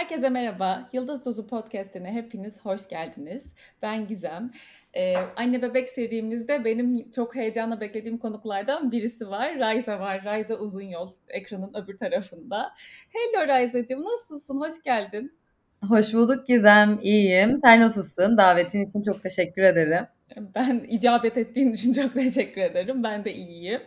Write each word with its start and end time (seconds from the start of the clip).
Herkese 0.00 0.28
merhaba. 0.28 0.88
Yıldız 0.92 1.24
Dozu 1.24 1.46
Podcast'ine 1.46 2.12
hepiniz 2.12 2.60
hoş 2.60 2.88
geldiniz. 2.88 3.54
Ben 3.82 4.06
Gizem. 4.06 4.50
Ee, 4.94 5.16
anne 5.36 5.62
bebek 5.62 5.88
serimizde 5.88 6.64
benim 6.64 7.10
çok 7.10 7.36
heyecanla 7.36 7.80
beklediğim 7.80 8.18
konuklardan 8.18 8.92
birisi 8.92 9.30
var. 9.30 9.58
Rayza 9.58 10.00
var. 10.00 10.24
Rayza 10.24 10.54
Uzun 10.54 10.82
Yol 10.82 11.10
ekranın 11.28 11.74
öbür 11.74 11.98
tarafında. 11.98 12.74
Hello 13.10 13.48
Rayza'cığım 13.48 14.04
nasılsın? 14.04 14.60
Hoş 14.60 14.82
geldin. 14.82 15.39
Hoş 15.88 16.14
bulduk 16.14 16.46
Gizem. 16.46 16.98
İyiyim. 17.02 17.58
Sen 17.58 17.80
nasılsın? 17.80 18.38
Davetin 18.38 18.86
için 18.86 19.02
çok 19.02 19.22
teşekkür 19.22 19.62
ederim. 19.62 20.06
Ben 20.54 20.86
icabet 20.88 21.36
ettiğin 21.36 21.72
için 21.72 21.92
çok 21.92 22.14
teşekkür 22.14 22.60
ederim. 22.60 23.02
Ben 23.02 23.24
de 23.24 23.34
iyiyim. 23.34 23.80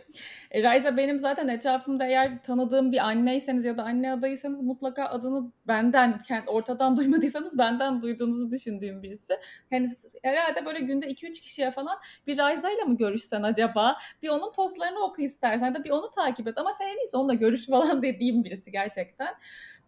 E, 0.50 0.62
Rayza 0.62 0.96
benim 0.96 1.18
zaten 1.18 1.48
etrafımda 1.48 2.06
eğer 2.06 2.42
tanıdığım 2.42 2.92
bir 2.92 2.98
anneyseniz 2.98 3.64
ya 3.64 3.76
da 3.76 3.82
anne 3.82 4.12
adayıysanız 4.12 4.62
mutlaka 4.62 5.04
adını 5.04 5.52
benden 5.68 6.18
ortadan 6.46 6.96
duymadıysanız 6.96 7.58
benden 7.58 8.02
duyduğunuzu 8.02 8.50
düşündüğüm 8.50 9.02
birisi. 9.02 9.32
Yani 9.70 9.90
herhalde 10.22 10.66
böyle 10.66 10.80
günde 10.80 11.06
2-3 11.06 11.40
kişiye 11.40 11.70
falan 11.70 11.98
bir 12.26 12.38
Rayza 12.38 12.70
ile 12.70 12.84
mi 12.84 12.96
görüşsen 12.96 13.42
acaba? 13.42 13.96
Bir 14.22 14.28
onun 14.28 14.52
postlarını 14.52 15.04
oku 15.04 15.22
istersen 15.22 15.74
de 15.74 15.84
bir 15.84 15.90
onu 15.90 16.10
takip 16.10 16.48
et. 16.48 16.58
Ama 16.58 16.72
sen 16.72 16.86
en 16.86 17.04
iyisi 17.04 17.16
onunla 17.16 17.34
görüş 17.34 17.66
falan 17.66 18.02
dediğim 18.02 18.44
birisi 18.44 18.72
gerçekten. 18.72 19.34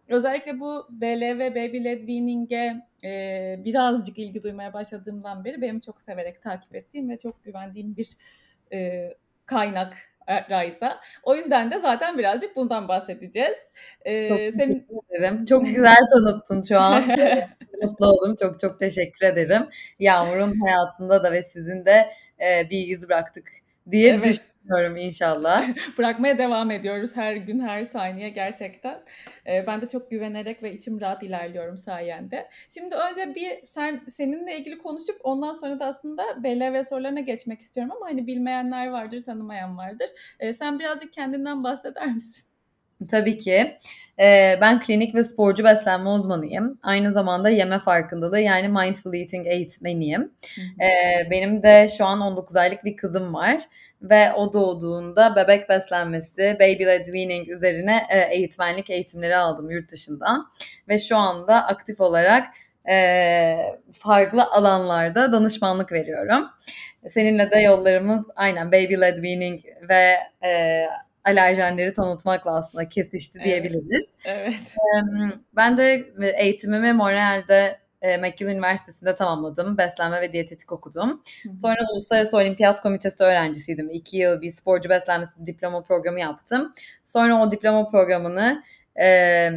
Özellikle 0.09 0.59
bu 0.59 0.87
BLV, 0.89 1.39
Baby 1.39 1.83
Led 1.83 1.99
Weaning'e 1.99 2.87
e, 3.03 3.65
birazcık 3.65 4.19
ilgi 4.19 4.43
duymaya 4.43 4.73
başladığımdan 4.73 5.45
beri 5.45 5.61
benim 5.61 5.79
çok 5.79 6.01
severek 6.01 6.41
takip 6.41 6.75
ettiğim 6.75 7.09
ve 7.09 7.17
çok 7.17 7.43
güvendiğim 7.43 7.97
bir 7.97 8.09
e, 8.73 9.09
kaynak 9.45 9.97
Raysa. 10.49 10.99
O 11.23 11.35
yüzden 11.35 11.71
de 11.71 11.79
zaten 11.79 12.17
birazcık 12.17 12.55
bundan 12.55 12.87
bahsedeceğiz. 12.87 13.57
Ee, 14.05 14.29
çok 14.29 14.37
teşekkür 14.37 14.59
senin... 14.59 14.85
ederim. 15.09 15.45
Çok 15.45 15.65
güzel 15.65 15.97
tanıttın 16.13 16.61
şu 16.61 16.79
an. 16.79 17.03
Mutlu 17.83 18.05
oldum. 18.05 18.35
Çok 18.39 18.59
çok 18.59 18.79
teşekkür 18.79 19.25
ederim. 19.25 19.63
Yağmur'un 19.99 20.59
hayatında 20.59 21.23
da 21.23 21.31
ve 21.31 21.43
sizin 21.43 21.85
de 21.85 22.09
e, 22.39 22.69
bir 22.69 22.87
iz 22.87 23.09
bıraktık 23.09 23.49
diye 23.91 24.13
evet. 24.13 24.23
düşünüyorum 24.23 24.56
inşallah. 24.97 25.67
Bırakmaya 25.97 26.37
devam 26.37 26.71
ediyoruz 26.71 27.11
her 27.15 27.35
gün 27.35 27.59
her 27.59 27.83
saniye 27.83 28.29
gerçekten. 28.29 28.99
Ee, 29.47 29.67
ben 29.67 29.81
de 29.81 29.87
çok 29.87 30.11
güvenerek 30.11 30.63
ve 30.63 30.73
içim 30.73 31.01
rahat 31.01 31.23
ilerliyorum 31.23 31.77
sayende. 31.77 32.49
Şimdi 32.73 32.95
önce 32.95 33.35
bir 33.35 33.65
sen 33.65 34.01
seninle 34.09 34.57
ilgili 34.57 34.77
konuşup 34.77 35.15
ondan 35.23 35.53
sonra 35.53 35.79
da 35.79 35.85
aslında 35.85 36.23
BLV 36.43 36.83
sorularına 36.83 37.19
geçmek 37.19 37.61
istiyorum 37.61 37.93
ama 37.95 38.05
hani 38.05 38.27
bilmeyenler 38.27 38.87
vardır, 38.87 39.23
tanımayan 39.23 39.77
vardır. 39.77 40.09
Ee, 40.39 40.53
sen 40.53 40.79
birazcık 40.79 41.13
kendinden 41.13 41.63
bahseder 41.63 42.13
misin? 42.13 42.47
Tabii 43.09 43.37
ki. 43.37 43.77
Ee, 44.19 44.57
ben 44.61 44.79
klinik 44.79 45.15
ve 45.15 45.23
sporcu 45.23 45.63
beslenme 45.63 46.09
uzmanıyım. 46.09 46.79
Aynı 46.83 47.13
zamanda 47.13 47.49
yeme 47.49 47.79
farkındalığı 47.79 48.39
yani 48.39 48.67
mindful 48.67 49.13
eating 49.13 49.47
eğitmeniyim. 49.47 50.31
Ee, 50.81 51.29
benim 51.31 51.63
de 51.63 51.87
şu 51.97 52.05
an 52.05 52.21
19 52.21 52.55
aylık 52.55 52.85
bir 52.85 52.95
kızım 52.97 53.33
var 53.33 53.59
ve 54.01 54.33
o 54.33 54.53
doğduğunda 54.53 55.35
bebek 55.35 55.69
beslenmesi, 55.69 56.57
baby 56.59 56.85
led 56.85 57.05
weaning 57.05 57.49
üzerine 57.49 58.03
e, 58.09 58.19
eğitmenlik 58.19 58.89
eğitimleri 58.89 59.37
aldım 59.37 59.69
yurt 59.69 59.91
dışından 59.91 60.51
ve 60.87 60.99
şu 60.99 61.17
anda 61.17 61.67
aktif 61.67 62.01
olarak 62.01 62.47
e, 62.89 63.57
farklı 63.93 64.43
alanlarda 64.43 65.31
danışmanlık 65.31 65.91
veriyorum. 65.91 66.45
Seninle 67.07 67.51
de 67.51 67.59
yollarımız 67.59 68.27
aynen 68.35 68.71
baby 68.71 68.95
led 69.01 69.15
weaning 69.15 69.61
ve 69.89 70.17
e, 70.43 70.85
alerjenleri 71.25 71.93
tanıtmakla 71.93 72.57
aslında 72.57 72.89
kesişti 72.89 73.39
diyebiliriz. 73.43 74.17
Evet. 74.25 74.75
Ben 75.55 75.77
de 75.77 76.13
eğitimimi 76.37 76.93
Montreal'de 76.93 77.79
e, 78.01 78.17
McGill 78.17 78.45
Üniversitesi'nde 78.47 79.15
tamamladım. 79.15 79.77
Beslenme 79.77 80.21
ve 80.21 80.33
diyetetik 80.33 80.71
okudum. 80.71 81.21
Sonra 81.55 81.77
Uluslararası 81.93 82.37
Olimpiyat 82.37 82.81
Komitesi 82.81 83.23
öğrencisiydim. 83.23 83.89
İki 83.89 84.17
yıl 84.17 84.41
bir 84.41 84.51
sporcu 84.51 84.89
beslenmesi 84.89 85.45
diploma 85.45 85.83
programı 85.83 86.19
yaptım. 86.19 86.73
Sonra 87.05 87.41
o 87.41 87.51
diploma 87.51 87.89
programını 87.89 88.63
e, 89.01 89.49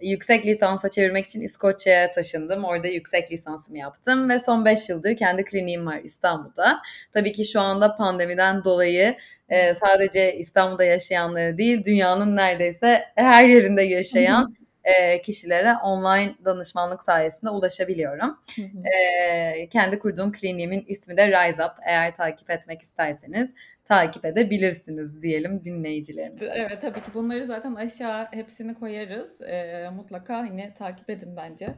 yüksek 0.00 0.46
lisansa 0.46 0.90
çevirmek 0.90 1.26
için 1.26 1.40
İskoçya'ya 1.40 2.12
taşındım. 2.12 2.64
Orada 2.64 2.88
yüksek 2.88 3.32
lisansımı 3.32 3.78
yaptım 3.78 4.28
ve 4.28 4.40
son 4.40 4.64
5 4.64 4.88
yıldır 4.88 5.16
kendi 5.16 5.44
kliniğim 5.44 5.86
var 5.86 6.00
İstanbul'da. 6.04 6.80
Tabii 7.12 7.32
ki 7.32 7.44
şu 7.44 7.60
anda 7.60 7.96
pandemiden 7.96 8.64
dolayı 8.64 9.16
e, 9.48 9.74
sadece 9.74 10.36
İstanbul'da 10.36 10.84
yaşayanları 10.84 11.58
değil, 11.58 11.84
dünyanın 11.84 12.36
neredeyse 12.36 13.02
her 13.14 13.44
yerinde 13.44 13.82
yaşayan 13.82 14.54
e, 14.98 15.22
kişilere 15.22 15.74
online 15.84 16.34
danışmanlık 16.44 17.04
sayesinde 17.04 17.50
ulaşabiliyorum. 17.50 18.38
e, 18.84 19.68
kendi 19.68 19.98
kurduğum 19.98 20.32
kliniğimin 20.32 20.84
ismi 20.88 21.16
de 21.16 21.28
Rise 21.28 21.64
Up. 21.64 21.72
Eğer 21.86 22.14
takip 22.14 22.50
etmek 22.50 22.82
isterseniz 22.82 23.54
takip 23.84 24.24
edebilirsiniz 24.24 25.22
diyelim 25.22 25.64
dinleyicilerimize. 25.64 26.52
Evet 26.54 26.80
tabii 26.80 27.02
ki 27.02 27.14
bunları 27.14 27.44
zaten 27.44 27.74
aşağı 27.74 28.26
hepsini 28.30 28.74
koyarız. 28.74 29.40
E, 29.42 29.90
mutlaka 29.92 30.44
yine 30.44 30.74
takip 30.74 31.10
edin 31.10 31.36
bence. 31.36 31.74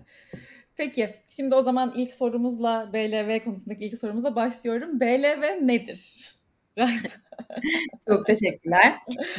Peki 0.76 1.14
şimdi 1.30 1.54
o 1.54 1.60
zaman 1.60 1.92
ilk 1.96 2.14
sorumuzla 2.14 2.90
BLV 2.92 3.44
konusundaki 3.44 3.84
ilk 3.84 3.98
sorumuzla 3.98 4.36
başlıyorum. 4.36 5.00
BLV 5.00 5.66
nedir? 5.66 6.34
Çok 8.08 8.26
teşekkürler. 8.26 8.94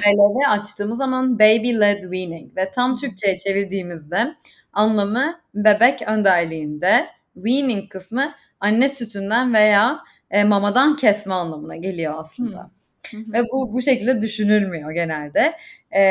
BLV 0.06 0.50
açtığımız 0.50 0.98
zaman 0.98 1.40
Baby 1.40 1.80
Led 1.80 2.02
Weaning 2.02 2.58
ve 2.58 2.72
tam 2.72 2.98
Türkçe'ye 2.98 3.38
çevirdiğimizde 3.38 4.36
anlamı 4.74 5.40
bebek 5.56 6.02
önderliğinde, 6.08 7.08
weaning 7.34 7.90
kısmı 7.90 8.34
anne 8.60 8.90
sütünden 8.90 9.54
veya 9.54 10.00
e, 10.32 10.44
mamadan 10.44 10.96
kesme 10.96 11.34
anlamına 11.34 11.76
geliyor 11.76 12.14
aslında. 12.18 12.72
Ve 13.14 13.44
bu 13.54 13.74
bu 13.74 13.82
şekilde 13.82 14.22
düşünülmüyor 14.22 14.92
genelde. 14.92 15.54
E, 15.92 16.02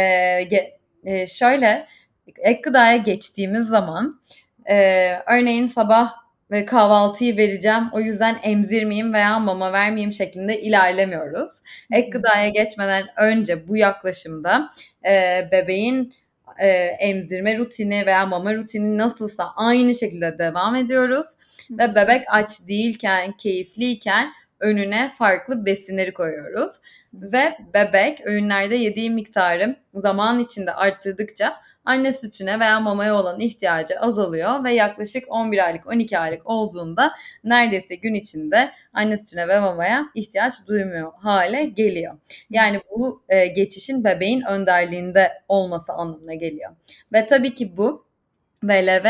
ge, 0.42 0.78
e, 1.04 1.26
şöyle 1.26 1.86
ek 2.38 2.60
gıdaya 2.64 2.96
geçtiğimiz 2.96 3.66
zaman 3.66 4.20
e, 4.70 5.08
örneğin 5.26 5.66
sabah 5.66 6.12
ve 6.52 6.64
kahvaltıyı 6.64 7.36
vereceğim. 7.36 7.84
O 7.92 8.00
yüzden 8.00 8.38
emzirmeyeyim 8.42 9.14
veya 9.14 9.38
mama 9.38 9.72
vermeyeyim 9.72 10.12
şeklinde 10.12 10.60
ilerlemiyoruz. 10.60 11.50
Ek 11.92 12.08
gıdaya 12.10 12.48
geçmeden 12.48 13.04
önce 13.18 13.68
bu 13.68 13.76
yaklaşımda 13.76 14.70
e, 15.06 15.48
bebeğin 15.52 16.14
e, 16.58 16.68
emzirme 17.00 17.58
rutini 17.58 18.06
veya 18.06 18.26
mama 18.26 18.54
rutini 18.54 18.98
nasılsa 18.98 19.44
aynı 19.56 19.94
şekilde 19.94 20.38
devam 20.38 20.74
ediyoruz. 20.74 21.26
Ve 21.70 21.94
bebek 21.94 22.24
aç 22.28 22.50
değilken, 22.68 23.32
keyifliyken 23.32 24.32
önüne 24.60 25.10
farklı 25.18 25.66
besinleri 25.66 26.12
koyuyoruz. 26.12 26.72
Ve 27.14 27.58
bebek 27.74 28.20
öğünlerde 28.26 28.76
yediği 28.76 29.10
miktarı 29.10 29.76
zaman 29.94 30.38
içinde 30.38 30.72
arttırdıkça 30.72 31.56
anne 31.84 32.12
sütüne 32.12 32.60
veya 32.60 32.80
mamaya 32.80 33.14
olan 33.14 33.40
ihtiyacı 33.40 34.00
azalıyor 34.00 34.64
ve 34.64 34.72
yaklaşık 34.72 35.24
11 35.28 35.64
aylık 35.66 35.86
12 35.86 36.18
aylık 36.18 36.46
olduğunda 36.46 37.12
neredeyse 37.44 37.94
gün 37.94 38.14
içinde 38.14 38.72
anne 38.92 39.16
sütüne 39.16 39.48
ve 39.48 39.60
mamaya 39.60 40.06
ihtiyaç 40.14 40.54
duymuyor 40.68 41.12
hale 41.18 41.64
geliyor. 41.64 42.14
Yani 42.50 42.80
bu 42.90 43.22
e, 43.28 43.46
geçişin 43.46 44.04
bebeğin 44.04 44.42
önderliğinde 44.42 45.32
olması 45.48 45.92
anlamına 45.92 46.34
geliyor. 46.34 46.70
Ve 47.12 47.26
tabii 47.26 47.54
ki 47.54 47.76
bu 47.76 48.06
BLV 48.62 49.06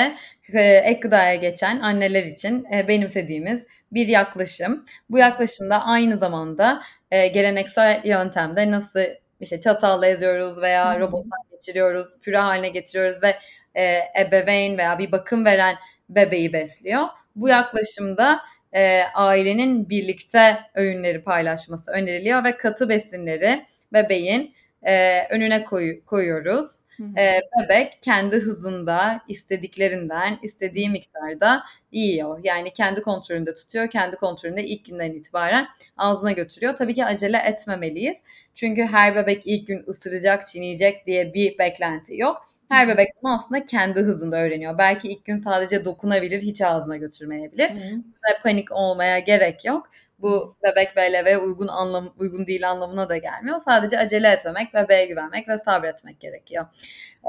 e, 0.54 0.60
ek 0.62 1.00
gıdaya 1.00 1.34
geçen 1.34 1.80
anneler 1.80 2.22
için 2.22 2.66
e, 2.74 2.88
benimsediğimiz 2.88 3.66
bir 3.92 4.08
yaklaşım. 4.08 4.84
Bu 5.10 5.18
yaklaşımda 5.18 5.84
aynı 5.84 6.16
zamanda 6.16 6.82
e, 7.10 7.28
geleneksel 7.28 8.02
yöntemde 8.04 8.70
nasıl 8.70 9.00
işte 9.42 9.60
çatalla 9.60 10.06
eziyoruz 10.06 10.62
veya 10.62 11.00
robottan 11.00 11.40
geçiriyoruz, 11.50 12.08
püre 12.22 12.38
haline 12.38 12.68
getiriyoruz 12.68 13.22
ve 13.22 13.36
e, 13.74 13.98
ebeveyn 14.20 14.78
veya 14.78 14.98
bir 14.98 15.12
bakım 15.12 15.44
veren 15.44 15.76
bebeği 16.08 16.52
besliyor. 16.52 17.02
Bu 17.36 17.48
yaklaşımda 17.48 18.40
e, 18.72 19.02
ailenin 19.14 19.90
birlikte 19.90 20.58
öğünleri 20.74 21.24
paylaşması 21.24 21.90
öneriliyor 21.92 22.44
ve 22.44 22.56
katı 22.56 22.88
besinleri 22.88 23.66
bebeğin 23.92 24.54
e, 24.82 25.22
önüne 25.30 25.64
koy, 25.64 26.04
koyuyoruz. 26.04 26.66
E, 27.00 27.40
bebek 27.60 28.02
kendi 28.02 28.36
hızında, 28.36 29.20
istediklerinden, 29.28 30.38
istediği 30.42 30.90
miktarda 30.90 31.62
yiyor. 31.92 32.40
Yani 32.44 32.72
kendi 32.72 33.02
kontrolünde 33.02 33.54
tutuyor, 33.54 33.90
kendi 33.90 34.16
kontrolünde 34.16 34.64
ilk 34.64 34.84
günden 34.84 35.12
itibaren 35.12 35.68
ağzına 35.96 36.32
götürüyor. 36.32 36.76
Tabii 36.76 36.94
ki 36.94 37.04
acele 37.04 37.38
etmemeliyiz. 37.38 38.18
Çünkü 38.54 38.82
her 38.82 39.16
bebek 39.16 39.42
ilk 39.44 39.66
gün 39.66 39.84
ısıracak, 39.88 40.46
çiğneyecek 40.46 41.06
diye 41.06 41.34
bir 41.34 41.58
beklenti 41.58 42.16
yok. 42.20 42.46
Her 42.68 42.88
bebek 42.88 43.08
bunu 43.22 43.34
aslında 43.34 43.64
kendi 43.66 44.00
hızında 44.00 44.42
öğreniyor. 44.42 44.78
Belki 44.78 45.08
ilk 45.08 45.24
gün 45.24 45.36
sadece 45.36 45.84
dokunabilir, 45.84 46.40
hiç 46.40 46.62
ağzına 46.62 46.96
götürmeyebilir. 46.96 47.70
Hı 47.70 48.02
panik 48.42 48.72
olmaya 48.72 49.18
gerek 49.18 49.64
yok. 49.64 49.90
Bu 50.22 50.56
bebek 50.62 50.96
BLV 50.96 51.44
uygun 51.44 51.68
anlam 51.68 52.14
uygun 52.18 52.46
değil 52.46 52.70
anlamına 52.70 53.08
da 53.08 53.16
gelmiyor. 53.16 53.60
Sadece 53.64 53.98
acele 53.98 54.28
etmemek, 54.28 54.74
bebeğe 54.74 55.06
güvenmek 55.06 55.48
ve 55.48 55.58
sabretmek 55.58 56.20
gerekiyor. 56.20 56.66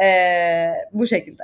Ee, 0.04 0.74
bu 0.94 1.08
şekilde. 1.08 1.44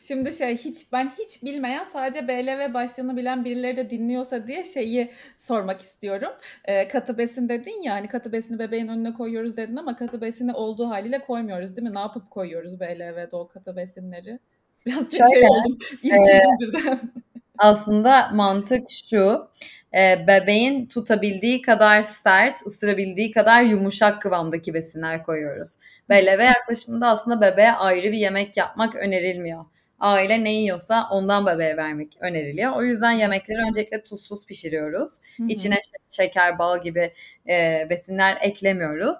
Şimdi 0.00 0.32
şey 0.32 0.56
hiç 0.56 0.92
ben 0.92 1.12
hiç 1.18 1.42
bilmeyen 1.42 1.84
sadece 1.84 2.28
BLV 2.28 2.74
başlığını 2.74 3.16
bilen 3.16 3.44
birileri 3.44 3.76
de 3.76 3.90
dinliyorsa 3.90 4.46
diye 4.46 4.64
şeyi 4.64 5.12
sormak 5.38 5.82
istiyorum. 5.82 6.32
Ee, 6.64 6.88
katı 6.88 7.18
besin 7.18 7.48
dedin 7.48 7.82
ya 7.82 7.94
hani 7.94 8.08
katı 8.08 8.32
besini 8.32 8.58
bebeğin 8.58 8.88
önüne 8.88 9.14
koyuyoruz 9.14 9.56
dedin 9.56 9.76
ama 9.76 9.96
katı 9.96 10.20
besini 10.20 10.52
olduğu 10.52 10.90
haliyle 10.90 11.18
koymuyoruz 11.18 11.76
değil 11.76 11.88
mi? 11.88 11.94
Ne 11.94 11.98
yapıp 11.98 12.30
koyuyoruz 12.30 12.80
BLV'de 12.80 13.36
o 13.36 13.48
katı 13.48 13.76
besinleri? 13.76 14.38
Biraz 14.86 15.10
şey 15.10 15.20
Şöyle, 15.34 15.46
oldum. 15.48 15.78
e, 16.04 16.08
İrkildim 16.08 17.10
aslında 17.58 18.30
mantık 18.34 18.86
şu. 19.10 19.48
E, 19.94 20.26
bebeğin 20.26 20.86
tutabildiği 20.86 21.62
kadar 21.62 22.02
sert, 22.02 22.66
ısırabildiği 22.66 23.30
kadar 23.30 23.62
yumuşak 23.62 24.22
kıvamdaki 24.22 24.74
besinler 24.74 25.22
koyuyoruz. 25.22 25.74
BLV 26.10 26.40
yaklaşımında 26.40 27.08
aslında 27.08 27.40
bebeğe 27.40 27.72
ayrı 27.72 28.12
bir 28.12 28.18
yemek 28.18 28.56
yapmak 28.56 28.94
önerilmiyor. 28.94 29.64
Aile 30.00 30.44
ne 30.44 30.52
yiyorsa 30.52 31.08
ondan 31.10 31.46
bebeğe 31.46 31.76
vermek 31.76 32.16
öneriliyor. 32.20 32.72
O 32.76 32.82
yüzden 32.82 33.10
yemekleri 33.10 33.58
öncelikle 33.68 34.04
tuzsuz 34.04 34.46
pişiriyoruz. 34.46 35.12
İçine 35.48 35.78
şeker, 36.10 36.58
bal 36.58 36.82
gibi 36.82 37.12
e, 37.48 37.86
besinler 37.90 38.38
eklemiyoruz. 38.40 39.18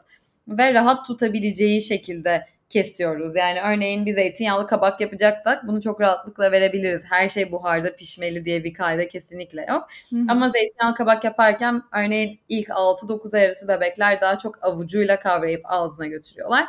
Ve 0.48 0.74
rahat 0.74 1.06
tutabileceği 1.06 1.82
şekilde 1.82 2.46
kesiyoruz. 2.70 3.36
Yani 3.36 3.60
örneğin 3.60 4.06
bir 4.06 4.12
zeytinyağlı 4.12 4.66
kabak 4.66 5.00
yapacaksak 5.00 5.66
bunu 5.66 5.82
çok 5.82 6.00
rahatlıkla 6.00 6.52
verebiliriz. 6.52 7.04
Her 7.10 7.28
şey 7.28 7.52
buharda 7.52 7.96
pişmeli 7.96 8.44
diye 8.44 8.64
bir 8.64 8.74
kayda 8.74 9.08
kesinlikle 9.08 9.66
yok. 9.68 9.88
Hı 10.10 10.16
hı. 10.16 10.24
Ama 10.28 10.48
zeytinyağlı 10.48 10.94
kabak 10.94 11.24
yaparken 11.24 11.82
örneğin 11.94 12.40
ilk 12.48 12.70
6-9 12.70 13.34
arası 13.34 13.68
bebekler 13.68 14.20
daha 14.20 14.38
çok 14.38 14.64
avucuyla 14.64 15.18
kavrayıp 15.18 15.60
ağzına 15.64 16.06
götürüyorlar. 16.06 16.64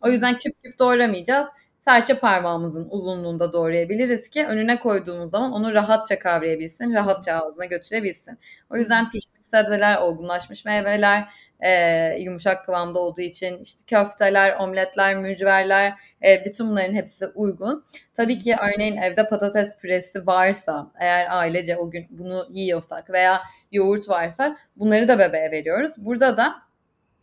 O 0.00 0.08
yüzden 0.08 0.38
küp 0.38 0.62
küp 0.62 0.78
doğramayacağız. 0.78 1.48
Serçe 1.78 2.14
parmağımızın 2.14 2.88
uzunluğunda 2.90 3.52
doğrayabiliriz 3.52 4.30
ki 4.30 4.46
önüne 4.46 4.78
koyduğumuz 4.78 5.30
zaman 5.30 5.52
onu 5.52 5.74
rahatça 5.74 6.18
kavrayabilsin, 6.18 6.94
rahatça 6.94 7.32
ağzına 7.32 7.64
götürebilsin. 7.64 8.38
O 8.70 8.76
yüzden 8.76 9.10
pişmiş 9.10 9.37
sebzeler, 9.50 9.96
olgunlaşmış 9.96 10.64
meyveler, 10.64 11.28
e, 11.60 11.70
yumuşak 12.18 12.66
kıvamda 12.66 12.98
olduğu 12.98 13.20
için 13.20 13.62
işte 13.62 13.82
köfteler, 13.86 14.56
omletler, 14.56 15.16
mücverler 15.16 15.92
e, 16.24 16.44
bütün 16.44 16.68
bunların 16.68 16.94
hepsi 16.94 17.26
uygun. 17.26 17.84
Tabii 18.14 18.38
ki 18.38 18.56
örneğin 18.62 18.96
evde 18.96 19.28
patates 19.28 19.78
püresi 19.78 20.26
varsa 20.26 20.92
eğer 21.00 21.26
ailece 21.30 21.76
o 21.76 21.90
gün 21.90 22.06
bunu 22.10 22.46
yiyorsak 22.50 23.10
veya 23.10 23.42
yoğurt 23.72 24.08
varsa 24.08 24.56
bunları 24.76 25.08
da 25.08 25.18
bebeğe 25.18 25.50
veriyoruz. 25.50 25.90
Burada 25.96 26.36
da 26.36 26.54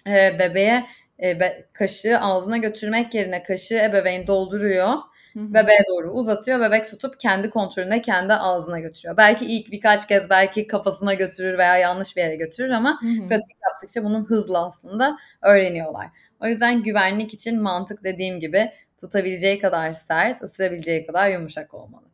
e, 0.08 0.40
bebeğe 0.40 0.86
e, 1.24 1.40
be, 1.40 1.66
kaşığı 1.74 2.20
ağzına 2.20 2.58
götürmek 2.58 3.14
yerine 3.14 3.44
kaşığı 3.44 3.78
ebeveyn 3.78 4.28
dolduruyor 4.28 4.94
bebeğe 5.36 5.84
doğru 5.90 6.12
uzatıyor. 6.12 6.60
Bebek 6.60 6.90
tutup 6.90 7.20
kendi 7.20 7.50
kontrolüne 7.50 8.02
kendi 8.02 8.34
ağzına 8.34 8.80
götürüyor. 8.80 9.18
Belki 9.18 9.46
ilk 9.46 9.72
birkaç 9.72 10.08
kez 10.08 10.30
belki 10.30 10.68
kafasına 10.68 11.14
götürür 11.14 11.58
veya 11.58 11.78
yanlış 11.78 12.16
bir 12.18 12.22
yere 12.22 12.36
götürür 12.36 12.70
ama 12.70 13.02
Hı-hı. 13.02 13.28
pratik 13.28 13.58
yaptıkça 13.72 14.04
bunu 14.04 14.26
hızla 14.26 14.66
aslında 14.66 15.18
öğreniyorlar. 15.42 16.08
O 16.40 16.48
yüzden 16.48 16.84
güvenlik 16.84 17.34
için 17.34 17.62
mantık 17.62 18.04
dediğim 18.04 18.40
gibi 18.40 18.72
tutabileceği 18.98 19.60
kadar 19.60 19.94
sert, 19.94 20.42
ısırabileceği 20.42 21.06
kadar 21.06 21.30
yumuşak 21.30 21.74
olmalı. 21.74 22.06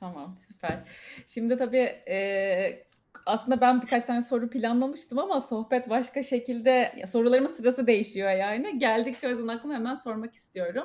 Tamam 0.00 0.36
süper. 0.46 0.78
Şimdi 1.26 1.56
tabii 1.56 2.02
e, 2.08 2.84
aslında 3.26 3.60
ben 3.60 3.82
birkaç 3.82 4.04
tane 4.04 4.22
soru 4.22 4.50
planlamıştım 4.50 5.18
ama 5.18 5.40
sohbet 5.40 5.90
başka 5.90 6.22
şekilde 6.22 6.94
sorularımın 7.06 7.48
sırası 7.48 7.86
değişiyor 7.86 8.30
yani. 8.30 8.78
Geldikçe 8.78 9.26
o 9.26 9.30
yüzden 9.30 9.48
aklıma 9.48 9.74
hemen 9.74 9.94
sormak 9.94 10.34
istiyorum. 10.34 10.84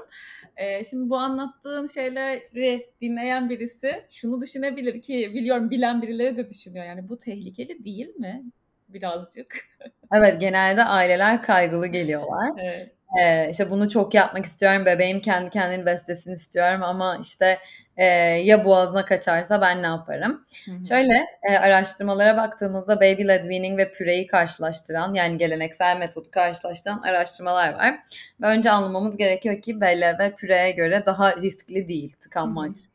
Ee, 0.57 0.83
şimdi 0.83 1.09
bu 1.09 1.17
anlattığın 1.17 1.87
şeyleri 1.87 2.89
dinleyen 3.01 3.49
birisi 3.49 4.05
şunu 4.09 4.41
düşünebilir 4.41 5.01
ki 5.01 5.31
biliyorum 5.33 5.69
bilen 5.69 6.01
birileri 6.01 6.37
de 6.37 6.49
düşünüyor. 6.49 6.85
Yani 6.85 7.09
bu 7.09 7.17
tehlikeli 7.17 7.83
değil 7.83 8.15
mi? 8.15 8.43
Birazcık. 8.89 9.69
Evet 10.13 10.41
genelde 10.41 10.83
aileler 10.83 11.43
kaygılı 11.43 11.87
geliyorlar. 11.87 12.51
Evet. 12.57 12.95
Ee, 13.21 13.49
işte 13.51 13.69
bunu 13.69 13.89
çok 13.89 14.13
yapmak 14.13 14.45
istiyorum. 14.45 14.85
Bebeğim 14.85 15.19
kendi 15.19 15.49
kendini 15.49 15.85
beslesin 15.85 16.33
istiyorum 16.33 16.83
ama 16.83 17.17
işte 17.21 17.59
e, 17.99 18.05
ya 18.43 18.65
boğazına 18.65 19.05
kaçarsa 19.05 19.61
ben 19.61 19.83
ne 19.83 19.87
yaparım? 19.87 20.45
Hı-hı. 20.65 20.85
Şöyle 20.85 21.25
e, 21.43 21.57
araştırmalara 21.57 22.37
baktığımızda 22.37 22.95
baby 22.95 23.27
led 23.27 23.43
weaning 23.43 23.79
ve 23.79 23.91
püreyi 23.91 24.27
karşılaştıran 24.27 25.13
yani 25.13 25.37
geleneksel 25.37 25.97
metodu 25.97 26.31
karşılaştıran 26.31 27.01
araştırmalar 27.01 27.73
var. 27.73 27.99
Ve 28.41 28.47
önce 28.47 28.71
anlamamız 28.71 29.17
gerekiyor 29.17 29.61
ki 29.61 29.81
belle 29.81 30.15
ve 30.19 30.35
püreye 30.35 30.71
göre 30.71 31.03
daha 31.05 31.35
riskli 31.35 31.87
değil 31.87 32.15
tıkanma 32.19 32.61
açısından. 32.61 32.89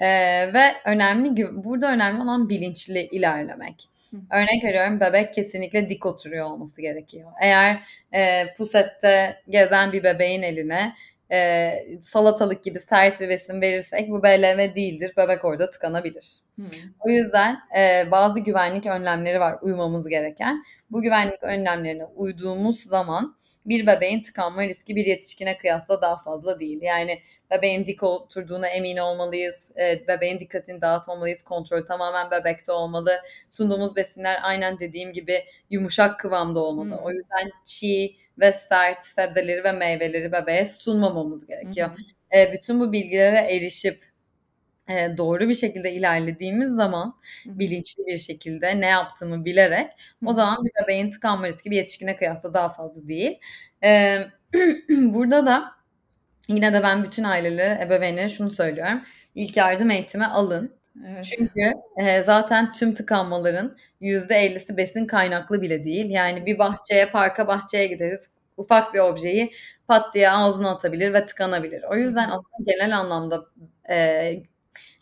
Ee, 0.00 0.06
ve 0.54 0.72
önemli 0.84 1.64
burada 1.64 1.92
önemli 1.92 2.22
olan 2.22 2.48
bilinçli 2.48 3.00
ilerlemek. 3.00 3.88
Örnek 4.30 4.64
veriyorum 4.64 5.00
bebek 5.00 5.34
kesinlikle 5.34 5.88
dik 5.88 6.06
oturuyor 6.06 6.46
olması 6.46 6.82
gerekiyor. 6.82 7.32
Eğer 7.40 7.78
e, 8.14 8.54
pusette 8.56 9.42
gezen 9.48 9.92
bir 9.92 10.04
bebeğin 10.04 10.42
eline 10.42 10.94
e, 11.32 11.72
salatalık 12.00 12.64
gibi 12.64 12.80
sert 12.80 13.20
bir 13.20 13.28
besin 13.28 13.60
verirsek 13.60 14.10
bu 14.10 14.22
BLM 14.22 14.74
değildir. 14.74 15.12
Bebek 15.16 15.44
orada 15.44 15.70
tıkanabilir. 15.70 16.38
Hmm. 16.56 16.64
O 17.00 17.08
yüzden 17.08 17.58
e, 17.78 18.10
bazı 18.10 18.40
güvenlik 18.40 18.86
önlemleri 18.86 19.40
var 19.40 19.58
uymamız 19.62 20.08
gereken. 20.08 20.64
Bu 20.90 21.02
güvenlik 21.02 21.42
önlemlerine 21.42 22.04
uyduğumuz 22.04 22.82
zaman 22.82 23.36
bir 23.66 23.86
bebeğin 23.86 24.22
tıkanma 24.22 24.62
riski 24.62 24.96
bir 24.96 25.06
yetişkine 25.06 25.58
kıyasla 25.58 26.02
daha 26.02 26.16
fazla 26.16 26.60
değil. 26.60 26.82
Yani 26.82 27.20
bebeğin 27.50 27.86
dik 27.86 28.02
oturduğuna 28.02 28.68
emin 28.68 28.96
olmalıyız. 28.96 29.72
E, 29.78 30.08
bebeğin 30.08 30.40
dikkatini 30.40 30.80
dağıtmamalıyız. 30.80 31.42
Kontrol 31.42 31.80
tamamen 31.80 32.30
bebekte 32.30 32.72
olmalı. 32.72 33.20
Sunduğumuz 33.50 33.96
besinler 33.96 34.38
aynen 34.42 34.78
dediğim 34.78 35.12
gibi 35.12 35.44
yumuşak 35.70 36.20
kıvamda 36.20 36.60
olmalı. 36.60 36.98
Hmm. 36.98 37.04
O 37.04 37.10
yüzden 37.10 37.50
çiğ 37.64 38.16
ve 38.38 38.52
sert 38.52 39.04
sebzeleri 39.04 39.64
ve 39.64 39.72
meyveleri 39.72 40.32
bebeğe 40.32 40.66
sunmamamız 40.66 41.46
gerekiyor. 41.46 41.88
Hmm. 41.88 42.40
E, 42.40 42.52
bütün 42.52 42.80
bu 42.80 42.92
bilgilere 42.92 43.38
erişip 43.38 44.13
e, 44.90 45.16
doğru 45.16 45.48
bir 45.48 45.54
şekilde 45.54 45.92
ilerlediğimiz 45.92 46.72
zaman 46.72 47.14
bilinçli 47.46 48.06
bir 48.06 48.18
şekilde 48.18 48.80
ne 48.80 48.86
yaptığımı 48.86 49.44
bilerek 49.44 49.90
o 50.26 50.32
zaman 50.32 50.64
bir 50.64 50.70
bebeğin 50.82 51.10
tıkanma 51.10 51.46
riski 51.46 51.70
bir 51.70 51.76
yetişkine 51.76 52.16
kıyasla 52.16 52.54
daha 52.54 52.68
fazla 52.68 53.08
değil. 53.08 53.40
E, 53.84 54.18
burada 54.88 55.46
da 55.46 55.72
yine 56.48 56.72
de 56.72 56.82
ben 56.82 57.04
bütün 57.04 57.24
ailelere, 57.24 57.84
ebeveynlere 57.84 58.28
şunu 58.28 58.50
söylüyorum. 58.50 59.02
İlk 59.34 59.56
yardım 59.56 59.90
eğitimi 59.90 60.26
alın. 60.26 60.76
Evet. 61.06 61.24
Çünkü 61.24 61.72
e, 61.96 62.22
zaten 62.22 62.72
tüm 62.72 62.94
tıkanmaların 62.94 63.76
%50'si 64.00 64.76
besin 64.76 65.06
kaynaklı 65.06 65.62
bile 65.62 65.84
değil. 65.84 66.10
Yani 66.10 66.46
bir 66.46 66.58
bahçeye, 66.58 67.10
parka 67.10 67.46
bahçeye 67.48 67.86
gideriz. 67.86 68.30
Ufak 68.56 68.94
bir 68.94 68.98
objeyi 68.98 69.50
pat 69.88 70.14
diye 70.14 70.30
ağzına 70.30 70.70
atabilir 70.70 71.14
ve 71.14 71.26
tıkanabilir. 71.26 71.82
O 71.82 71.96
yüzden 71.96 72.28
aslında 72.28 72.72
genel 72.72 72.98
anlamda 72.98 73.44
e, 73.90 74.32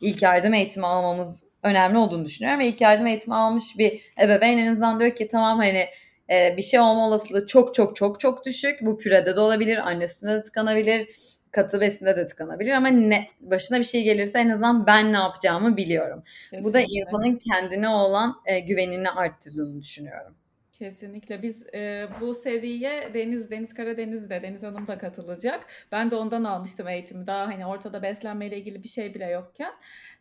ilk 0.01 0.23
yardım 0.23 0.55
eğitimi 0.55 0.87
almamız 0.87 1.45
önemli 1.63 1.99
olduğunu 1.99 2.25
düşünüyorum. 2.25 2.61
Ve 2.61 2.67
ilk 2.67 2.81
yardım 2.81 3.07
eğitimi 3.07 3.35
almış 3.35 3.79
bir 3.79 4.03
ebeveyn 4.23 4.59
en 4.59 4.73
azından 4.73 5.01
diyor 5.01 5.15
ki 5.15 5.29
tamam 5.29 5.59
hani 5.59 5.87
e, 6.31 6.57
bir 6.57 6.63
şey 6.63 6.81
olma 6.81 7.07
olasılığı 7.07 7.47
çok 7.47 7.75
çok 7.75 7.97
çok 7.97 8.21
çok 8.21 8.47
düşük. 8.47 8.79
Bu 8.83 8.99
pürede 8.99 9.37
de 9.37 9.41
olabilir, 9.41 9.89
annesinde 9.89 10.31
de 10.31 10.43
tıkanabilir, 10.43 11.09
katı 11.51 11.81
besinde 11.81 12.17
de 12.17 12.27
tıkanabilir 12.27 12.71
ama 12.71 12.89
ne 12.89 13.29
başına 13.41 13.79
bir 13.79 13.85
şey 13.85 14.03
gelirse 14.03 14.39
en 14.39 14.49
azından 14.49 14.87
ben 14.87 15.13
ne 15.13 15.17
yapacağımı 15.17 15.77
biliyorum. 15.77 16.23
Kesinlikle. 16.25 16.65
Bu 16.65 16.75
da 16.75 16.81
insanın 16.81 17.39
kendine 17.51 17.89
olan 17.89 18.35
e, 18.47 18.61
güvenini 18.61 19.11
arttırdığını 19.11 19.83
düşünüyorum. 19.83 20.35
Kesinlikle. 20.73 21.43
Biz 21.43 21.67
e, 21.75 22.09
bu 22.21 22.35
seriye 22.35 23.15
Deniz, 23.15 23.51
Deniz 23.51 23.75
Karadeniz 23.75 24.31
de, 24.31 24.43
Deniz 24.43 24.63
Hanım 24.63 24.87
da 24.87 24.99
katılacak. 24.99 25.67
Ben 25.93 26.11
de 26.11 26.17
ondan 26.17 26.45
almıştım 26.45 26.89
eğitimi. 26.89 27.27
Daha 27.27 27.47
hani 27.47 27.67
ortada 27.67 28.03
beslenmeyle 28.03 28.59
ilgili 28.59 28.83
bir 28.83 28.89
şey 28.89 29.15
bile 29.15 29.27
yokken. 29.27 29.73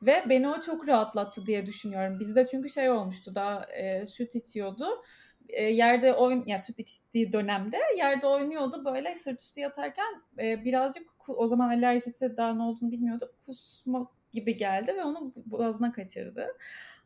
Ve 0.02 0.24
beni 0.30 0.50
o 0.50 0.60
çok 0.60 0.88
rahatlattı 0.88 1.46
diye 1.46 1.66
düşünüyorum. 1.66 2.20
Bizde 2.20 2.46
çünkü 2.46 2.70
şey 2.70 2.90
olmuştu, 2.90 3.36
daha 3.36 3.66
e, 3.66 4.06
süt 4.06 4.36
içiyordu. 4.36 4.86
E, 5.50 5.64
yerde 5.64 6.14
oyun, 6.14 6.44
yani 6.48 6.62
süt 6.62 6.80
içtiği 6.80 7.34
dönemde 7.34 7.78
yerde 7.98 8.28
oynuyordu 8.28 8.86
böyle 8.86 9.16
sırt 9.16 9.42
üstü 9.42 9.60
yatarken 9.60 10.22
e, 10.40 10.66
birazcık 10.66 11.08
o 11.28 11.48
zaman 11.48 11.70
alerjisi 11.70 12.38
daha 12.38 12.54
ne 12.54 12.64
olduğunu 12.64 12.92
bilmiyordu. 12.92 13.32
Kusma 13.46 14.08
gibi 14.34 14.58
geldi 14.58 14.96
ve 14.98 15.04
onu 15.04 15.34
boğazına 15.36 15.92
kaçırdı. 15.92 16.48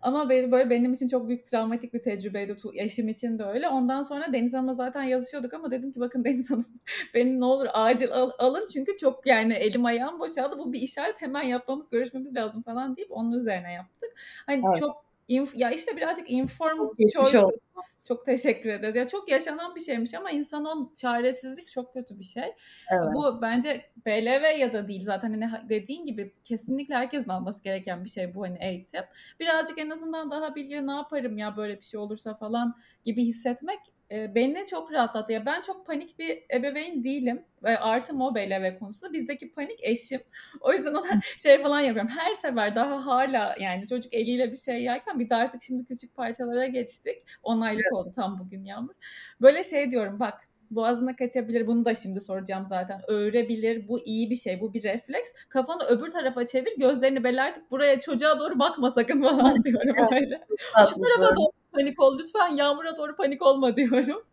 Ama 0.01 0.29
böyle 0.29 0.69
benim 0.69 0.93
için 0.93 1.07
çok 1.07 1.27
büyük 1.27 1.45
travmatik 1.45 1.93
bir 1.93 2.01
tecrübeydi. 2.01 2.55
Eşim 2.73 3.09
için 3.09 3.39
de 3.39 3.43
öyle. 3.43 3.69
Ondan 3.69 4.01
sonra 4.01 4.33
Deniz 4.33 4.53
Hanım'la 4.53 4.73
zaten 4.73 5.03
yazışıyorduk 5.03 5.53
ama 5.53 5.71
dedim 5.71 5.91
ki 5.91 5.99
bakın 5.99 6.23
Deniz 6.23 6.51
Hanım 6.51 6.65
beni 7.13 7.39
ne 7.39 7.45
olur 7.45 7.67
acil 7.73 8.11
al, 8.11 8.31
alın 8.39 8.67
çünkü 8.73 8.97
çok 8.97 9.27
yani 9.27 9.53
elim 9.53 9.85
ayağım 9.85 10.19
boşaldı. 10.19 10.57
Bu 10.59 10.73
bir 10.73 10.81
işaret 10.81 11.21
hemen 11.21 11.43
yapmamız, 11.43 11.89
görüşmemiz 11.89 12.35
lazım 12.35 12.61
falan 12.61 12.97
deyip 12.97 13.11
onun 13.11 13.31
üzerine 13.31 13.73
yaptık. 13.73 14.13
Hani 14.45 14.63
evet. 14.69 14.79
çok 14.79 15.05
inf 15.27 15.55
ya 15.55 15.71
işte 15.71 15.97
birazcık 15.97 16.31
inform 16.31 16.93
choices 17.13 17.71
Çok 18.07 18.25
teşekkür 18.25 18.69
ederiz. 18.69 18.95
Ya 18.95 19.07
çok 19.07 19.31
yaşanan 19.31 19.75
bir 19.75 19.81
şeymiş 19.81 20.13
ama 20.13 20.31
insanın 20.31 20.93
çaresizlik 20.95 21.67
çok 21.67 21.93
kötü 21.93 22.19
bir 22.19 22.23
şey. 22.23 22.43
Evet. 22.91 23.09
Bu 23.15 23.41
bence 23.41 23.81
BLV 24.05 24.59
ya 24.59 24.73
da 24.73 24.87
değil 24.87 25.03
zaten 25.03 25.41
hani 25.41 25.69
dediğin 25.69 26.05
gibi 26.05 26.33
kesinlikle 26.43 26.95
herkesin 26.95 27.29
alması 27.29 27.63
gereken 27.63 28.03
bir 28.03 28.09
şey 28.09 28.35
bu 28.35 28.43
hani 28.43 28.57
eğitim. 28.61 29.03
Birazcık 29.39 29.77
en 29.77 29.89
azından 29.89 30.31
daha 30.31 30.55
bilgi 30.55 30.87
ne 30.87 30.91
yaparım 30.91 31.37
ya 31.37 31.57
böyle 31.57 31.77
bir 31.77 31.85
şey 31.85 31.99
olursa 31.99 32.33
falan 32.33 32.75
gibi 33.05 33.25
hissetmek 33.25 33.79
e, 34.11 34.35
beni 34.35 34.65
çok 34.65 34.91
rahatlattı. 34.91 35.33
Ya 35.33 35.45
ben 35.45 35.61
çok 35.61 35.85
panik 35.85 36.19
bir 36.19 36.43
ebeveyn 36.53 37.03
değilim. 37.03 37.45
E, 37.65 37.69
artı 37.69 38.13
o 38.23 38.35
BLV 38.35 38.79
konusunda. 38.79 39.13
Bizdeki 39.13 39.51
panik 39.51 39.79
eşim. 39.83 40.21
O 40.61 40.73
yüzden 40.73 40.93
ona 40.93 41.21
şey 41.43 41.61
falan 41.61 41.79
yapıyorum. 41.79 42.11
Her 42.17 42.35
sefer 42.35 42.75
daha 42.75 43.05
hala 43.05 43.55
yani 43.59 43.87
çocuk 43.87 44.13
eliyle 44.13 44.51
bir 44.51 44.57
şey 44.57 44.83
yerken 44.83 45.19
bir 45.19 45.29
de 45.29 45.35
artık 45.35 45.63
şimdi 45.63 45.85
küçük 45.85 46.15
parçalara 46.15 46.65
geçtik. 46.65 47.23
10 47.43 47.61
aylık 47.61 47.81
evet. 47.81 47.93
Oldu 47.95 48.11
tam 48.15 48.39
bugün 48.39 48.63
Yağmur. 48.63 48.93
Böyle 49.41 49.63
şey 49.63 49.91
diyorum 49.91 50.19
bak 50.19 50.33
boğazına 50.71 51.15
kaçabilir. 51.15 51.67
Bunu 51.67 51.85
da 51.85 51.95
şimdi 51.95 52.21
soracağım 52.21 52.65
zaten. 52.65 53.01
Öğrebilir. 53.07 53.87
Bu 53.87 53.99
iyi 53.99 54.29
bir 54.29 54.35
şey. 54.35 54.61
Bu 54.61 54.73
bir 54.73 54.83
refleks. 54.83 55.31
Kafanı 55.49 55.83
öbür 55.83 56.09
tarafa 56.09 56.45
çevir. 56.45 56.73
Gözlerini 56.77 57.23
belirtip 57.23 57.71
buraya 57.71 57.99
çocuğa 57.99 58.39
doğru 58.39 58.59
bakma 58.59 58.91
sakın 58.91 59.21
falan 59.21 59.63
diyorum 59.63 59.95
böyle. 60.11 60.41
Şu 60.89 61.01
tarafa 61.01 61.35
doğru 61.35 61.51
panik 61.71 62.01
ol. 62.01 62.19
Lütfen 62.19 62.55
Yağmur'a 62.55 62.97
doğru 62.97 63.15
panik 63.15 63.41
olma 63.41 63.75
diyorum. 63.75 64.23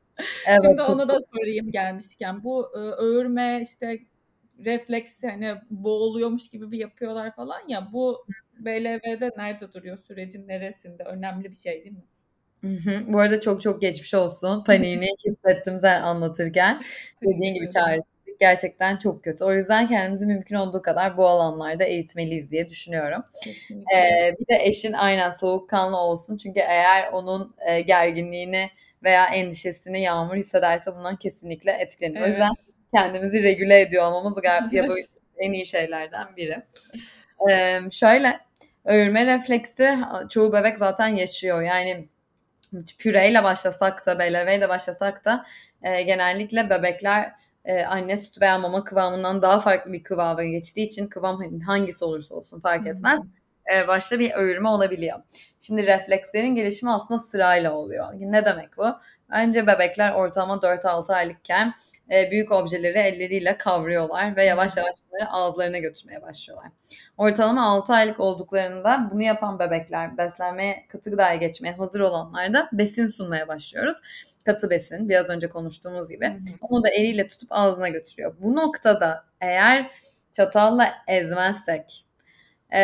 Evet, 0.46 0.60
Şimdi 0.62 0.82
ona 0.82 1.08
da 1.08 1.18
sorayım 1.34 1.70
gelmişken. 1.70 2.44
Bu 2.44 2.66
e, 2.74 2.78
öğürme 2.78 3.60
işte 3.62 3.98
refleksi 4.64 5.28
hani 5.28 5.54
boğuluyormuş 5.70 6.48
gibi 6.48 6.70
bir 6.70 6.78
yapıyorlar 6.78 7.34
falan 7.34 7.68
ya. 7.68 7.88
Bu 7.92 8.26
BLV'de 8.58 9.30
nerede 9.36 9.72
duruyor? 9.72 9.98
Sürecin 9.98 10.48
neresinde? 10.48 11.02
Önemli 11.02 11.44
bir 11.44 11.56
şey 11.56 11.84
değil 11.84 11.96
mi? 11.96 12.04
Hı 12.62 12.68
hı. 12.68 13.12
Bu 13.12 13.20
arada 13.20 13.40
çok 13.40 13.62
çok 13.62 13.80
geçmiş 13.80 14.14
olsun. 14.14 14.64
Paniğini 14.66 15.06
hissettim 15.26 15.78
sen 15.78 16.02
anlatırken. 16.02 16.82
Dediğin 17.22 17.54
gibi 17.54 17.68
çaresizlik 17.70 18.40
gerçekten 18.40 18.96
çok 18.96 19.24
kötü. 19.24 19.44
O 19.44 19.54
yüzden 19.54 19.88
kendimizi 19.88 20.26
mümkün 20.26 20.56
olduğu 20.56 20.82
kadar 20.82 21.16
bu 21.16 21.26
alanlarda 21.26 21.84
eğitmeliyiz 21.84 22.50
diye 22.50 22.68
düşünüyorum. 22.68 23.22
Ee, 23.70 24.34
bir 24.40 24.46
de 24.48 24.64
eşin 24.64 24.92
aynen 24.92 25.30
soğukkanlı 25.30 25.96
olsun. 25.96 26.36
Çünkü 26.36 26.60
eğer 26.60 27.12
onun 27.12 27.54
e, 27.66 27.80
gerginliğini 27.80 28.70
veya 29.04 29.26
endişesini 29.26 30.02
Yağmur 30.02 30.36
hissederse 30.36 30.94
bundan 30.96 31.16
kesinlikle 31.16 31.72
etkilenir. 31.72 32.16
Evet. 32.16 32.26
O 32.26 32.30
yüzden 32.30 32.52
kendimizi 32.94 33.42
regüle 33.42 33.80
ediyor 33.80 34.04
olmamız 34.04 34.34
galiba 34.42 34.88
bu 34.92 34.96
en 35.38 35.52
iyi 35.52 35.66
şeylerden 35.66 36.36
biri. 36.36 36.62
Ee, 37.50 37.80
şöyle, 37.90 38.40
öğürme 38.84 39.26
refleksi 39.26 39.90
çoğu 40.30 40.52
bebek 40.52 40.76
zaten 40.76 41.08
yaşıyor. 41.08 41.62
Yani 41.62 42.08
püreyle 42.98 43.44
başlasak 43.44 44.06
da, 44.06 44.18
beleveyle 44.18 44.68
başlasak 44.68 45.24
da 45.24 45.44
e, 45.82 46.02
genellikle 46.02 46.70
bebekler 46.70 47.32
e, 47.64 47.84
anne 47.84 48.16
sütü 48.16 48.40
veya 48.40 48.58
mama 48.58 48.84
kıvamından 48.84 49.42
daha 49.42 49.60
farklı 49.60 49.92
bir 49.92 50.02
kıvama 50.02 50.44
geçtiği 50.44 50.86
için 50.86 51.06
kıvam 51.06 51.36
hani 51.38 51.62
hangisi 51.62 52.04
olursa 52.04 52.34
olsun 52.34 52.60
fark 52.60 52.86
etmez. 52.86 53.22
E, 53.74 53.88
başta 53.88 54.18
bir 54.18 54.32
öğürme 54.32 54.68
olabiliyor. 54.68 55.18
Şimdi 55.60 55.86
reflekslerin 55.86 56.54
gelişimi 56.54 56.92
aslında 56.92 57.20
sırayla 57.20 57.74
oluyor. 57.74 58.06
Ne 58.14 58.44
demek 58.44 58.76
bu? 58.76 58.86
Önce 59.32 59.66
bebekler 59.66 60.12
ortalama 60.12 60.54
4-6 60.54 61.14
aylıkken 61.14 61.74
e, 62.10 62.30
büyük 62.30 62.52
objeleri 62.52 62.98
elleriyle 62.98 63.56
kavruyorlar 63.56 64.36
ve 64.36 64.44
yavaş 64.44 64.76
yavaş 64.76 64.96
bunları 65.10 65.30
ağızlarına 65.30 65.78
götürmeye 65.78 66.22
başlıyorlar. 66.22 66.72
Ortalama 67.16 67.66
6 67.66 67.92
aylık 67.92 68.20
olduklarında 68.20 69.08
bunu 69.12 69.22
yapan 69.22 69.58
bebekler 69.58 70.18
beslenmeye 70.18 70.86
katı 70.88 71.10
gıdaya 71.10 71.34
geçmeye 71.34 71.72
hazır 71.72 72.00
olanlarda 72.00 72.68
besin 72.72 73.06
sunmaya 73.06 73.48
başlıyoruz. 73.48 73.96
Katı 74.44 74.70
besin 74.70 75.08
biraz 75.08 75.30
önce 75.30 75.48
konuştuğumuz 75.48 76.10
gibi. 76.10 76.32
Onu 76.60 76.84
da 76.84 76.88
eliyle 76.88 77.26
tutup 77.26 77.48
ağzına 77.52 77.88
götürüyor. 77.88 78.34
Bu 78.40 78.56
noktada 78.56 79.24
eğer 79.40 79.90
çatalla 80.32 80.94
ezmezsek 81.08 82.04
e, 82.74 82.82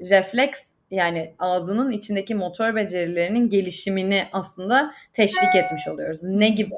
refleks 0.00 0.72
yani 0.90 1.34
ağzının 1.38 1.90
içindeki 1.90 2.34
motor 2.34 2.74
becerilerinin 2.74 3.48
gelişimini 3.48 4.24
aslında 4.32 4.94
teşvik 5.12 5.54
etmiş 5.54 5.88
oluyoruz. 5.88 6.24
Ne 6.24 6.48
gibi? 6.48 6.74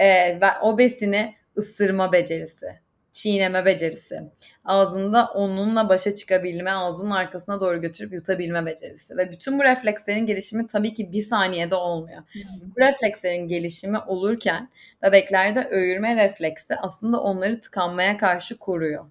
Ee, 0.00 0.40
o 0.62 0.78
besini 0.78 1.34
ısırma 1.56 2.12
becerisi, 2.12 2.66
çiğneme 3.12 3.64
becerisi, 3.64 4.20
ağzında 4.64 5.26
onunla 5.34 5.88
başa 5.88 6.14
çıkabilme, 6.14 6.70
ağzının 6.70 7.10
arkasına 7.10 7.60
doğru 7.60 7.80
götürüp 7.80 8.12
yutabilme 8.12 8.66
becerisi. 8.66 9.16
Ve 9.16 9.30
bütün 9.30 9.58
bu 9.58 9.64
reflekslerin 9.64 10.26
gelişimi 10.26 10.66
tabii 10.66 10.94
ki 10.94 11.12
bir 11.12 11.22
saniyede 11.22 11.74
olmuyor. 11.74 12.22
Bu 12.62 12.80
reflekslerin 12.80 13.48
gelişimi 13.48 13.98
olurken 13.98 14.70
bebeklerde 15.02 15.68
öğürme 15.70 16.16
refleksi 16.16 16.76
aslında 16.76 17.20
onları 17.20 17.60
tıkanmaya 17.60 18.16
karşı 18.16 18.58
koruyor. 18.58 19.04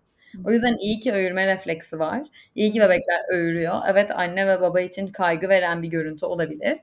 O 0.45 0.51
yüzden 0.51 0.77
iyi 0.77 0.99
ki 0.99 1.13
öğürme 1.13 1.47
refleksi 1.47 1.99
var. 1.99 2.27
İyi 2.55 2.71
ki 2.71 2.79
bebekler 2.79 3.33
öğürüyor. 3.33 3.75
Evet 3.89 4.11
anne 4.11 4.47
ve 4.47 4.61
baba 4.61 4.81
için 4.81 5.07
kaygı 5.07 5.49
veren 5.49 5.83
bir 5.83 5.87
görüntü 5.87 6.25
olabilir. 6.25 6.79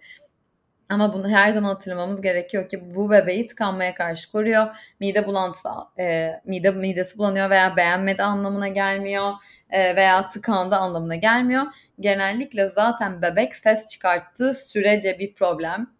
Ama 0.89 1.13
bunu 1.13 1.29
her 1.29 1.53
zaman 1.53 1.69
hatırlamamız 1.69 2.21
gerekiyor 2.21 2.69
ki 2.69 2.95
bu 2.95 3.11
bebeği 3.11 3.47
tıkanmaya 3.47 3.95
karşı 3.95 4.33
koruyor. 4.33 4.67
Mide 5.01 5.27
bulantısı, 5.27 5.69
e, 5.99 6.31
mide 6.45 6.71
midesi 6.71 7.19
bulanıyor 7.19 7.51
veya 7.51 7.77
beğenmedi 7.77 8.23
anlamına 8.23 8.69
gelmiyor 8.69 9.33
e, 9.71 9.97
veya 9.97 10.29
tıkandı 10.29 10.77
anlamına 10.77 11.15
gelmiyor. 11.17 11.63
Genellikle 12.01 12.69
zaten 12.69 13.23
bebek 13.23 13.57
ses 13.57 13.89
çıkarttığı 13.89 14.55
sürece 14.55 15.19
bir 15.19 15.35
problem 15.35 15.91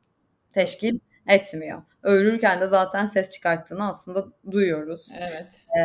teşkil 0.53 0.99
etmiyor. 1.29 1.83
Öğürürken 2.03 2.61
de 2.61 2.67
zaten 2.67 3.07
ses 3.07 3.31
çıkarttığını 3.31 3.89
aslında 3.89 4.25
duyuyoruz. 4.51 5.09
Evet. 5.19 5.53
E, 5.79 5.83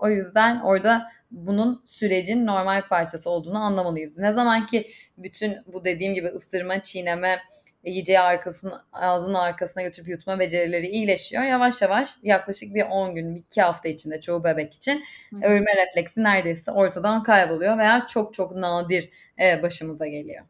o 0.00 0.08
yüzden 0.08 0.60
orada 0.60 1.08
bunun 1.30 1.82
sürecin 1.86 2.46
normal 2.46 2.88
parçası 2.88 3.30
olduğunu 3.30 3.58
anlamalıyız. 3.58 4.18
Ne 4.18 4.32
zaman 4.32 4.66
ki 4.66 4.86
bütün 5.18 5.56
bu 5.66 5.84
dediğim 5.84 6.14
gibi 6.14 6.26
ısırma, 6.26 6.82
çiğneme, 6.82 7.38
yiyeceği 7.84 8.20
arkasını, 8.20 8.72
ağzının 8.92 9.34
arkasına 9.34 9.82
götürüp 9.82 10.08
yutma 10.08 10.38
becerileri 10.38 10.86
iyileşiyor. 10.86 11.42
Yavaş 11.42 11.82
yavaş 11.82 12.16
yaklaşık 12.22 12.74
bir 12.74 12.82
10 12.90 13.14
gün, 13.14 13.34
2 13.34 13.62
hafta 13.62 13.88
içinde 13.88 14.20
çoğu 14.20 14.44
bebek 14.44 14.74
için 14.74 15.04
Hı. 15.30 15.36
ölme 15.42 15.76
refleksi 15.76 16.22
neredeyse 16.22 16.70
ortadan 16.70 17.22
kayboluyor 17.22 17.78
veya 17.78 18.06
çok 18.06 18.34
çok 18.34 18.56
nadir 18.56 19.10
e, 19.40 19.62
başımıza 19.62 20.06
geliyor. 20.06 20.44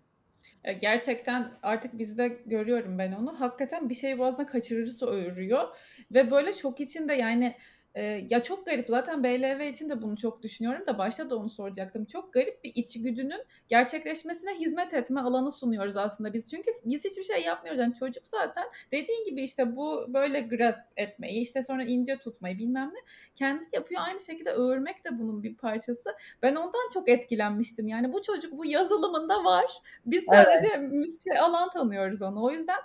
E, 0.65 0.73
gerçekten 0.73 1.51
artık 1.62 1.99
bizde 1.99 2.29
görüyorum 2.47 2.99
ben 2.99 3.12
onu. 3.12 3.41
Hakikaten 3.41 3.89
bir 3.89 3.95
şey 3.95 4.19
boğazına 4.19 4.47
kaçırırsa 4.47 5.07
öğürüyor. 5.07 5.69
Ve 6.12 6.31
böyle 6.31 6.53
şok 6.53 6.81
içinde 6.81 7.15
yani 7.15 7.57
Eee, 7.97 8.27
ya, 8.31 8.43
çok 8.43 8.67
garip 8.67 8.87
zaten 8.89 9.25
BLV 9.25 9.61
için 9.71 9.89
de 9.89 10.03
bunu 10.03 10.17
çok 10.17 10.43
düşünüyorum 10.43 10.87
da 10.87 10.99
başta 10.99 11.31
da 11.31 11.37
onu 11.37 11.49
soracaktım. 11.49 12.05
Çok 12.05 12.33
garip 12.33 12.65
bir 12.65 12.73
içgüdünün 12.75 13.41
gerçekleşmesine 13.69 14.55
hizmet 14.55 14.95
etme 14.95 15.21
alanı 15.21 15.53
sunuyoruz 15.53 15.97
aslında 15.97 16.33
biz. 16.33 16.51
Çünkü 16.51 16.71
biz 16.85 17.05
hiçbir 17.05 17.23
şey 17.23 17.43
yapmıyoruz. 17.43 17.81
Yani 17.81 17.95
çocuk 17.95 18.29
zaten 18.29 18.65
dediğin 18.93 19.25
gibi 19.25 19.43
işte 19.43 19.77
bu 19.77 20.07
böyle 20.09 20.41
grasp 20.41 20.81
etmeyi, 20.97 21.41
işte 21.41 21.63
sonra 21.63 21.85
ince 21.85 22.17
tutmayı 22.19 22.59
bilmem 22.59 22.91
ne 22.95 22.99
kendi 23.35 23.65
yapıyor. 23.73 24.01
Aynı 24.05 24.21
şekilde 24.21 24.51
öğürmek 24.53 25.05
de 25.05 25.19
bunun 25.19 25.43
bir 25.43 25.57
parçası. 25.57 26.11
Ben 26.43 26.55
ondan 26.55 26.89
çok 26.95 27.09
etkilenmiştim. 27.09 27.89
Yani 27.89 28.13
bu 28.13 28.23
çocuk 28.23 28.53
bu 28.59 28.67
yazılımında 28.67 29.45
var. 29.45 29.65
Biz 30.07 30.25
sadece 30.25 30.69
evet. 30.77 31.09
şey, 31.25 31.39
alan 31.39 31.71
tanıyoruz 31.71 32.23
onu. 32.23 32.43
O 32.45 32.51
yüzden, 32.51 32.79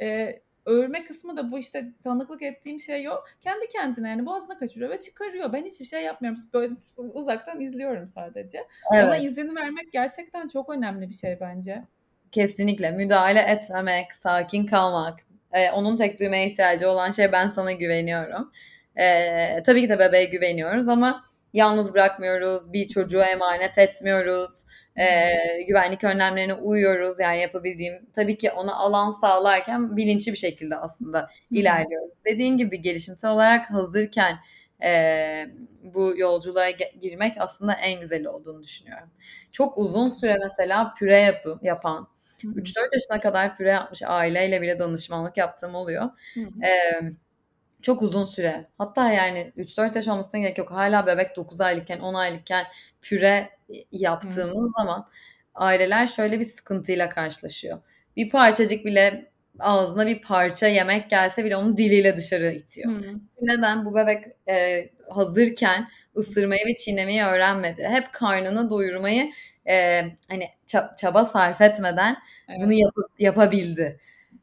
eee 0.00 0.42
Öğürme 0.66 1.04
kısmı 1.04 1.36
da 1.36 1.52
bu 1.52 1.58
işte 1.58 1.92
tanıklık 2.04 2.42
ettiğim 2.42 2.80
şey 2.80 3.02
yok. 3.02 3.28
Kendi 3.40 3.68
kendine 3.68 4.08
yani 4.08 4.26
boğazına 4.26 4.56
kaçırıyor 4.56 4.90
ve 4.90 5.00
çıkarıyor. 5.00 5.52
Ben 5.52 5.64
hiçbir 5.64 5.84
şey 5.84 6.02
yapmıyorum. 6.02 6.40
Böyle 6.54 6.74
uzaktan 6.96 7.60
izliyorum 7.60 8.08
sadece. 8.08 8.58
Evet. 8.94 9.04
Ona 9.04 9.16
izin 9.16 9.56
vermek 9.56 9.92
gerçekten 9.92 10.48
çok 10.48 10.70
önemli 10.70 11.08
bir 11.08 11.14
şey 11.14 11.38
bence. 11.40 11.82
Kesinlikle. 12.32 12.90
Müdahale 12.90 13.40
etmemek, 13.40 14.12
sakin 14.12 14.66
kalmak. 14.66 15.18
Ee, 15.52 15.70
onun 15.70 15.96
tek 15.96 16.20
duymaya 16.20 16.46
ihtiyacı 16.46 16.88
olan 16.88 17.10
şey 17.10 17.32
ben 17.32 17.48
sana 17.48 17.72
güveniyorum. 17.72 18.50
Ee, 18.96 19.62
tabii 19.62 19.80
ki 19.80 19.88
de 19.88 19.98
bebeğe 19.98 20.24
güveniyoruz 20.24 20.88
ama 20.88 21.24
yalnız 21.52 21.94
bırakmıyoruz, 21.94 22.72
bir 22.72 22.88
çocuğu 22.88 23.20
emanet 23.20 23.78
etmiyoruz, 23.78 24.64
e, 24.96 25.32
güvenlik 25.68 26.04
önlemlerine 26.04 26.54
uyuyoruz. 26.54 27.20
Yani 27.20 27.40
yapabildiğim 27.40 28.06
tabii 28.14 28.38
ki 28.38 28.50
ona 28.50 28.76
alan 28.76 29.10
sağlarken 29.10 29.96
bilinçli 29.96 30.32
bir 30.32 30.38
şekilde 30.38 30.76
aslında 30.76 31.30
ilerliyoruz. 31.50 32.10
Dediğin 32.26 32.56
gibi 32.56 32.82
gelişimsel 32.82 33.30
olarak 33.30 33.70
hazırken 33.70 34.38
e, 34.82 35.46
bu 35.82 36.14
yolculuğa 36.16 36.70
girmek 37.00 37.34
aslında 37.38 37.72
en 37.74 38.00
güzeli 38.00 38.28
olduğunu 38.28 38.62
düşünüyorum. 38.62 39.08
Çok 39.52 39.78
uzun 39.78 40.10
süre 40.10 40.38
mesela 40.42 40.94
püre 40.98 41.16
yapı, 41.16 41.58
yapan, 41.62 42.08
3-4 42.44 42.88
yaşına 42.92 43.20
kadar 43.20 43.56
püre 43.56 43.70
yapmış 43.70 44.02
aileyle 44.02 44.62
bile 44.62 44.78
danışmanlık 44.78 45.36
yaptığım 45.36 45.74
oluyor. 45.74 46.10
Hı 46.34 46.40
hı. 46.40 46.66
E, 46.66 47.00
çok 47.82 48.02
uzun 48.02 48.24
süre. 48.24 48.66
Hatta 48.78 49.12
yani 49.12 49.52
3-4 49.56 49.96
yaş 49.96 50.08
olmasına 50.08 50.40
gerek 50.40 50.58
yok. 50.58 50.70
Hala 50.70 51.06
bebek 51.06 51.36
9 51.36 51.60
aylıkken 51.60 52.00
10 52.00 52.14
aylıkken 52.14 52.66
püre 53.02 53.50
yaptığımız 53.92 54.68
Hı. 54.68 54.72
zaman 54.78 55.06
aileler 55.54 56.06
şöyle 56.06 56.40
bir 56.40 56.44
sıkıntıyla 56.44 57.08
karşılaşıyor. 57.08 57.78
Bir 58.16 58.30
parçacık 58.30 58.84
bile 58.84 59.32
ağzına 59.58 60.06
bir 60.06 60.22
parça 60.22 60.66
yemek 60.66 61.10
gelse 61.10 61.44
bile 61.44 61.56
onu 61.56 61.76
diliyle 61.76 62.16
dışarı 62.16 62.52
itiyor. 62.52 62.92
Hı. 62.92 63.14
Neden? 63.40 63.84
Bu 63.84 63.94
bebek 63.94 64.24
e, 64.48 64.88
hazırken 65.10 65.88
ısırmayı 66.16 66.66
ve 66.66 66.74
çiğnemeyi 66.74 67.22
öğrenmedi. 67.22 67.84
Hep 67.88 68.12
karnını 68.12 68.70
doyurmayı 68.70 69.32
e, 69.68 70.02
hani 70.28 70.48
çaba 70.96 71.24
sarf 71.24 71.60
etmeden 71.60 72.16
evet. 72.48 72.60
bunu 72.64 72.72
yap 72.72 72.92
yapabildi. 73.18 74.00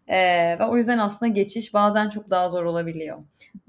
E, 0.08 0.18
ve 0.60 0.66
o 0.66 0.78
yüzden 0.78 0.98
aslında 0.98 1.32
geçiş 1.32 1.74
bazen 1.74 2.10
çok 2.10 2.30
daha 2.30 2.50
zor 2.50 2.64
olabiliyor. 2.64 3.24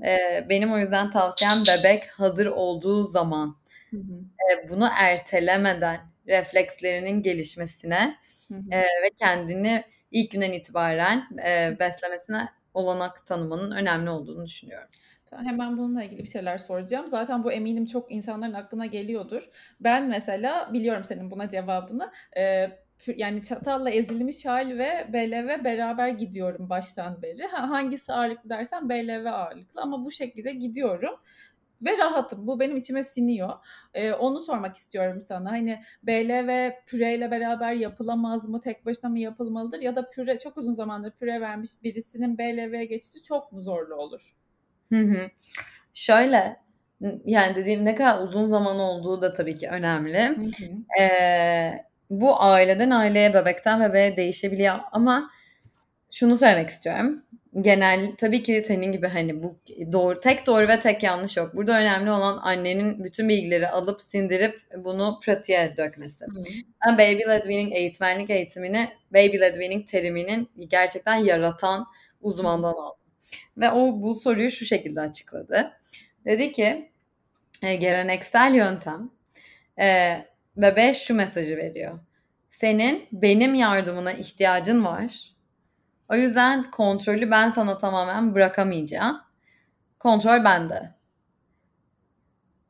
E, 0.04 0.46
benim 0.48 0.72
o 0.72 0.78
yüzden 0.78 1.10
tavsiyem 1.10 1.62
bebek 1.66 2.10
hazır 2.10 2.46
olduğu 2.46 3.02
zaman 3.02 3.56
hı 3.90 3.96
hı. 3.96 4.24
E, 4.52 4.68
bunu 4.68 4.88
ertelemeden 4.98 6.00
reflekslerinin 6.28 7.22
gelişmesine 7.22 8.16
e, 8.70 8.78
ve 8.80 9.10
kendini 9.18 9.84
ilk 10.10 10.30
günden 10.30 10.52
itibaren 10.52 11.28
e, 11.46 11.76
beslemesine 11.80 12.48
olanak 12.74 13.26
tanımanın 13.26 13.70
önemli 13.70 14.10
olduğunu 14.10 14.46
düşünüyorum. 14.46 14.88
Hemen 15.36 15.78
bununla 15.78 16.04
ilgili 16.04 16.22
bir 16.22 16.28
şeyler 16.28 16.58
soracağım. 16.58 17.08
Zaten 17.08 17.44
bu 17.44 17.52
eminim 17.52 17.86
çok 17.86 18.12
insanların 18.12 18.52
aklına 18.52 18.86
geliyordur. 18.86 19.50
Ben 19.80 20.08
mesela 20.08 20.72
biliyorum 20.72 21.04
senin 21.04 21.30
buna 21.30 21.48
cevabını. 21.48 22.12
Ee, 22.36 22.70
yani 23.16 23.42
çatalla 23.42 23.90
ezilmiş 23.90 24.46
hal 24.46 24.78
ve 24.78 25.06
BLV 25.12 25.64
beraber 25.64 26.08
gidiyorum 26.08 26.70
baştan 26.70 27.22
beri. 27.22 27.46
Ha, 27.46 27.70
hangisi 27.70 28.12
ağırlıklı 28.12 28.50
dersen 28.50 28.88
BLV 28.88 29.26
ağırlıklı 29.26 29.80
ama 29.80 30.04
bu 30.04 30.10
şekilde 30.10 30.52
gidiyorum 30.52 31.14
ve 31.82 31.98
rahatım. 31.98 32.46
Bu 32.46 32.60
benim 32.60 32.76
içime 32.76 33.04
siniyor. 33.04 33.52
Ee, 33.94 34.12
onu 34.12 34.40
sormak 34.40 34.76
istiyorum 34.76 35.20
sana. 35.20 35.50
Hani 35.50 35.82
BL 36.02 36.46
ve 36.46 36.82
püreyle 36.86 37.30
beraber 37.30 37.72
yapılamaz 37.72 38.48
mı? 38.48 38.60
Tek 38.60 38.86
başına 38.86 39.10
mı 39.10 39.18
yapılmalıdır? 39.18 39.80
Ya 39.80 39.96
da 39.96 40.10
püre 40.10 40.38
çok 40.38 40.58
uzun 40.58 40.72
zamandır 40.72 41.10
püre 41.10 41.40
vermiş 41.40 41.70
birisinin 41.82 42.38
BLV'ye 42.38 42.84
geçişi 42.84 43.22
çok 43.22 43.52
mu 43.52 43.62
zorlu 43.62 43.94
olur? 43.94 44.36
Hı 44.92 45.00
hı. 45.00 45.30
Şöyle 45.94 46.56
yani 47.24 47.56
dediğim 47.56 47.84
ne 47.84 47.94
kadar 47.94 48.22
uzun 48.22 48.44
zaman 48.44 48.78
olduğu 48.78 49.22
da 49.22 49.32
tabii 49.32 49.56
ki 49.56 49.68
önemli. 49.68 50.28
Hı 50.28 50.42
hı. 50.42 51.00
Ee, 51.02 51.72
bu 52.10 52.42
aileden 52.42 52.90
aileye, 52.90 53.34
bebekten 53.34 53.80
bebeğe 53.80 54.16
değişebiliyor 54.16 54.74
ama 54.92 55.30
şunu 56.10 56.36
söylemek 56.36 56.68
istiyorum 56.68 57.24
genel 57.60 58.16
tabii 58.16 58.42
ki 58.42 58.64
senin 58.66 58.92
gibi 58.92 59.06
hani 59.06 59.42
bu 59.42 59.58
doğru 59.92 60.20
tek 60.20 60.46
doğru 60.46 60.68
ve 60.68 60.78
tek 60.78 61.02
yanlış 61.02 61.36
yok. 61.36 61.56
Burada 61.56 61.80
önemli 61.80 62.10
olan 62.10 62.38
annenin 62.42 63.04
bütün 63.04 63.28
bilgileri 63.28 63.68
alıp 63.68 64.00
sindirip 64.00 64.60
bunu 64.76 65.18
pratiğe 65.22 65.76
dökmesi. 65.76 66.24
Ben 66.86 66.98
baby 66.98 67.22
led 67.28 67.42
weaning 67.42 67.72
eğitmenlik 67.72 68.30
eğitimini 68.30 68.88
baby 69.14 69.38
led 69.40 69.54
weaning 69.54 69.88
teriminin 69.88 70.50
gerçekten 70.68 71.14
yaratan 71.14 71.86
uzmandan 72.20 72.72
aldım. 72.72 73.00
Ve 73.56 73.70
o 73.70 74.02
bu 74.02 74.14
soruyu 74.14 74.50
şu 74.50 74.64
şekilde 74.64 75.00
açıkladı. 75.00 75.72
Dedi 76.24 76.52
ki 76.52 76.90
e, 77.62 77.74
geleneksel 77.74 78.54
yöntem 78.54 79.10
e, 79.80 80.16
bebeğe 80.56 80.94
şu 80.94 81.14
mesajı 81.14 81.56
veriyor. 81.56 81.98
Senin 82.50 83.08
benim 83.12 83.54
yardımına 83.54 84.12
ihtiyacın 84.12 84.84
var 84.84 85.34
o 86.10 86.14
yüzden 86.14 86.70
kontrolü 86.70 87.30
ben 87.30 87.50
sana 87.50 87.78
tamamen 87.78 88.34
bırakamayacağım. 88.34 89.20
Kontrol 89.98 90.44
bende. 90.44 90.94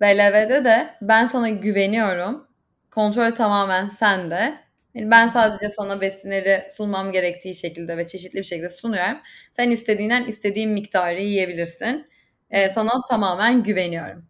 BLV'de 0.00 0.64
de 0.64 0.94
ben 1.02 1.26
sana 1.26 1.48
güveniyorum. 1.48 2.48
Kontrol 2.90 3.30
tamamen 3.30 3.88
sende. 3.88 4.54
Yani 4.94 5.10
ben 5.10 5.28
sadece 5.28 5.68
sana 5.68 6.00
besinleri 6.00 6.62
sunmam 6.76 7.12
gerektiği 7.12 7.54
şekilde 7.54 7.96
ve 7.96 8.06
çeşitli 8.06 8.38
bir 8.38 8.44
şekilde 8.44 8.68
sunuyorum. 8.68 9.18
Sen 9.52 9.70
istediğinden 9.70 10.24
istediğin 10.24 10.70
miktarı 10.70 11.20
yiyebilirsin. 11.20 12.06
Ee, 12.50 12.68
sana 12.68 12.90
tamamen 13.10 13.62
güveniyorum. 13.62 14.26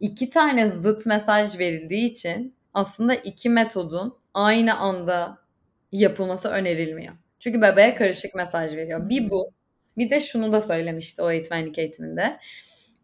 İki 0.00 0.30
tane 0.30 0.68
zıt 0.68 1.06
mesaj 1.06 1.58
verildiği 1.58 2.10
için 2.10 2.56
aslında 2.74 3.14
iki 3.14 3.50
metodun 3.50 4.18
aynı 4.34 4.78
anda 4.78 5.38
yapılması 5.92 6.48
önerilmiyor. 6.48 7.14
Çünkü 7.42 7.62
bebeğe 7.62 7.94
karışık 7.94 8.34
mesaj 8.34 8.76
veriyor. 8.76 9.08
Bir 9.08 9.30
bu. 9.30 9.50
Bir 9.98 10.10
de 10.10 10.20
şunu 10.20 10.52
da 10.52 10.60
söylemişti 10.60 11.22
o 11.22 11.30
eğitmenlik 11.30 11.78
eğitiminde. 11.78 12.38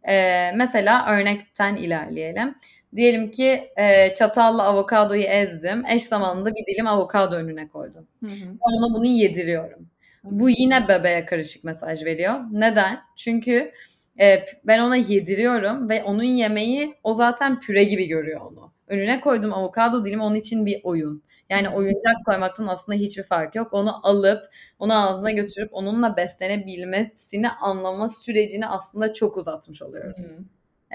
Ee, 0.09 0.53
mesela 0.55 1.17
örnekten 1.17 1.77
ilerleyelim. 1.77 2.55
Diyelim 2.97 3.31
ki 3.31 3.71
e, 3.77 4.15
çatalla 4.15 4.63
avokadoyu 4.63 5.23
ezdim. 5.23 5.85
Eş 5.87 6.03
zamanında 6.05 6.55
bir 6.55 6.75
dilim 6.75 6.87
avokado 6.87 7.35
önüne 7.37 7.69
koydum. 7.69 8.07
Hı 8.25 8.31
hı. 8.31 8.49
Ona 8.61 8.95
bunu 8.95 9.07
yediriyorum. 9.07 9.89
Bu 10.25 10.51
yine 10.51 10.89
bebeğe 10.89 11.25
karışık 11.25 11.65
mesaj 11.65 12.05
veriyor. 12.05 12.35
Neden? 12.53 12.99
Çünkü 13.17 13.73
e, 14.21 14.45
ben 14.65 14.79
ona 14.79 14.97
yediriyorum 14.97 15.89
ve 15.89 16.03
onun 16.03 16.23
yemeği 16.23 16.95
o 17.05 17.15
zaten 17.15 17.61
püre 17.61 17.85
gibi 17.85 18.07
görüyor 18.07 18.41
onu. 18.41 18.73
Önüne 18.89 19.21
koydum 19.21 19.53
avokado 19.53 20.05
dilim 20.05 20.21
onun 20.21 20.35
için 20.35 20.67
bir 20.67 20.81
oyun. 20.85 21.23
Yani 21.51 21.69
oyuncak 21.69 22.15
koymaktan 22.27 22.67
aslında 22.67 22.99
hiçbir 22.99 23.23
fark 23.23 23.55
yok. 23.55 23.69
Onu 23.73 24.07
alıp 24.07 24.45
onu 24.79 25.09
ağzına 25.09 25.31
götürüp 25.31 25.69
onunla 25.73 26.17
beslenebilmesini 26.17 27.51
anlama 27.51 28.09
sürecini 28.09 28.67
aslında 28.67 29.13
çok 29.13 29.37
uzatmış 29.37 29.83
oluyoruz. 29.83 30.21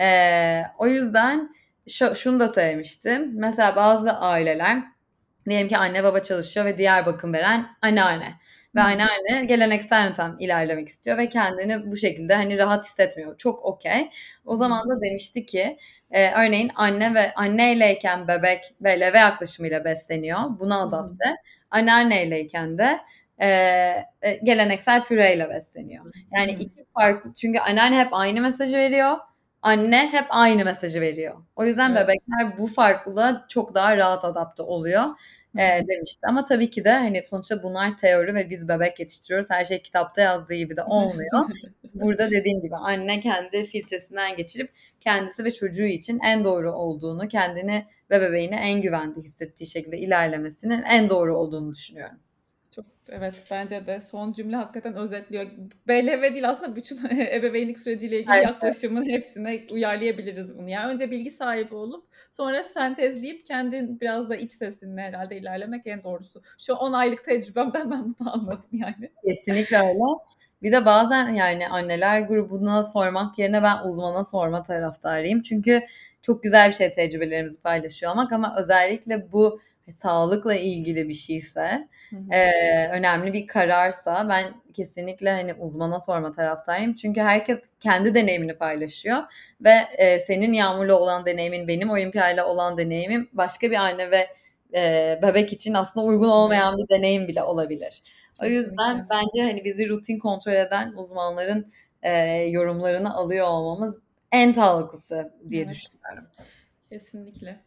Ee, 0.01 0.61
o 0.77 0.87
yüzden 0.87 1.55
şu, 1.87 2.15
şunu 2.15 2.39
da 2.39 2.47
söylemiştim. 2.47 3.31
Mesela 3.35 3.75
bazı 3.75 4.11
aileler 4.11 4.83
diyelim 5.49 5.67
ki 5.67 5.77
anne 5.77 6.03
baba 6.03 6.23
çalışıyor 6.23 6.65
ve 6.65 6.77
diğer 6.77 7.05
bakım 7.05 7.33
veren 7.33 7.67
anneanne. 7.81 8.33
Ve 8.75 8.81
anneanne 8.81 9.45
geleneksel 9.45 10.05
yöntem 10.05 10.35
ilerlemek 10.39 10.87
istiyor 10.87 11.17
ve 11.17 11.29
kendini 11.29 11.91
bu 11.91 11.97
şekilde 11.97 12.35
hani 12.35 12.57
rahat 12.57 12.85
hissetmiyor. 12.85 13.37
Çok 13.37 13.65
okey. 13.65 14.09
O 14.45 14.55
zaman 14.55 14.89
da 14.89 15.01
demişti 15.01 15.45
ki 15.45 15.77
e, 16.11 16.31
örneğin 16.31 16.71
anne 16.75 17.13
ve 17.13 17.33
anneyleyken 17.33 18.27
bebek 18.27 18.63
ve 18.81 18.99
leve 18.99 19.17
yaklaşımıyla 19.17 19.85
besleniyor. 19.85 20.39
Buna 20.59 20.81
adapte. 20.81 21.35
Anneanneyleyken 21.71 22.77
de 22.77 22.99
e, 23.41 23.47
e, 24.21 24.35
geleneksel 24.43 25.03
püreyle 25.03 25.49
besleniyor. 25.49 26.05
Yani 26.37 26.51
iki 26.51 26.85
farklı 26.93 27.33
çünkü 27.33 27.59
anneanne 27.59 27.99
hep 27.99 28.09
aynı 28.11 28.41
mesajı 28.41 28.77
veriyor. 28.77 29.17
Anne 29.61 30.09
hep 30.11 30.25
aynı 30.29 30.65
mesajı 30.65 31.01
veriyor. 31.01 31.35
O 31.55 31.65
yüzden 31.65 31.91
evet. 31.95 32.07
bebekler 32.07 32.57
bu 32.57 32.67
farklılığa 32.67 33.45
çok 33.49 33.75
daha 33.75 33.97
rahat 33.97 34.25
adapte 34.25 34.63
oluyor 34.63 35.05
e, 35.57 35.87
demişti. 35.87 36.21
Ama 36.27 36.45
tabii 36.45 36.69
ki 36.69 36.83
de 36.83 36.91
hani 36.91 37.23
sonuçta 37.25 37.63
bunlar 37.63 37.97
teori 37.97 38.35
ve 38.35 38.49
biz 38.49 38.67
bebek 38.67 38.99
yetiştiriyoruz. 38.99 39.49
Her 39.49 39.65
şey 39.65 39.81
kitapta 39.81 40.21
yazdığı 40.21 40.53
gibi 40.53 40.77
de 40.77 40.83
olmuyor. 40.83 41.45
Burada 41.93 42.31
dediğim 42.31 42.61
gibi 42.61 42.75
anne 42.75 43.19
kendi 43.19 43.63
filtresinden 43.63 44.35
geçirip 44.35 44.71
kendisi 44.99 45.43
ve 45.43 45.51
çocuğu 45.51 45.83
için 45.83 46.19
en 46.19 46.43
doğru 46.43 46.71
olduğunu, 46.71 47.27
kendini 47.27 47.85
ve 48.11 48.21
bebeğini 48.21 48.55
en 48.55 48.81
güvende 48.81 49.19
hissettiği 49.21 49.67
şekilde 49.67 49.97
ilerlemesinin 49.97 50.83
en 50.83 51.09
doğru 51.09 51.37
olduğunu 51.37 51.71
düşünüyorum. 51.71 52.17
Çok 52.75 52.85
evet 53.09 53.35
bence 53.51 53.87
de 53.87 54.01
son 54.01 54.33
cümle 54.33 54.55
hakikaten 54.55 54.95
özetliyor. 54.95 55.45
BLV 55.87 56.33
değil 56.33 56.49
aslında 56.49 56.75
bütün 56.75 56.97
ebeveynlik 57.31 57.79
süreciyle 57.79 58.19
ilgili 58.19 58.35
evet. 58.35 58.45
yaklaşımın 58.45 59.09
hepsine 59.09 59.65
uyarlayabiliriz 59.71 60.57
bunu. 60.57 60.69
Yani 60.69 60.93
önce 60.93 61.11
bilgi 61.11 61.31
sahibi 61.31 61.75
olup 61.75 62.05
sonra 62.31 62.63
sentezleyip 62.63 63.45
kendin 63.45 63.99
biraz 63.99 64.29
da 64.29 64.35
iç 64.35 64.51
sesinle 64.51 65.01
herhalde 65.01 65.37
ilerlemek 65.37 65.87
en 65.87 66.03
doğrusu. 66.03 66.41
Şu 66.59 66.73
10 66.73 66.93
aylık 66.93 67.23
tecrübemden 67.23 67.91
ben 67.91 68.03
bunu 68.19 68.33
anladım 68.33 68.69
yani. 68.71 69.11
Kesinlikle 69.27 69.77
öyle. 69.77 70.03
Bir 70.61 70.71
de 70.71 70.85
bazen 70.85 71.29
yani 71.29 71.67
anneler 71.67 72.21
grubuna 72.21 72.83
sormak 72.83 73.39
yerine 73.39 73.63
ben 73.63 73.89
uzmana 73.89 74.23
sorma 74.23 74.63
taraftarıyım. 74.63 75.41
Çünkü 75.41 75.81
çok 76.21 76.43
güzel 76.43 76.69
bir 76.69 76.73
şey 76.73 76.91
tecrübelerimizi 76.91 77.61
paylaşıyor 77.61 78.11
olmak 78.11 78.31
ama 78.31 78.55
özellikle 78.59 79.31
bu 79.31 79.59
sağlıkla 79.91 80.55
ilgili 80.55 81.09
bir 81.09 81.13
şeyse, 81.13 81.87
e, 82.31 82.49
önemli 82.87 83.33
bir 83.33 83.47
kararsa 83.47 84.29
ben 84.29 84.53
kesinlikle 84.73 85.31
hani 85.31 85.53
uzmana 85.53 85.99
sorma 85.99 86.31
taraftarıyım. 86.31 86.93
Çünkü 86.93 87.21
herkes 87.21 87.59
kendi 87.79 88.15
deneyimini 88.15 88.57
paylaşıyor 88.57 89.17
ve 89.61 89.75
e, 89.97 90.19
senin 90.19 90.53
Yağmur'la 90.53 90.99
olan 90.99 91.25
deneyimin, 91.25 91.67
benim 91.67 91.89
Olimpiya'yla 91.89 92.47
olan 92.47 92.77
deneyimim 92.77 93.29
başka 93.33 93.71
bir 93.71 93.75
anne 93.75 94.11
ve 94.11 94.27
e, 94.75 95.19
bebek 95.23 95.53
için 95.53 95.73
aslında 95.73 96.05
uygun 96.05 96.29
olmayan 96.29 96.77
bir 96.77 96.89
deneyim 96.89 97.27
bile 97.27 97.43
olabilir. 97.43 98.03
O 98.43 98.45
yüzden 98.45 99.07
bence 99.09 99.41
hani 99.41 99.63
bizi 99.63 99.89
rutin 99.89 100.19
kontrol 100.19 100.53
eden 100.53 100.93
uzmanların 100.93 101.71
e, 102.01 102.11
yorumlarını 102.35 103.15
alıyor 103.15 103.47
olmamız 103.47 103.97
en 104.31 104.51
sağlıklısı 104.51 105.33
diye 105.49 105.63
evet. 105.63 105.73
düşünüyorum. 105.73 106.27
Kesinlikle. 106.89 107.59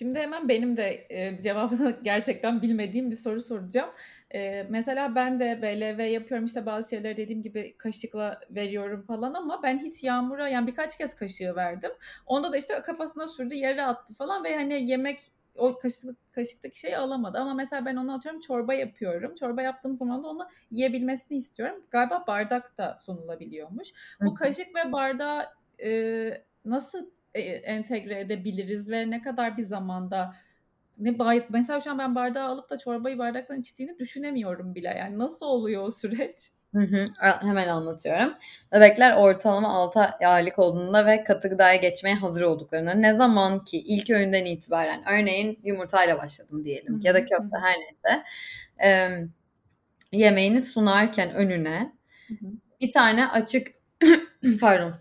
Şimdi 0.00 0.18
hemen 0.18 0.48
benim 0.48 0.76
de 0.76 1.06
e, 1.10 1.40
cevabını 1.40 1.96
gerçekten 2.02 2.62
bilmediğim 2.62 3.10
bir 3.10 3.16
soru 3.16 3.40
soracağım. 3.40 3.90
E, 4.34 4.66
mesela 4.70 5.14
ben 5.14 5.40
de 5.40 5.62
BLV 5.62 6.00
yapıyorum 6.10 6.46
işte 6.46 6.66
bazı 6.66 6.90
şeyleri 6.90 7.16
dediğim 7.16 7.42
gibi 7.42 7.74
kaşıkla 7.78 8.40
veriyorum 8.50 9.02
falan 9.02 9.34
ama 9.34 9.62
ben 9.62 9.78
hiç 9.78 10.04
Yağmur'a 10.04 10.48
yani 10.48 10.66
birkaç 10.66 10.98
kez 10.98 11.14
kaşığı 11.14 11.56
verdim. 11.56 11.90
Onda 12.26 12.52
da 12.52 12.56
işte 12.56 12.74
kafasına 12.74 13.28
sürdü 13.28 13.54
yere 13.54 13.82
attı 13.82 14.14
falan 14.14 14.44
ve 14.44 14.56
hani 14.56 14.90
yemek 14.90 15.20
o 15.54 15.78
kaşık, 15.78 16.32
kaşıktaki 16.32 16.78
şeyi 16.78 16.96
alamadı. 16.96 17.38
Ama 17.38 17.54
mesela 17.54 17.84
ben 17.84 17.96
onu 17.96 18.14
atıyorum 18.14 18.40
çorba 18.40 18.74
yapıyorum. 18.74 19.34
Çorba 19.34 19.62
yaptığım 19.62 19.94
zaman 19.94 20.24
da 20.24 20.28
onu 20.28 20.48
yiyebilmesini 20.70 21.38
istiyorum. 21.38 21.84
Galiba 21.90 22.24
bardak 22.26 22.78
da 22.78 22.96
sunulabiliyormuş. 22.98 23.88
Bu 24.20 24.34
kaşık 24.34 24.66
ve 24.74 24.92
bardağı 24.92 25.46
e, 25.82 26.42
nasıl 26.64 27.06
entegre 27.34 28.20
edebiliriz 28.20 28.90
ve 28.90 29.10
ne 29.10 29.22
kadar 29.22 29.56
bir 29.56 29.62
zamanda 29.62 30.34
ne 30.98 31.18
bay 31.18 31.46
mesela 31.48 31.80
şu 31.80 31.90
an 31.90 31.98
ben 31.98 32.14
bardağı 32.14 32.48
alıp 32.48 32.70
da 32.70 32.78
çorbayı 32.78 33.18
bardaktan 33.18 33.60
içtiğini 33.60 33.98
düşünemiyorum 33.98 34.74
bile. 34.74 34.88
Yani 34.98 35.18
nasıl 35.18 35.46
oluyor 35.46 35.82
o 35.82 35.90
süreç? 35.90 36.36
Hı 36.74 36.80
hı. 36.80 37.06
Hemen 37.40 37.68
anlatıyorum. 37.68 38.34
Bebekler 38.72 39.16
ortalama 39.16 39.68
6 39.68 40.00
aylık 40.00 40.58
olduğunda 40.58 41.06
ve 41.06 41.24
katı 41.24 41.48
gıdaya 41.48 41.76
geçmeye 41.76 42.14
hazır 42.14 42.42
olduklarında 42.42 42.94
ne 42.94 43.14
zaman 43.14 43.64
ki 43.64 43.78
ilk 43.78 44.10
öğünden 44.10 44.44
itibaren 44.44 45.02
örneğin 45.08 45.60
yumurtayla 45.64 46.18
başladım 46.18 46.64
diyelim 46.64 46.94
hı 46.94 46.98
hı. 46.98 47.06
ya 47.06 47.14
da 47.14 47.20
köfte 47.24 47.56
her 47.62 47.74
neyse 47.78 48.24
e, 48.84 49.10
yemeğini 50.12 50.62
sunarken 50.62 51.34
önüne 51.34 51.92
hı 52.28 52.34
hı. 52.34 52.46
bir 52.80 52.90
tane 52.90 53.28
açık 53.28 53.68
pardon 54.60 54.94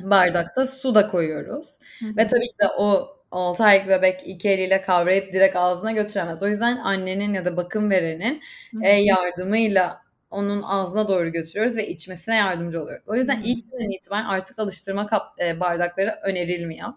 bardakta 0.00 0.66
su 0.66 0.94
da 0.94 1.06
koyuyoruz. 1.06 1.66
Hı 1.98 2.06
hı. 2.06 2.16
Ve 2.16 2.26
tabii 2.26 2.46
ki 2.46 2.58
de 2.60 2.66
o 2.78 3.16
6 3.30 3.64
aylık 3.64 3.88
bebek 3.88 4.20
iki 4.24 4.48
eliyle 4.48 4.82
kavrayıp 4.82 5.32
direkt 5.32 5.56
ağzına 5.56 5.92
götüremez. 5.92 6.42
O 6.42 6.48
yüzden 6.48 6.76
annenin 6.76 7.34
ya 7.34 7.44
da 7.44 7.56
bakım 7.56 7.90
verenin 7.90 8.42
e, 8.82 8.88
yardımıyla 8.88 10.02
onun 10.30 10.62
ağzına 10.62 11.08
doğru 11.08 11.32
götürüyoruz 11.32 11.76
ve 11.76 11.88
içmesine 11.88 12.36
yardımcı 12.36 12.82
oluyoruz. 12.82 13.04
O 13.06 13.14
yüzden 13.14 13.42
ilk 13.44 13.72
günden 13.72 13.88
itibaren 13.88 14.24
artık 14.24 14.58
alıştırma 14.58 15.06
kap, 15.06 15.40
e, 15.40 15.60
bardakları 15.60 16.14
önerilmiyor. 16.22 16.88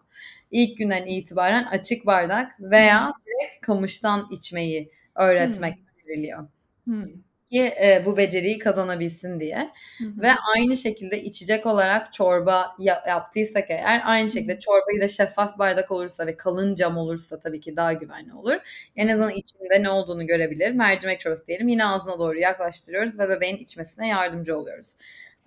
İlk 0.51 0.77
günden 0.77 1.05
itibaren 1.05 1.63
açık 1.63 2.05
bardak 2.05 2.51
veya 2.60 3.13
direkt 3.25 3.65
kamıştan 3.65 4.27
içmeyi 4.31 4.91
öğretmek 5.15 5.77
öneriliyor. 6.05 6.47
Hmm 6.86 7.05
ki 7.51 7.62
e, 7.84 8.03
bu 8.05 8.17
beceriyi 8.17 8.60
kazanabilsin 8.60 9.39
diye. 9.39 9.58
Hı 9.97 10.03
hı. 10.05 10.21
Ve 10.21 10.27
aynı 10.55 10.77
şekilde 10.77 11.21
içecek 11.23 11.65
olarak 11.65 12.13
çorba 12.13 12.75
ya- 12.79 13.03
yaptıysak 13.08 13.65
eğer 13.69 14.01
aynı 14.05 14.31
şekilde 14.31 14.51
hı 14.53 14.55
hı. 14.55 14.60
çorbayı 14.60 15.01
da 15.01 15.08
şeffaf 15.08 15.58
bardak 15.58 15.91
olursa 15.91 16.27
ve 16.27 16.38
kalın 16.38 16.73
cam 16.73 16.97
olursa 16.97 17.39
tabii 17.39 17.60
ki 17.60 17.75
daha 17.75 17.93
güvenli 17.93 18.34
olur. 18.34 18.55
En 18.95 19.08
azından 19.08 19.31
içinde 19.31 19.84
ne 19.84 19.89
olduğunu 19.89 20.27
görebilir. 20.27 20.71
Mercimek 20.71 21.19
çorbası 21.19 21.47
diyelim 21.47 21.67
yine 21.67 21.86
ağzına 21.86 22.19
doğru 22.19 22.39
yaklaştırıyoruz 22.39 23.19
ve 23.19 23.29
bebeğin 23.29 23.58
içmesine 23.58 24.08
yardımcı 24.08 24.58
oluyoruz. 24.58 24.93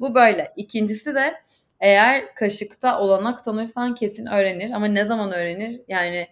Bu 0.00 0.14
böyle. 0.14 0.52
İkincisi 0.56 1.14
de 1.14 1.34
eğer 1.80 2.34
kaşıkta 2.34 3.00
olanak 3.00 3.44
tanırsan 3.44 3.94
kesin 3.94 4.26
öğrenir 4.26 4.70
ama 4.70 4.86
ne 4.86 5.04
zaman 5.04 5.32
öğrenir? 5.32 5.80
Yani 5.88 6.28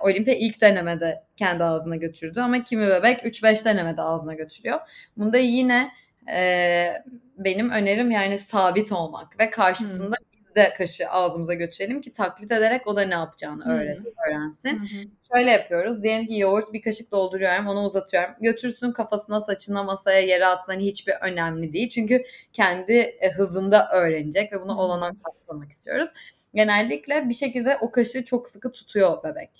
Olimpe 0.00 0.38
ilk 0.38 0.60
denemede 0.60 1.24
kendi 1.36 1.64
ağzına 1.64 1.96
götürdü 1.96 2.40
ama 2.40 2.64
kimi 2.64 2.88
bebek 2.88 3.20
3-5 3.20 3.64
denemede 3.64 4.02
ağzına 4.02 4.34
götürüyor. 4.34 4.80
Bunda 5.16 5.38
yine 5.38 5.92
e, 6.32 6.92
benim 7.38 7.70
önerim 7.70 8.10
yani 8.10 8.38
sabit 8.38 8.92
olmak 8.92 9.40
ve 9.40 9.50
karşısında 9.50 10.16
hmm. 10.16 10.46
biz 10.46 10.54
de 10.54 10.74
kaşı 10.78 11.08
ağzımıza 11.08 11.54
götürelim 11.54 12.00
ki 12.00 12.12
taklit 12.12 12.52
ederek 12.52 12.86
o 12.86 12.96
da 12.96 13.02
ne 13.02 13.14
yapacağını 13.14 13.72
öğret, 13.72 14.04
hmm. 14.04 14.12
öğrensin. 14.28 14.78
Hmm. 14.78 15.10
Şöyle 15.34 15.50
yapıyoruz. 15.50 16.02
Diyelim 16.02 16.26
ki 16.26 16.38
yoğurt 16.38 16.72
bir 16.72 16.82
kaşık 16.82 17.12
dolduruyorum, 17.12 17.66
onu 17.66 17.84
uzatıyorum. 17.84 18.30
Götürsün 18.40 18.92
kafasına, 18.92 19.40
saçına, 19.40 19.82
masaya, 19.82 20.20
yere 20.20 20.46
atsın. 20.46 20.72
Hani 20.72 20.86
hiçbir 20.86 21.14
önemli 21.20 21.72
değil. 21.72 21.88
Çünkü 21.88 22.22
kendi 22.52 22.92
e, 22.92 23.30
hızında 23.30 23.88
öğrenecek 23.92 24.52
ve 24.52 24.62
bunu 24.62 24.78
olanak 24.78 25.24
katlamak 25.24 25.70
istiyoruz. 25.70 26.10
Genellikle 26.54 27.28
bir 27.28 27.34
şekilde 27.34 27.76
o 27.80 27.90
kaşığı 27.90 28.24
çok 28.24 28.48
sıkı 28.48 28.72
tutuyor 28.72 29.24
bebek. 29.24 29.50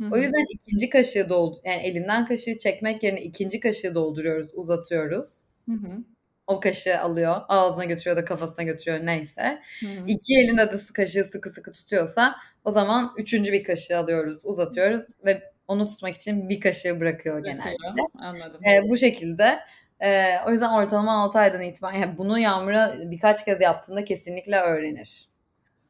Hı-hı. 0.00 0.10
O 0.12 0.16
yüzden 0.16 0.44
ikinci 0.50 0.90
kaşığı 0.90 1.28
doldur 1.28 1.58
yani 1.64 1.82
elinden 1.82 2.26
kaşığı 2.26 2.58
çekmek 2.58 3.02
yerine 3.02 3.22
ikinci 3.22 3.60
kaşığı 3.60 3.94
dolduruyoruz, 3.94 4.50
uzatıyoruz. 4.54 5.38
Hı-hı. 5.68 6.04
O 6.46 6.60
kaşığı 6.60 7.00
alıyor, 7.00 7.36
ağzına 7.48 7.84
götürüyor 7.84 8.16
da 8.16 8.24
kafasına 8.24 8.64
götürüyor 8.64 9.06
neyse. 9.06 9.62
Hı-hı. 9.80 10.06
İki 10.06 10.34
elinde 10.40 10.72
de 10.72 10.76
kaşığı 10.94 11.24
sıkı 11.24 11.50
sıkı 11.50 11.72
tutuyorsa 11.72 12.34
o 12.64 12.70
zaman 12.70 13.12
üçüncü 13.16 13.52
bir 13.52 13.64
kaşığı 13.64 13.98
alıyoruz, 13.98 14.40
uzatıyoruz 14.44 15.02
ve 15.24 15.42
onu 15.68 15.86
tutmak 15.86 16.14
için 16.14 16.48
bir 16.48 16.60
kaşığı 16.60 17.00
bırakıyor 17.00 17.44
genelde. 17.44 17.76
Anladım. 18.18 18.60
Ee, 18.66 18.88
bu 18.88 18.96
şekilde 18.96 19.58
ee, 20.00 20.34
o 20.46 20.50
yüzden 20.50 20.70
ortalama 20.70 21.22
6 21.22 21.38
aydan 21.38 21.62
itibaren 21.62 21.98
yani 21.98 22.18
bunu 22.18 22.38
Yağmur'a 22.38 22.94
birkaç 23.00 23.44
kez 23.44 23.60
yaptığında 23.60 24.04
kesinlikle 24.04 24.60
öğrenir. 24.60 25.28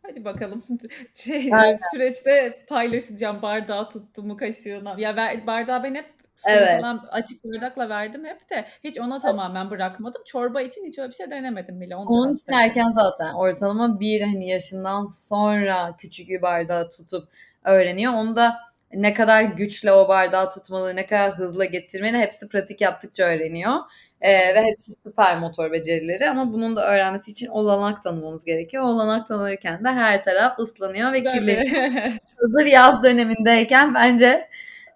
Hadi 0.09 0.25
bakalım. 0.25 0.63
Şey 1.15 1.51
Aynen. 1.53 1.79
süreçte 1.91 2.65
paylaşacağım 2.69 3.43
bardağı 3.43 3.89
tuttuğumu 3.89 4.37
kaşığına. 4.37 4.95
Ya 4.99 5.17
ver, 5.17 5.47
bardağı 5.47 5.83
ben 5.83 5.95
hep 5.95 6.07
evet. 6.47 6.81
falan 6.81 7.09
açık 7.11 7.45
bardakla 7.45 7.89
verdim 7.89 8.25
hep 8.25 8.51
de 8.51 8.69
hiç 8.85 9.01
ona 9.01 9.19
tamamen 9.19 9.71
bırakmadım. 9.71 10.23
Çorba 10.27 10.61
için 10.61 10.85
hiç 10.85 10.99
öyle 10.99 11.09
bir 11.09 11.15
şey 11.15 11.31
denemedim 11.31 11.81
bile. 11.81 11.97
Onu 11.97 12.09
Onun 12.09 12.35
için 12.35 12.53
erken 12.53 12.91
zaten 12.91 13.35
ortalama 13.35 14.01
bir 14.01 14.21
hani 14.21 14.49
yaşından 14.49 15.07
sonra 15.07 15.97
küçük 15.99 16.29
bir 16.29 16.43
bardağı 16.43 16.91
tutup 16.91 17.29
öğreniyor. 17.65 18.13
Onu 18.13 18.37
da 18.37 18.59
ne 18.95 19.15
kadar 19.15 19.43
güçle 19.43 19.93
o 19.93 20.09
bardağı 20.09 20.51
tutmalı, 20.51 20.97
ne 20.97 21.07
kadar 21.07 21.33
hızlı 21.33 21.65
getirmeli 21.65 22.19
hepsi 22.19 22.49
pratik 22.49 22.81
yaptıkça 22.81 23.25
öğreniyor. 23.25 23.73
Ee, 24.21 24.55
ve 24.55 24.63
hepsi 24.63 24.93
süper 24.93 25.39
motor 25.39 25.73
becerileri 25.73 26.31
ama 26.31 26.53
bunun 26.53 26.77
da 26.77 26.93
öğrenmesi 26.95 27.31
için 27.31 27.47
olanak 27.47 28.03
tanımamız 28.03 28.45
gerekiyor. 28.45 28.85
Olanak 28.85 29.29
tanırken 29.29 29.85
de 29.85 29.89
her 29.89 30.23
taraf 30.23 30.59
ıslanıyor 30.59 31.13
ve 31.13 31.25
kirleniyor. 31.25 31.85
Hazır 32.41 32.67
yaz 32.67 33.03
dönemindeyken 33.03 33.95
bence 33.95 34.49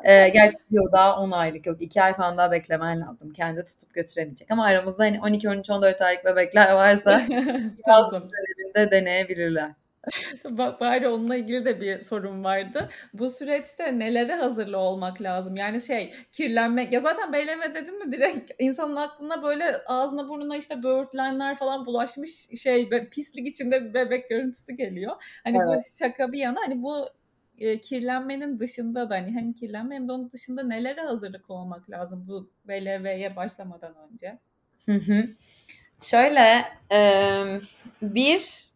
e, 0.05 0.29
gerçi 0.29 0.57
daha 0.93 1.21
10 1.21 1.31
aylık 1.31 1.67
yok. 1.67 1.83
2 1.83 2.03
ay 2.03 2.15
falan 2.15 2.39
daha 2.39 2.53
beklemen 2.53 3.01
lazım. 3.01 3.33
Kendi 3.33 3.65
tutup 3.65 3.95
götüremeyecek. 3.95 4.51
Ama 4.51 4.65
aramızda 4.65 5.05
hani 5.05 5.21
12, 5.21 5.49
13, 5.49 5.71
14 5.71 6.01
aylık 6.03 6.25
bebekler 6.25 6.73
varsa 6.73 7.11
yaz 7.89 8.13
döneminde 8.13 8.91
deneyebilirler. 8.91 9.71
Bak 10.51 10.81
bari 10.81 11.09
onunla 11.09 11.37
ilgili 11.37 11.65
de 11.65 11.81
bir 11.81 12.03
sorun 12.03 12.45
vardı. 12.45 12.88
Bu 13.15 13.31
süreçte 13.31 13.99
nelere 13.99 14.35
hazırlı 14.35 14.79
olmak 14.79 15.23
lazım? 15.23 15.57
Yani 15.57 15.83
şey 15.83 16.15
kirlenmek 16.33 16.93
ya 16.93 17.01
zaten 17.01 17.33
beyleme 17.33 17.75
dedin 17.75 18.07
mi 18.07 18.12
direkt 18.12 18.53
insanın 18.59 18.97
aklına 18.97 19.43
böyle 19.43 19.77
ağzına 19.87 20.29
burnuna 20.29 20.57
işte 20.57 20.83
böğürtlenler 20.83 21.59
falan 21.59 21.87
bulaşmış 21.87 22.49
şey 22.62 22.88
pislik 23.11 23.47
içinde 23.47 23.85
bir 23.85 23.95
bebek 23.95 24.31
görüntüsü 24.31 24.73
geliyor. 24.73 25.41
Hani 25.45 25.57
evet. 25.57 25.79
bu 25.79 25.99
şaka 25.99 26.33
bir 26.33 26.38
yana 26.38 26.59
hani 26.67 26.83
bu 26.83 27.07
e, 27.59 27.81
kirlenmenin 27.81 28.59
dışında 28.59 29.11
da 29.11 29.15
hani 29.15 29.31
hem 29.33 29.53
kirlenme 29.53 29.95
hem 29.95 30.09
de 30.09 30.12
onun 30.12 30.31
dışında 30.31 30.62
nelere 30.62 31.01
hazırlık 31.01 31.51
olmak 31.51 31.91
lazım 31.91 32.25
bu 32.29 32.51
BLV'ye 32.69 33.37
başlamadan 33.37 33.95
önce? 34.11 34.38
Hı 34.87 34.93
hı. 34.93 35.25
Şöyle 36.03 36.65
e, 36.93 37.01
bir 38.03 38.72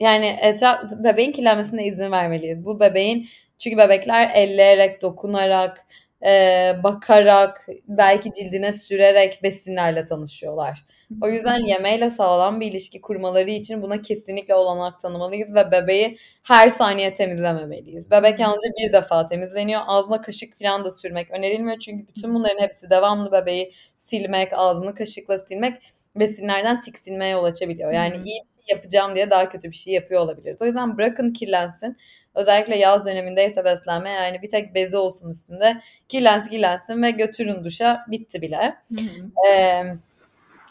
yani 0.00 0.36
etraf 0.42 0.84
bebeğin 1.04 1.32
kirlenmesine 1.32 1.86
izin 1.86 2.12
vermeliyiz. 2.12 2.64
Bu 2.64 2.80
bebeğin 2.80 3.28
çünkü 3.58 3.78
bebekler 3.78 4.30
elleyerek, 4.34 5.02
dokunarak, 5.02 5.86
e, 6.26 6.72
bakarak, 6.82 7.66
belki 7.88 8.32
cildine 8.32 8.72
sürerek 8.72 9.42
besinlerle 9.42 10.04
tanışıyorlar. 10.04 10.84
O 11.22 11.28
yüzden 11.28 11.66
yemeğle 11.66 12.10
sağlam 12.10 12.60
bir 12.60 12.66
ilişki 12.66 13.00
kurmaları 13.00 13.50
için 13.50 13.82
buna 13.82 14.02
kesinlikle 14.02 14.54
olanak 14.54 15.00
tanımalıyız 15.00 15.54
ve 15.54 15.72
bebeği 15.72 16.18
her 16.42 16.68
saniye 16.68 17.14
temizlememeliyiz. 17.14 18.10
Bebek 18.10 18.40
yalnızca 18.40 18.68
bir 18.78 18.92
defa 18.92 19.26
temizleniyor. 19.26 19.80
Ağzına 19.86 20.20
kaşık 20.20 20.58
falan 20.58 20.84
da 20.84 20.90
sürmek 20.90 21.30
önerilmiyor. 21.30 21.78
Çünkü 21.78 22.08
bütün 22.08 22.34
bunların 22.34 22.62
hepsi 22.62 22.90
devamlı 22.90 23.32
bebeği 23.32 23.72
silmek, 23.96 24.48
ağzını 24.52 24.94
kaşıkla 24.94 25.38
silmek 25.38 25.82
besinlerden 26.16 26.80
tiksinmeye 26.80 27.32
yol 27.32 27.44
açabiliyor. 27.44 27.92
Yani 27.92 28.14
hmm. 28.14 28.24
iyi 28.24 28.42
bir 28.58 28.66
şey 28.66 28.76
yapacağım 28.76 29.14
diye 29.14 29.30
daha 29.30 29.48
kötü 29.48 29.70
bir 29.70 29.76
şey 29.76 29.94
yapıyor 29.94 30.20
olabiliriz. 30.20 30.62
O 30.62 30.66
yüzden 30.66 30.96
bırakın 30.96 31.32
kirlensin. 31.32 31.96
Özellikle 32.34 32.76
yaz 32.76 33.06
dönemindeyse 33.06 33.64
beslenme 33.64 34.10
yani 34.10 34.42
bir 34.42 34.50
tek 34.50 34.74
bezi 34.74 34.96
olsun 34.96 35.30
üstünde. 35.30 35.80
Kirlensin 36.08 36.50
kirlensin 36.50 37.02
ve 37.02 37.10
götürün 37.10 37.64
duşa 37.64 38.04
bitti 38.08 38.42
bile. 38.42 38.74
Hmm. 38.88 39.46
Ee, 39.48 39.82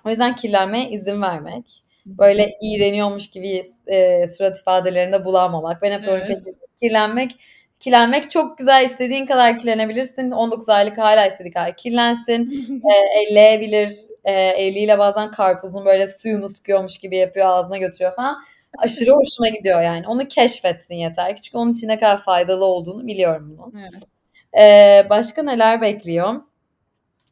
o 0.05 0.09
yüzden 0.09 0.35
kirlenmeye 0.35 0.89
izin 0.89 1.21
vermek. 1.21 1.65
Böyle 2.05 2.51
iğreniyormuş 2.61 3.29
gibi 3.29 3.61
e, 3.87 4.27
surat 4.27 4.59
ifadelerinde 4.59 5.25
bulanmamak. 5.25 5.81
Ben 5.81 5.91
hep 5.91 6.07
evet. 6.07 6.39
kirlenmek 6.81 7.31
Kirlenmek 7.79 8.29
çok 8.29 8.57
güzel. 8.57 8.85
istediğin 8.85 9.25
kadar 9.25 9.59
kirlenebilirsin. 9.59 10.31
19 10.31 10.69
aylık 10.69 10.97
hala 10.97 11.27
istediği 11.27 11.51
kadar 11.51 11.77
kirlensin. 11.77 12.51
e, 12.91 13.21
elleyebilir 13.21 14.08
e, 14.29 14.53
eliyle 14.63 14.99
bazen 14.99 15.31
karpuzun 15.31 15.85
böyle 15.85 16.07
suyunu 16.07 16.49
sıkıyormuş 16.49 16.97
gibi 16.97 17.17
yapıyor 17.17 17.47
ağzına 17.47 17.77
götürüyor 17.77 18.15
falan. 18.15 18.43
Aşırı 18.77 19.11
hoşuma 19.11 19.49
gidiyor 19.49 19.81
yani. 19.81 20.07
Onu 20.07 20.27
keşfetsin 20.27 20.95
yeter 20.95 21.35
ki. 21.35 21.41
Çünkü 21.41 21.57
onun 21.57 21.71
için 21.73 21.87
ne 21.87 21.99
kadar 21.99 22.23
faydalı 22.23 22.65
olduğunu 22.65 23.07
biliyorum 23.07 23.57
bunu. 23.57 23.73
Evet. 23.81 24.03
Ee, 24.59 25.09
başka 25.09 25.43
neler 25.43 25.81
bekliyor? 25.81 26.33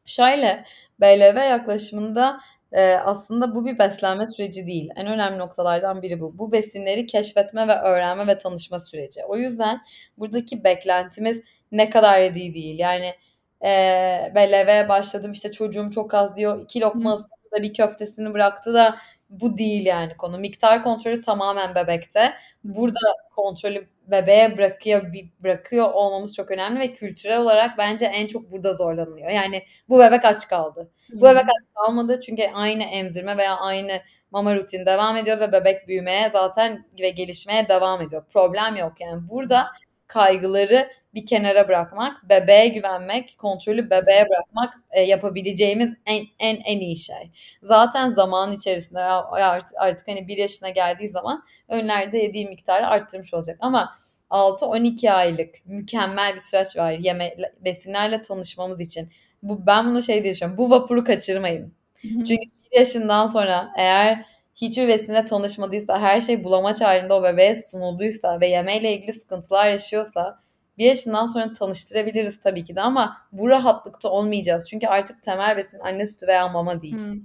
Şöyle 0.05 0.65
BLV 1.01 1.49
yaklaşımında 1.49 2.39
Eee, 2.73 2.99
aslında 3.05 3.55
bu 3.55 3.65
bir 3.65 3.79
beslenme 3.79 4.25
süreci 4.25 4.67
değil. 4.67 4.89
En 4.95 5.07
önemli 5.07 5.37
noktalardan 5.39 6.01
biri 6.01 6.19
bu. 6.19 6.37
Bu 6.37 6.51
besinleri 6.51 7.05
keşfetme 7.05 7.67
ve 7.67 7.75
öğrenme 7.75 8.27
ve 8.27 8.37
tanışma 8.37 8.79
süreci. 8.79 9.25
O 9.25 9.37
yüzden 9.37 9.81
buradaki 10.17 10.63
beklentimiz 10.63 11.41
ne 11.71 11.89
kadar 11.89 12.21
yediği 12.21 12.53
değil. 12.53 12.79
Yani 12.79 13.13
eee 13.63 14.31
beleve 14.35 14.89
başladım 14.89 15.31
işte 15.31 15.51
çocuğum 15.51 15.89
çok 15.91 16.13
az 16.13 16.35
diyor. 16.37 16.61
iki 16.63 16.81
lokma 16.81 17.13
ısırdı 17.13 17.63
bir 17.63 17.73
köftesini 17.73 18.33
bıraktı 18.33 18.73
da 18.73 18.95
bu 19.29 19.57
değil 19.57 19.85
yani 19.85 20.17
konu. 20.17 20.37
Miktar 20.37 20.83
kontrolü 20.83 21.21
tamamen 21.21 21.75
bebekte. 21.75 22.33
Burada 22.63 22.99
kontrolü 23.35 23.87
bebeğe 24.07 24.57
bırakıyor 24.57 25.01
bırakıyor 25.43 25.91
olmamız 25.93 26.33
çok 26.35 26.51
önemli 26.51 26.79
ve 26.79 26.93
kültürel 26.93 27.39
olarak 27.41 27.77
bence 27.77 28.05
en 28.05 28.27
çok 28.27 28.51
burada 28.51 28.73
zorlanılıyor. 28.73 29.29
Yani 29.29 29.63
bu 29.89 29.99
bebek 29.99 30.25
aç 30.25 30.47
kaldı. 30.47 30.91
Bu 31.13 31.21
bebek 31.25 31.43
aç 31.43 31.65
kalmadı 31.75 32.19
çünkü 32.25 32.43
aynı 32.53 32.83
emzirme 32.83 33.37
veya 33.37 33.57
aynı 33.57 33.99
mama 34.31 34.55
rutini 34.55 34.85
devam 34.85 35.17
ediyor 35.17 35.39
ve 35.39 35.51
bebek 35.51 35.87
büyümeye 35.87 36.29
zaten 36.29 36.85
ve 36.99 37.09
gelişmeye 37.09 37.69
devam 37.69 38.01
ediyor. 38.01 38.23
Problem 38.33 38.75
yok 38.75 38.93
yani. 39.01 39.29
Burada 39.29 39.67
kaygıları 40.07 40.89
bir 41.17 41.25
kenara 41.25 41.67
bırakmak, 41.67 42.29
bebeğe 42.29 42.67
güvenmek, 42.67 43.35
kontrolü 43.37 43.89
bebeğe 43.89 44.29
bırakmak 44.29 44.73
e, 44.91 45.01
yapabileceğimiz 45.01 45.93
en 46.05 46.25
en 46.39 46.57
en 46.65 46.79
iyi 46.79 46.95
şey. 46.95 47.31
Zaten 47.63 48.09
zaman 48.09 48.51
içerisinde 48.51 48.99
artık, 48.99 49.77
artık 49.77 50.07
hani 50.07 50.27
bir 50.27 50.37
yaşına 50.37 50.69
geldiği 50.69 51.09
zaman 51.09 51.43
önlerde 51.67 52.17
yediği 52.17 52.47
miktarı 52.47 52.87
arttırmış 52.87 53.33
olacak. 53.33 53.57
Ama 53.61 53.95
6-12 54.29 55.11
aylık 55.11 55.55
mükemmel 55.65 56.35
bir 56.35 56.39
süreç 56.39 56.77
var 56.77 56.91
yeme 56.91 57.37
besinlerle 57.65 58.21
tanışmamız 58.21 58.81
için. 58.81 59.09
Bu 59.43 59.65
ben 59.67 59.85
bunu 59.87 60.01
şey 60.01 60.23
diye 60.23 60.33
düşünüyorum. 60.33 60.57
Bu 60.57 60.69
vapuru 60.71 61.03
kaçırmayın. 61.03 61.73
Çünkü 62.01 62.43
bir 62.71 62.77
yaşından 62.77 63.27
sonra 63.27 63.69
eğer 63.77 64.25
hiçbir 64.55 64.87
besinle 64.87 65.25
tanışmadıysa, 65.25 65.99
her 65.99 66.21
şey 66.21 66.43
bulamaç 66.43 66.81
halinde 66.81 67.13
o 67.13 67.23
bebeğe 67.23 67.55
sunulduysa 67.55 68.41
ve 68.41 68.47
yemeğle 68.47 68.93
ilgili 68.93 69.13
sıkıntılar 69.13 69.69
yaşıyorsa 69.69 70.39
bir 70.77 70.85
yaşından 70.85 71.25
sonra 71.25 71.53
tanıştırabiliriz 71.53 72.39
tabii 72.39 72.63
ki 72.63 72.75
de 72.75 72.81
ama 72.81 73.17
bu 73.31 73.49
rahatlıkta 73.49 74.09
olmayacağız. 74.09 74.69
Çünkü 74.69 74.87
artık 74.87 75.23
temel 75.23 75.57
besin 75.57 75.79
anne 75.79 76.05
sütü 76.05 76.27
veya 76.27 76.47
mama 76.47 76.81
değil. 76.81 76.97
Hı. 76.97 77.17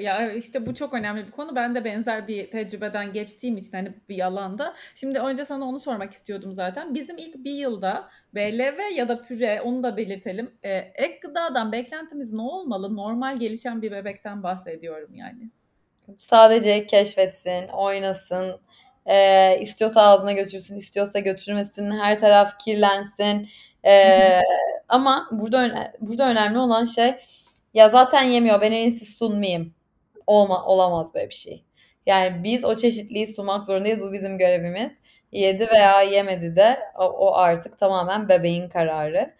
Ya 0.00 0.32
işte 0.32 0.66
bu 0.66 0.74
çok 0.74 0.94
önemli 0.94 1.26
bir 1.26 1.30
konu. 1.30 1.56
Ben 1.56 1.74
de 1.74 1.84
benzer 1.84 2.28
bir 2.28 2.50
tecrübeden 2.50 3.12
geçtiğim 3.12 3.56
için 3.56 3.72
hani 3.72 3.94
bir 4.08 4.26
alanda. 4.26 4.74
Şimdi 4.94 5.18
önce 5.18 5.44
sana 5.44 5.64
onu 5.64 5.80
sormak 5.80 6.12
istiyordum 6.12 6.52
zaten. 6.52 6.94
Bizim 6.94 7.18
ilk 7.18 7.34
bir 7.44 7.52
yılda 7.52 8.08
BLV 8.34 8.96
ya 8.96 9.08
da 9.08 9.22
püre 9.22 9.60
onu 9.60 9.82
da 9.82 9.96
belirtelim. 9.96 10.50
Ee, 10.64 10.92
ek 10.94 11.18
gıdadan 11.22 11.72
beklentimiz 11.72 12.32
ne 12.32 12.40
olmalı? 12.40 12.96
Normal 12.96 13.36
gelişen 13.36 13.82
bir 13.82 13.92
bebekten 13.92 14.42
bahsediyorum 14.42 15.14
yani. 15.14 15.50
Sadece 16.16 16.86
keşfetsin, 16.86 17.68
oynasın, 17.68 18.60
e, 19.06 19.58
istiyorsa 19.60 20.02
ağzına 20.02 20.32
götürsün, 20.32 20.76
istiyorsa 20.76 21.18
götürmesin, 21.18 21.90
her 21.98 22.18
taraf 22.18 22.58
kirlensin. 22.58 23.48
E, 23.86 24.40
ama 24.88 25.28
burada 25.32 25.92
burada 26.00 26.28
önemli 26.28 26.58
olan 26.58 26.84
şey 26.84 27.14
ya 27.74 27.88
zaten 27.88 28.22
yemiyor 28.22 28.60
ben 28.60 28.72
en 28.72 28.82
iyisi 28.82 29.04
sunmayayım. 29.06 29.74
Olma, 30.26 30.64
olamaz 30.64 31.14
böyle 31.14 31.28
bir 31.28 31.34
şey. 31.34 31.64
Yani 32.06 32.44
biz 32.44 32.64
o 32.64 32.76
çeşitliği 32.76 33.26
sunmak 33.26 33.66
zorundayız. 33.66 34.02
Bu 34.02 34.12
bizim 34.12 34.38
görevimiz. 34.38 35.00
Yedi 35.32 35.68
veya 35.72 36.02
yemedi 36.02 36.56
de 36.56 36.78
o 36.98 37.34
artık 37.34 37.78
tamamen 37.78 38.28
bebeğin 38.28 38.68
kararı. 38.68 39.34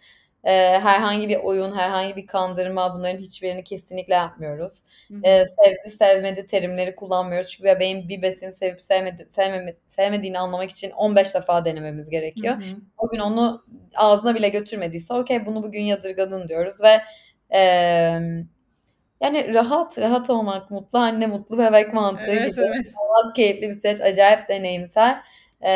Ee, 0.47 0.79
herhangi 0.79 1.29
bir 1.29 1.37
oyun, 1.37 1.75
herhangi 1.75 2.15
bir 2.15 2.27
kandırma 2.27 2.95
bunların 2.95 3.17
hiçbirini 3.17 3.63
kesinlikle 3.63 4.13
yapmıyoruz. 4.13 4.83
Ee, 5.23 5.45
sevdi, 5.45 5.95
sevmedi 5.97 6.45
terimleri 6.45 6.95
kullanmıyoruz. 6.95 7.49
Çünkü 7.49 7.63
bebeğin 7.63 8.09
bir 8.09 8.21
besini 8.21 8.51
sevip 8.51 8.81
sevmedi, 8.81 9.27
sevmemi, 9.29 9.75
sevmediğini 9.87 10.39
anlamak 10.39 10.71
için 10.71 10.91
15 10.91 11.35
defa 11.35 11.65
denememiz 11.65 12.09
gerekiyor. 12.09 12.55
Hı 12.55 12.59
hı. 12.59 12.75
O 12.97 13.09
gün 13.09 13.19
onu 13.19 13.63
ağzına 13.95 14.35
bile 14.35 14.49
götürmediyse 14.49 15.13
okey 15.13 15.45
bunu 15.45 15.63
bugün 15.63 15.81
yadırgadın 15.81 16.47
diyoruz 16.47 16.77
ve 16.83 17.01
e, 17.57 17.61
yani 19.21 19.53
rahat, 19.53 19.99
rahat 19.99 20.29
olmak, 20.29 20.71
mutlu 20.71 20.99
anne, 20.99 21.27
mutlu 21.27 21.57
bebek 21.57 21.93
mantığı 21.93 22.27
evet, 22.27 22.51
gibi. 22.51 22.61
Evet. 22.61 22.87
Keyifli 23.35 23.67
bir 23.67 23.73
süreç, 23.73 24.01
acayip 24.01 24.49
deneyimsel. 24.49 25.21
E, 25.65 25.73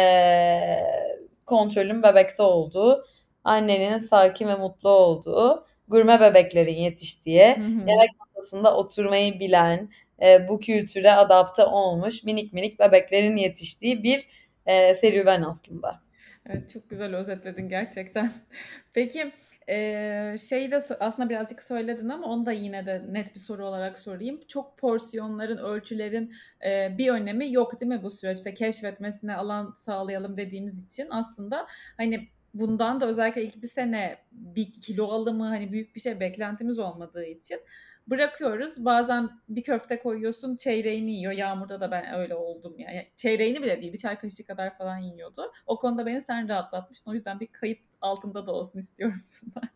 kontrolün 1.46 2.04
bebekte 2.04 2.44
olduğu, 2.44 3.06
annenin 3.44 4.00
sakin 4.00 4.48
ve 4.48 4.56
mutlu 4.56 4.90
olduğu, 4.90 5.66
gurme 5.88 6.20
bebeklerin 6.20 6.76
yetiştiği, 6.76 7.56
yemek 7.88 8.10
masasında 8.20 8.78
oturmayı 8.78 9.40
bilen, 9.40 9.90
e, 10.22 10.48
bu 10.48 10.60
kültüre 10.60 11.12
adapte 11.12 11.64
olmuş 11.64 12.24
minik 12.24 12.54
minik 12.54 12.80
bebeklerin 12.80 13.38
yetiştiği 13.38 14.04
bir 14.04 14.28
e, 14.66 14.96
serüven 14.96 15.42
aslında. 15.42 16.02
Evet 16.50 16.70
çok 16.74 16.90
güzel 16.90 17.16
özetledin 17.16 17.70
gerçekten. 17.70 18.32
Peki 18.94 19.32
ee, 19.70 20.36
şeyi 20.50 20.72
de 20.72 20.80
aslında 21.00 21.30
birazcık 21.30 21.62
söyledin 21.62 22.10
ama 22.10 22.28
onu 22.28 22.46
da 22.46 22.52
yine 22.52 22.86
de 22.86 23.06
net 23.10 23.36
bir 23.36 23.40
soru 23.40 23.66
olarak 23.66 24.00
sorayım. 24.00 24.42
Çok 24.48 24.78
porsiyonların, 24.78 25.58
ölçülerin 25.58 26.34
e, 26.66 26.98
bir 26.98 27.10
önemi 27.10 27.54
yok 27.54 27.80
değil 27.80 27.90
mi 27.90 28.04
bu 28.04 28.12
süreçte? 28.12 28.54
Keşfetmesine 28.54 29.36
alan 29.36 29.74
sağlayalım 29.78 30.38
dediğimiz 30.38 30.84
için 30.84 31.08
aslında 31.10 31.68
hani 31.98 32.28
bundan 32.54 33.00
da 33.00 33.06
özellikle 33.06 33.44
ilk 33.44 33.62
bir 33.62 33.68
sene 33.68 34.18
bir 34.32 34.72
kilo 34.82 35.08
alımı 35.08 35.48
hani 35.48 35.72
büyük 35.72 35.96
bir 35.96 36.00
şey 36.00 36.20
beklentimiz 36.20 36.80
olmadığı 36.80 37.26
için 37.26 37.60
bırakıyoruz. 38.08 38.86
Bazen 38.86 39.30
bir 39.50 39.64
köfte 39.64 40.00
koyuyorsun 40.00 40.56
çeyreğini 40.56 41.12
yiyor. 41.12 41.34
Yağmurda 41.34 41.82
da 41.82 41.92
ben 41.92 42.14
öyle 42.14 42.36
oldum 42.36 42.76
yani. 42.80 43.08
Çeyreğini 43.16 43.62
bile 43.62 43.82
değil 43.82 43.94
bir 43.94 43.98
çay 43.98 44.18
kaşığı 44.18 44.46
kadar 44.46 44.78
falan 44.78 44.98
yiyordu. 44.98 45.52
O 45.66 45.80
konuda 45.80 46.06
beni 46.06 46.22
sen 46.22 46.50
rahatlatmıştın. 46.50 47.12
O 47.12 47.14
yüzden 47.14 47.40
bir 47.40 47.48
kayıt 47.48 47.80
altında 48.02 48.48
da 48.48 48.52
olsun 48.52 48.80
istiyorum 48.80 49.20
bunlar. 49.44 49.70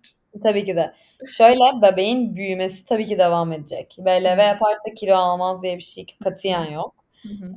Tabii 0.44 0.66
ki 0.66 0.76
de. 0.76 0.94
Şöyle 1.28 1.82
bebeğin 1.82 2.36
büyümesi 2.36 2.86
tabii 2.86 3.06
ki 3.06 3.18
devam 3.18 3.52
edecek. 3.52 3.96
BLV 4.00 4.40
yaparsa 4.40 4.94
kilo 4.96 5.16
almaz 5.16 5.64
diye 5.64 5.78
bir 5.78 5.82
şey 5.82 6.06
katiyen 6.24 6.66
yok. 6.66 7.05
Hı 7.26 7.46
hı. 7.46 7.56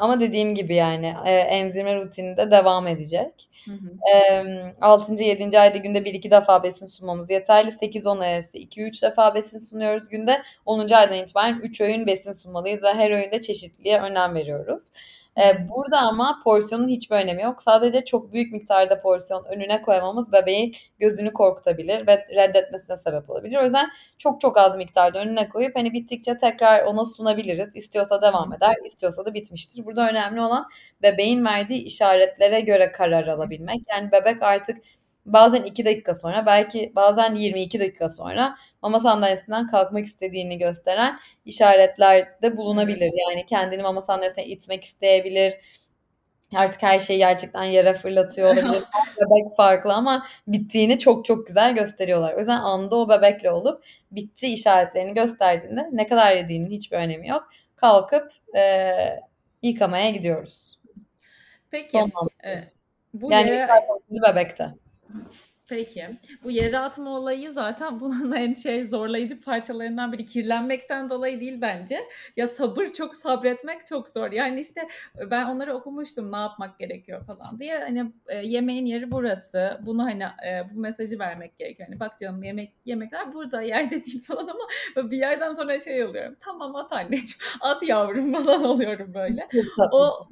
Ama 0.00 0.20
dediğim 0.20 0.54
gibi 0.54 0.74
yani 0.74 1.14
e, 1.26 1.30
emzirme 1.32 1.94
rutininde 1.96 2.50
devam 2.50 2.86
edecek. 2.86 3.48
Hı 3.64 3.70
hı. 3.72 4.14
E, 4.14 4.74
6. 4.80 5.22
7. 5.24 5.58
ayda 5.60 5.78
günde 5.78 6.04
1-2 6.04 6.30
defa 6.30 6.62
besin 6.62 6.86
sunmamız 6.86 7.30
yeterli. 7.30 7.72
8-10 7.72 8.20
arası 8.24 8.58
2-3 8.58 9.02
defa 9.02 9.34
besin 9.34 9.58
sunuyoruz 9.58 10.08
günde. 10.08 10.42
10. 10.66 10.96
aydan 10.96 11.16
itibaren 11.18 11.60
3 11.62 11.80
öğün 11.80 12.06
besin 12.06 12.32
sunmalıyız 12.32 12.82
ve 12.82 12.94
her 12.94 13.10
öğünde 13.10 13.40
çeşitliliğe 13.40 14.00
önem 14.00 14.34
veriyoruz. 14.34 14.84
Ee, 15.38 15.68
burada 15.68 15.98
ama 15.98 16.40
porsiyonun 16.44 16.88
hiçbir 16.88 17.16
önemi 17.16 17.42
yok. 17.42 17.62
Sadece 17.62 18.04
çok 18.04 18.32
büyük 18.32 18.52
miktarda 18.52 19.00
porsiyon 19.00 19.44
önüne 19.44 19.82
koymamız 19.82 20.32
bebeğin 20.32 20.74
gözünü 20.98 21.32
korkutabilir 21.32 22.06
ve 22.06 22.26
reddetmesine 22.34 22.96
sebep 22.96 23.30
olabilir. 23.30 23.58
O 23.58 23.64
yüzden 23.64 23.88
çok 24.18 24.40
çok 24.40 24.58
az 24.58 24.76
miktarda 24.76 25.18
önüne 25.20 25.48
koyup 25.48 25.76
hani 25.76 25.92
bittikçe 25.92 26.36
tekrar 26.36 26.84
ona 26.84 27.04
sunabiliriz. 27.04 27.76
İstiyorsa 27.76 28.22
devam 28.22 28.52
eder, 28.52 28.74
istiyorsa 28.86 29.24
da 29.24 29.34
bitmiştir. 29.34 29.84
Burada 29.84 30.08
önemli 30.10 30.40
olan 30.40 30.68
bebeğin 31.02 31.44
verdiği 31.44 31.82
işaretlere 31.82 32.60
göre 32.60 32.92
karar 32.92 33.26
alabilmek. 33.26 33.80
Yani 33.90 34.12
bebek 34.12 34.42
artık 34.42 34.78
bazen 35.26 35.62
2 35.62 35.84
dakika 35.84 36.14
sonra 36.14 36.46
belki 36.46 36.92
bazen 36.96 37.34
22 37.34 37.80
dakika 37.80 38.08
sonra 38.08 38.56
mama 38.82 39.00
sandalyesinden 39.00 39.66
kalkmak 39.66 40.04
istediğini 40.04 40.58
gösteren 40.58 41.18
işaretlerde 41.44 42.56
bulunabilir. 42.56 43.12
Yani 43.28 43.46
kendini 43.46 43.82
mama 43.82 44.02
sandalyesine 44.02 44.46
itmek 44.46 44.84
isteyebilir. 44.84 45.54
Artık 46.54 46.82
her 46.82 46.98
şeyi 46.98 47.18
gerçekten 47.18 47.64
yere 47.64 47.94
fırlatıyor 47.94 48.48
olabilir. 48.48 48.84
bebek 49.16 49.56
farklı 49.56 49.94
ama 49.94 50.26
bittiğini 50.46 50.98
çok 50.98 51.24
çok 51.24 51.46
güzel 51.46 51.74
gösteriyorlar. 51.74 52.34
O 52.34 52.38
yüzden 52.38 52.58
anda 52.58 52.96
o 52.96 53.08
bebekle 53.08 53.50
olup 53.50 53.84
bitti 54.10 54.46
işaretlerini 54.46 55.14
gösterdiğinde 55.14 55.88
ne 55.92 56.06
kadar 56.06 56.36
yediğinin 56.36 56.70
hiçbir 56.70 56.96
önemi 56.96 57.28
yok. 57.28 57.48
Kalkıp 57.76 58.32
e, 58.56 58.92
yıkamaya 59.62 60.10
gidiyoruz. 60.10 60.78
Peki. 61.70 61.98
E, 62.44 62.60
bu 63.14 63.32
yani 63.32 63.50
yere... 63.50 63.68
bebekte. 64.10 64.68
Mm-hmm. 65.12 65.47
Peki. 65.68 66.08
Bu 66.44 66.50
yere 66.50 66.78
atma 66.78 67.10
olayı 67.10 67.52
zaten 67.52 68.00
bunun 68.00 68.32
en 68.32 68.54
şey 68.62 68.84
zorlayıcı 68.84 69.40
parçalarından 69.40 70.12
biri. 70.12 70.26
Kirlenmekten 70.26 71.10
dolayı 71.10 71.40
değil 71.40 71.60
bence. 71.60 72.08
Ya 72.36 72.48
sabır 72.48 72.86
çok 72.86 73.16
sabretmek 73.16 73.86
çok 73.86 74.08
zor. 74.08 74.32
Yani 74.32 74.60
işte 74.60 74.88
ben 75.30 75.46
onları 75.46 75.74
okumuştum 75.74 76.32
ne 76.32 76.36
yapmak 76.36 76.78
gerekiyor 76.78 77.26
falan 77.26 77.58
diye. 77.58 77.78
Hani 77.78 78.12
e, 78.28 78.36
yemeğin 78.36 78.86
yeri 78.86 79.10
burası. 79.10 79.80
Bunu 79.86 80.04
hani 80.04 80.22
e, 80.22 80.70
bu 80.74 80.80
mesajı 80.80 81.18
vermek 81.18 81.58
gerekiyor. 81.58 81.88
Hani 81.88 82.00
bak 82.00 82.18
canım 82.18 82.42
yemek 82.42 82.72
yemekler 82.84 83.34
burada 83.34 83.62
yerde 83.62 84.04
değil 84.04 84.22
falan 84.26 84.48
ama 84.48 85.10
bir 85.10 85.18
yerden 85.18 85.52
sonra 85.52 85.78
şey 85.78 86.04
oluyorum. 86.04 86.36
Tamam 86.40 86.76
at 86.76 86.92
anneciğim. 86.92 87.38
At 87.60 87.82
yavrum 87.82 88.32
falan 88.44 88.64
oluyorum 88.64 89.14
böyle. 89.14 89.46
o 89.92 90.28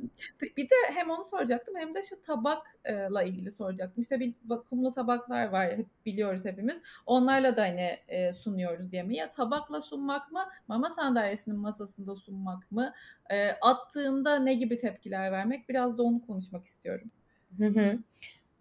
bir 0.56 0.64
de 0.64 0.74
hem 0.94 1.10
onu 1.10 1.24
soracaktım 1.24 1.74
hem 1.78 1.94
de 1.94 2.02
şu 2.02 2.20
tabakla 2.20 3.22
ilgili 3.22 3.50
soracaktım. 3.50 4.02
İşte 4.02 4.20
bir 4.20 4.34
vakumlu 4.46 4.90
tabak 4.90 5.25
tabaklar 5.26 5.48
var. 5.48 5.76
Hep 5.76 5.86
biliyoruz 6.06 6.44
hepimiz. 6.44 6.82
Onlarla 7.06 7.56
da 7.56 7.62
hani 7.62 7.98
e, 8.08 8.32
sunuyoruz 8.32 8.92
yemeği. 8.92 9.24
Tabakla 9.36 9.80
sunmak 9.80 10.32
mı? 10.32 10.44
Mama 10.68 10.90
sandalyesinin 10.90 11.58
masasında 11.58 12.14
sunmak 12.14 12.72
mı? 12.72 12.92
E, 13.30 13.50
attığında 13.50 14.38
ne 14.38 14.54
gibi 14.54 14.76
tepkiler 14.76 15.32
vermek? 15.32 15.68
Biraz 15.68 15.98
da 15.98 16.02
onu 16.02 16.26
konuşmak 16.26 16.66
istiyorum. 16.66 17.10
Hı 17.58 17.66
hı. 17.66 17.98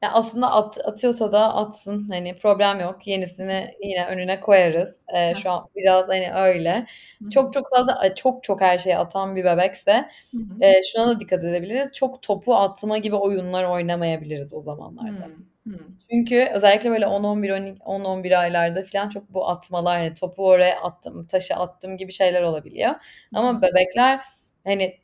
Ya 0.01 0.11
aslında 0.11 0.51
at, 0.51 0.77
atıyorsa 0.85 1.31
da 1.31 1.55
atsın. 1.55 2.07
Hani 2.09 2.35
problem 2.35 2.79
yok. 2.79 3.07
Yenisini 3.07 3.75
yine 3.81 4.05
önüne 4.05 4.39
koyarız. 4.39 5.05
Ee, 5.15 5.35
şu 5.35 5.51
an 5.51 5.67
biraz 5.75 6.07
hani 6.07 6.33
öyle. 6.33 6.85
Çok 7.31 7.53
çok 7.53 7.69
fazla 7.75 8.15
çok 8.15 8.43
çok 8.43 8.61
her 8.61 8.77
şeyi 8.77 8.97
atan 8.97 9.35
bir 9.35 9.45
bebekse 9.45 10.09
e, 10.61 10.83
şuna 10.83 11.07
da 11.07 11.19
dikkat 11.19 11.43
edebiliriz. 11.43 11.91
Çok 11.91 12.21
topu 12.21 12.55
atma 12.55 12.97
gibi 12.97 13.15
oyunlar 13.15 13.63
oynamayabiliriz 13.63 14.53
o 14.53 14.61
zamanlarda. 14.61 15.27
Çünkü 16.11 16.47
özellikle 16.53 16.89
böyle 16.91 17.07
10-11 17.07 17.77
10-11 17.85 18.39
aylarda 18.39 18.83
falan 18.83 19.09
çok 19.09 19.33
bu 19.33 19.49
atmalar 19.49 19.97
hani 19.99 20.13
topu 20.13 20.47
oraya 20.47 20.81
attım, 20.81 21.25
taşı 21.27 21.55
attım 21.55 21.97
gibi 21.97 22.11
şeyler 22.11 22.41
olabiliyor. 22.41 22.91
Ama 23.33 23.61
bebekler 23.61 24.19
hani 24.63 24.97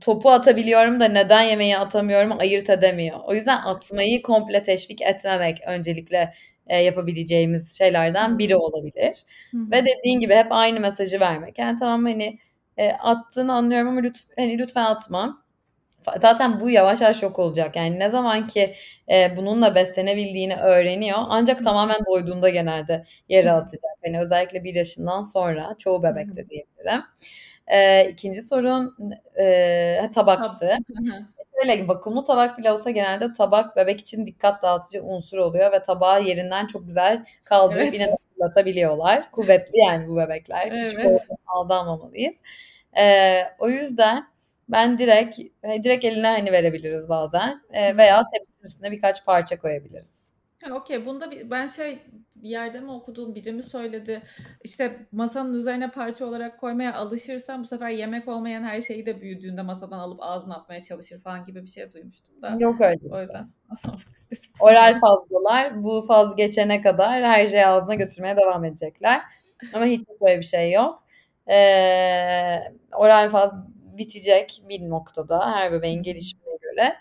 topu 0.00 0.30
atabiliyorum 0.30 1.00
da 1.00 1.04
neden 1.08 1.42
yemeği 1.42 1.78
atamıyorum 1.78 2.32
ayırt 2.38 2.70
edemiyor. 2.70 3.18
O 3.24 3.34
yüzden 3.34 3.56
atmayı 3.62 4.22
komple 4.22 4.62
teşvik 4.62 5.02
etmemek 5.02 5.58
öncelikle 5.66 6.32
e, 6.66 6.76
yapabileceğimiz 6.82 7.78
şeylerden 7.78 8.38
biri 8.38 8.56
olabilir. 8.56 9.22
Hı-hı. 9.50 9.70
Ve 9.70 9.84
dediğin 9.84 10.20
gibi 10.20 10.34
hep 10.34 10.46
aynı 10.50 10.80
mesajı 10.80 11.20
vermek. 11.20 11.58
Yani 11.58 11.78
tamam 11.78 12.04
hani 12.04 12.38
e, 12.76 12.90
attığını 12.92 13.52
anlıyorum 13.54 13.88
ama 13.88 14.00
lütfen, 14.00 14.34
hani 14.36 14.58
lütfen 14.58 14.84
atma. 14.84 15.45
Zaten 16.20 16.60
bu 16.60 16.70
yavaş 16.70 17.00
yavaş 17.00 17.22
yok 17.22 17.38
olacak. 17.38 17.76
Yani 17.76 17.98
ne 17.98 18.10
zaman 18.10 18.46
ki 18.46 18.74
e, 19.10 19.36
bununla 19.36 19.74
beslenebildiğini 19.74 20.56
öğreniyor 20.56 21.18
ancak 21.28 21.64
tamamen 21.64 22.00
doyduğunda 22.06 22.48
genelde 22.48 23.04
yere 23.28 23.52
atacak. 23.52 23.92
Yani 24.04 24.20
özellikle 24.20 24.64
bir 24.64 24.74
yaşından 24.74 25.22
sonra 25.22 25.74
çoğu 25.78 26.02
bebekte 26.02 26.48
diyebilirim. 26.48 27.02
E, 27.66 28.08
ikinci 28.10 28.42
sorun 28.42 28.96
e, 29.40 30.10
tabaktı. 30.14 30.76
Şöyle 31.60 31.88
vakumlu 31.88 32.24
tabak 32.24 32.58
bile 32.58 32.72
olsa 32.72 32.90
genelde 32.90 33.32
tabak 33.32 33.76
bebek 33.76 34.00
için 34.00 34.26
dikkat 34.26 34.62
dağıtıcı 34.62 35.02
unsur 35.02 35.38
oluyor 35.38 35.72
ve 35.72 35.82
tabağı 35.82 36.24
yerinden 36.24 36.66
çok 36.66 36.86
güzel 36.86 37.24
kaldırıp 37.44 37.82
evet. 37.82 37.94
yine 37.94 38.06
fırlatabiliyorlar. 38.34 39.30
Kuvvetli 39.30 39.78
yani 39.78 40.08
bu 40.08 40.16
bebekler. 40.16 40.68
Evet. 40.70 40.80
Küçük 40.80 41.06
olduğunu 41.06 41.38
aldanmamalıyız. 41.46 42.36
E, 42.98 43.38
o 43.58 43.68
yüzden 43.68 44.24
ben 44.68 44.98
direkt 44.98 45.38
direkt 45.84 46.04
eline 46.04 46.26
hani 46.26 46.52
verebiliriz 46.52 47.08
bazen 47.08 47.60
e, 47.70 47.96
veya 47.96 48.22
tepsinin 48.32 48.66
üstüne 48.66 48.90
birkaç 48.90 49.24
parça 49.24 49.58
koyabiliriz. 49.58 50.32
Okey. 50.72 51.06
Bunda 51.06 51.30
bir, 51.30 51.50
ben 51.50 51.66
şey 51.66 51.98
bir 52.36 52.48
yerde 52.48 52.80
mi 52.80 52.90
okuduğum 52.90 53.34
biri 53.34 53.52
mi 53.52 53.62
söyledi? 53.62 54.22
İşte 54.64 55.06
masanın 55.12 55.54
üzerine 55.54 55.90
parça 55.90 56.26
olarak 56.26 56.60
koymaya 56.60 56.94
alışırsan 56.94 57.62
bu 57.62 57.66
sefer 57.66 57.90
yemek 57.90 58.28
olmayan 58.28 58.62
her 58.62 58.80
şeyi 58.80 59.06
de 59.06 59.20
büyüdüğünde 59.20 59.62
masadan 59.62 59.98
alıp 59.98 60.18
ağzına 60.22 60.56
atmaya 60.56 60.82
çalışır 60.82 61.20
falan 61.20 61.44
gibi 61.44 61.62
bir 61.62 61.68
şey 61.68 61.92
duymuştum 61.92 62.42
da. 62.42 62.56
Yok 62.58 62.80
öyle. 62.80 63.00
O 63.10 63.20
yüzden 63.20 63.46
sormak 63.76 64.16
istedim. 64.16 64.50
Oral 64.60 64.98
fazlalar 65.00 65.82
bu 65.82 66.04
faz 66.08 66.36
geçene 66.36 66.82
kadar 66.82 67.24
her 67.24 67.46
şeyi 67.46 67.66
ağzına 67.66 67.94
götürmeye 67.94 68.36
devam 68.36 68.64
edecekler. 68.64 69.20
Ama 69.72 69.84
hiç 69.84 70.02
böyle 70.20 70.38
bir 70.38 70.44
şey 70.44 70.72
yok. 70.72 71.06
Ee, 71.50 72.58
oral 72.92 73.30
faz 73.30 73.52
bitecek 73.98 74.62
bir 74.68 74.80
noktada 74.90 75.52
her 75.52 75.72
bebeğin 75.72 76.02
gelişimine 76.02 76.56
göre. 76.62 76.96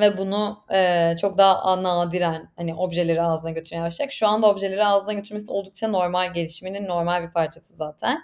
Ve 0.00 0.18
bunu 0.18 0.58
e, 0.72 1.14
çok 1.20 1.38
daha 1.38 1.82
nadiren 1.82 2.50
hani 2.56 2.74
objeleri 2.74 3.22
ağzına 3.22 3.50
götürmeye 3.50 3.82
başlayacak. 3.82 4.12
Şu 4.12 4.28
anda 4.28 4.50
objeleri 4.50 4.84
ağzına 4.84 5.12
götürmesi 5.12 5.52
oldukça 5.52 5.88
normal 5.88 6.34
gelişiminin 6.34 6.88
normal 6.88 7.22
bir 7.22 7.32
parçası 7.32 7.74
zaten. 7.74 8.22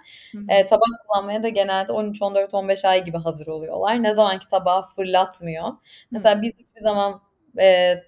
E, 0.49 0.65
tabak 0.65 0.89
kullanmaya 1.07 1.43
da 1.43 1.49
genelde 1.49 1.91
13, 1.91 2.21
14, 2.21 2.53
15 2.53 2.85
ay 2.85 3.05
gibi 3.05 3.17
hazır 3.17 3.47
oluyorlar. 3.47 4.03
Ne 4.03 4.13
zaman 4.13 4.39
ki 4.39 4.47
tabağı 4.51 4.81
fırlatmıyor. 4.81 5.67
Mesela 6.11 6.41
biz 6.41 6.51
hiçbir 6.59 6.81
zaman 6.81 7.21
e, 7.59 7.65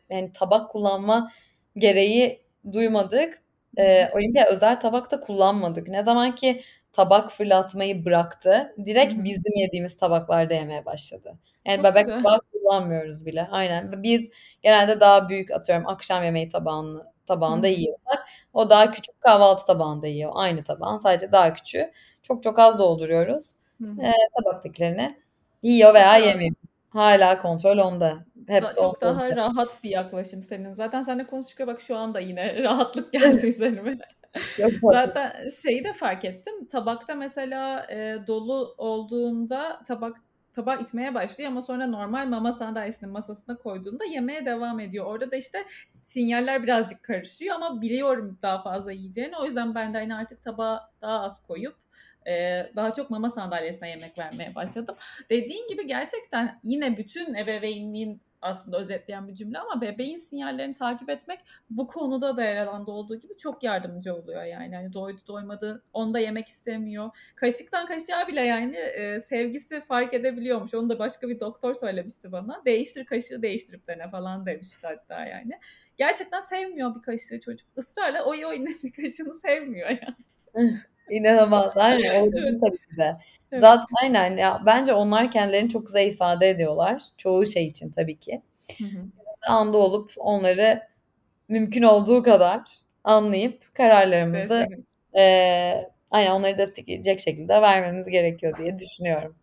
yani 0.10 0.32
tabak 0.34 0.72
kullanma 0.72 1.32
gereği 1.76 2.42
duymadık. 2.74 3.38
E, 3.78 4.10
Olimpiya 4.14 4.46
özel 4.46 4.80
tabak 4.80 5.12
da 5.12 5.20
kullanmadık. 5.20 5.88
Ne 5.88 6.04
zaman 6.04 6.36
ki 6.36 6.62
tabak 6.92 7.32
fırlatmayı 7.32 8.06
bıraktı. 8.06 8.76
Direkt 8.86 9.14
Hı-hı. 9.14 9.24
bizim 9.24 9.54
yediğimiz 9.56 9.98
tabaklarda 9.98 10.54
yemeye 10.54 10.86
başladı. 10.86 11.38
Yani 11.66 11.76
Çok 11.76 11.86
bebek 11.86 12.06
güzel. 12.06 12.24
tabağı 12.24 12.40
kullanmıyoruz 12.54 13.26
bile. 13.26 13.48
Aynen. 13.52 14.04
Biz 14.04 14.30
genelde 14.62 15.00
daha 15.00 15.30
büyük 15.30 15.52
atıyorum 15.52 15.88
akşam 15.88 16.24
yemeği 16.24 16.50
tabağını 16.50 17.06
tabağında 17.26 17.68
Hı-hı. 17.68 17.76
yiyorsak 17.76 18.28
o 18.54 18.70
daha 18.70 18.92
küçük 18.92 19.22
kahvaltı 19.22 19.66
tabağında 19.66 20.08
yiyor. 20.08 20.32
Aynı 20.34 20.64
tabağın 20.64 20.98
sadece 20.98 21.32
daha 21.32 21.54
küçüğü. 21.54 21.92
Çok 22.24 22.44
çok 22.44 22.60
az 22.60 22.80
dolduruyoruz. 22.80 23.56
E, 23.82 24.14
tabaktakilerini 24.38 25.18
yiyor 25.64 25.94
veya 25.94 26.18
yemiyor. 26.18 26.56
Hala 26.90 27.42
kontrol 27.42 27.78
onda. 27.78 28.26
Hep 28.48 28.64
da, 28.64 28.74
çok 28.74 29.02
daha 29.02 29.36
rahat 29.36 29.84
bir 29.84 29.90
yaklaşım 29.90 30.44
senin. 30.44 30.74
Zaten 30.74 31.02
seninle 31.02 31.28
konuştukça 31.28 31.68
bak 31.68 31.82
şu 31.82 31.98
anda 31.98 32.20
yine 32.20 32.64
rahatlık 32.64 33.14
geldi 33.14 33.48
üzerime. 33.56 33.98
Zaten 34.84 35.48
şeyi 35.62 35.84
de 35.84 35.94
fark 35.94 36.26
ettim. 36.26 36.66
Tabakta 36.68 37.16
mesela 37.16 37.88
e, 37.92 38.28
dolu 38.28 38.76
olduğunda 38.78 39.84
tabak 39.88 40.18
tabağı 40.54 40.82
itmeye 40.82 41.14
başlıyor 41.14 41.52
ama 41.52 41.62
sonra 41.62 41.88
normal 41.88 42.28
mama 42.28 42.52
sandalyesinin 42.52 43.12
masasına 43.12 43.58
koyduğunda 43.58 44.06
yemeye 44.06 44.46
devam 44.46 44.80
ediyor. 44.80 45.06
Orada 45.06 45.32
da 45.32 45.36
işte 45.36 45.66
sinyaller 45.88 46.64
birazcık 46.64 47.04
karışıyor 47.04 47.56
ama 47.56 47.82
biliyorum 47.82 48.40
daha 48.42 48.62
fazla 48.62 48.92
yiyeceğini. 48.92 49.38
O 49.38 49.46
yüzden 49.46 49.76
ben 49.76 49.94
de 49.94 49.98
hani 49.98 50.16
artık 50.16 50.42
tabağı 50.42 50.80
daha 51.02 51.20
az 51.20 51.44
koyup 51.44 51.76
daha 52.76 52.94
çok 52.94 53.10
mama 53.10 53.30
sandalyesine 53.30 53.90
yemek 53.90 54.18
vermeye 54.18 54.56
başladım. 54.56 54.96
Dediğin 55.30 55.68
gibi 55.68 55.88
gerçekten 55.88 56.60
yine 56.64 56.98
bütün 56.98 57.34
ebeveynliğin 57.34 58.22
aslında 58.42 58.80
özetleyen 58.80 59.28
bir 59.28 59.36
cümle 59.36 59.60
ama 59.60 59.82
bebeğin 59.82 60.18
sinyallerini 60.18 60.74
takip 60.74 61.10
etmek 61.10 61.40
bu 61.70 61.88
konuda 61.88 62.38
da 62.38 62.44
yer 62.44 62.68
alanda 62.68 62.92
olduğu 62.92 63.16
gibi 63.16 63.38
çok 63.38 63.64
yardımcı 63.64 64.16
oluyor 64.16 64.44
yani. 64.44 64.76
Hani 64.76 64.94
doydu 64.94 65.22
doymadı 65.28 65.84
onda 65.94 66.20
yemek 66.20 66.48
istemiyor. 66.48 67.10
Kaşıktan 67.36 67.86
kaşığa 67.86 68.28
bile 68.28 68.42
yani 68.42 68.76
e, 68.76 69.20
sevgisi 69.20 69.82
fark 69.82 70.14
edebiliyormuş. 70.14 70.74
Onu 70.74 70.90
da 70.90 71.00
başka 71.00 71.30
bir 71.30 71.40
doktor 71.40 71.74
söylemişti 71.74 72.32
bana. 72.32 72.62
Değiştir 72.66 73.06
kaşığı 73.06 73.42
değiştirip 73.42 73.88
dene 73.88 74.10
falan 74.10 74.46
demişti 74.46 74.88
hatta 74.88 75.26
yani. 75.26 75.52
Gerçekten 75.98 76.42
sevmiyor 76.42 76.96
bir 76.96 77.02
kaşığı 77.02 77.40
çocuk. 77.40 77.68
Israrla 77.78 78.24
oy 78.24 78.46
oy 78.46 78.66
bir 78.84 78.92
kaşığını 78.92 79.34
sevmiyor 79.34 79.90
yani. 79.90 80.80
İnanılmaz. 81.10 81.78
Aynen. 81.78 82.00
Evet. 82.14 82.62
tabii 82.62 82.78
ki 82.78 82.98
de. 82.98 83.18
Evet. 83.52 83.62
Zaten 83.62 83.88
aynen. 84.04 84.38
Ya, 84.38 84.62
bence 84.66 84.94
onlar 84.94 85.32
kendilerini 85.32 85.70
çok 85.70 85.86
güzel 85.86 86.08
ifade 86.08 86.50
ediyorlar. 86.50 87.04
Çoğu 87.18 87.46
şey 87.46 87.68
için 87.68 87.92
tabii 87.92 88.20
ki. 88.20 88.42
Hı 88.78 88.84
hı. 88.84 89.06
Anda 89.48 89.78
olup 89.78 90.12
onları 90.18 90.82
mümkün 91.48 91.84
olduğu 91.84 92.24
kadar 92.24 92.62
anlayıp 93.04 93.76
kararlarımızı 93.76 94.68
e, 95.18 95.74
aynen 96.12 96.32
onları 96.32 96.58
destekleyecek 96.58 97.20
şekilde 97.20 97.62
vermemiz 97.62 98.08
gerekiyor 98.08 98.58
diye 98.58 98.80
düşünüyorum. 98.80 99.36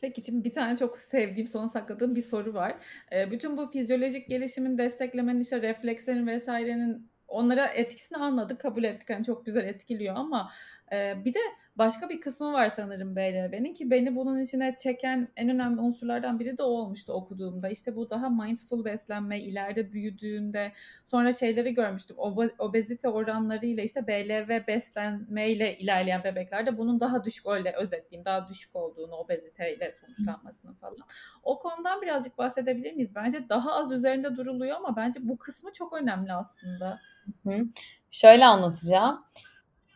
Peki 0.00 0.22
şimdi 0.22 0.44
bir 0.44 0.52
tane 0.52 0.76
çok 0.76 0.98
sevdiğim, 0.98 1.46
sona 1.46 1.68
sakladığım 1.68 2.16
bir 2.16 2.22
soru 2.22 2.54
var. 2.54 2.74
E, 3.12 3.30
bütün 3.30 3.56
bu 3.56 3.66
fizyolojik 3.66 4.28
gelişimin 4.28 4.78
desteklemenin 4.78 5.40
işte 5.40 5.62
reflekslerin 5.62 6.26
vesairenin 6.26 7.10
onlara 7.28 7.66
etkisini 7.66 8.18
anladık, 8.18 8.60
kabul 8.60 8.84
ettik. 8.84 9.10
Yani 9.10 9.24
çok 9.24 9.46
güzel 9.46 9.64
etkiliyor 9.64 10.14
ama 10.16 10.50
e, 10.92 11.24
bir 11.24 11.34
de 11.34 11.38
başka 11.78 12.08
bir 12.08 12.20
kısmı 12.20 12.52
var 12.52 12.68
sanırım 12.68 13.16
BLB'nin 13.16 13.74
ki 13.74 13.90
beni 13.90 14.16
bunun 14.16 14.40
içine 14.40 14.76
çeken 14.78 15.28
en 15.36 15.48
önemli 15.48 15.80
unsurlardan 15.80 16.40
biri 16.40 16.58
de 16.58 16.62
o 16.62 16.66
olmuştu 16.66 17.12
okuduğumda. 17.12 17.68
İşte 17.68 17.96
bu 17.96 18.10
daha 18.10 18.28
mindful 18.30 18.84
beslenme 18.84 19.40
ileride 19.40 19.92
büyüdüğünde 19.92 20.72
sonra 21.04 21.32
şeyleri 21.32 21.74
görmüştüm. 21.74 22.16
Ob- 22.16 22.54
obezite 22.58 23.08
oranlarıyla 23.08 23.82
işte 23.82 24.06
BLV 24.06 24.66
beslenmeyle 24.66 25.78
ilerleyen 25.78 26.24
bebeklerde 26.24 26.78
bunun 26.78 27.00
daha 27.00 27.24
düşük 27.24 27.46
öyle 27.46 27.72
özetleyeyim 27.72 28.24
daha 28.24 28.48
düşük 28.48 28.76
olduğunu 28.76 29.14
obeziteyle 29.14 29.92
sonuçlanmasını 29.92 30.74
falan. 30.74 30.96
O 31.42 31.58
konudan 31.58 32.02
birazcık 32.02 32.38
bahsedebilir 32.38 32.92
miyiz? 32.92 33.14
Bence 33.14 33.48
daha 33.48 33.72
az 33.72 33.92
üzerinde 33.92 34.36
duruluyor 34.36 34.76
ama 34.76 34.96
bence 34.96 35.20
bu 35.22 35.38
kısmı 35.38 35.72
çok 35.72 35.92
önemli 35.92 36.32
aslında. 36.32 37.00
Hı. 37.46 37.66
Şöyle 38.10 38.46
anlatacağım. 38.46 39.24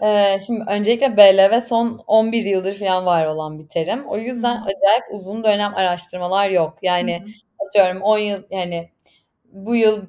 Ee, 0.03 0.39
şimdi 0.47 0.65
öncelikle 0.69 1.17
BLV 1.17 1.61
son 1.61 2.01
11 2.07 2.45
yıldır 2.45 2.75
falan 2.79 3.07
var 3.07 3.27
olan 3.27 3.59
bir 3.59 3.69
terim. 3.69 4.05
O 4.07 4.19
yüzden 4.19 4.57
Hı. 4.57 4.61
acayip 4.63 5.05
uzun 5.13 5.45
dönem 5.45 5.75
araştırmalar 5.75 6.51
yok. 6.51 6.75
Yani 6.83 7.21
Hı. 7.25 7.65
atıyorum 7.67 8.03
10 8.03 8.19
yıl 8.19 8.43
yani 8.51 8.91
bu 9.45 9.77
yıl 9.77 10.07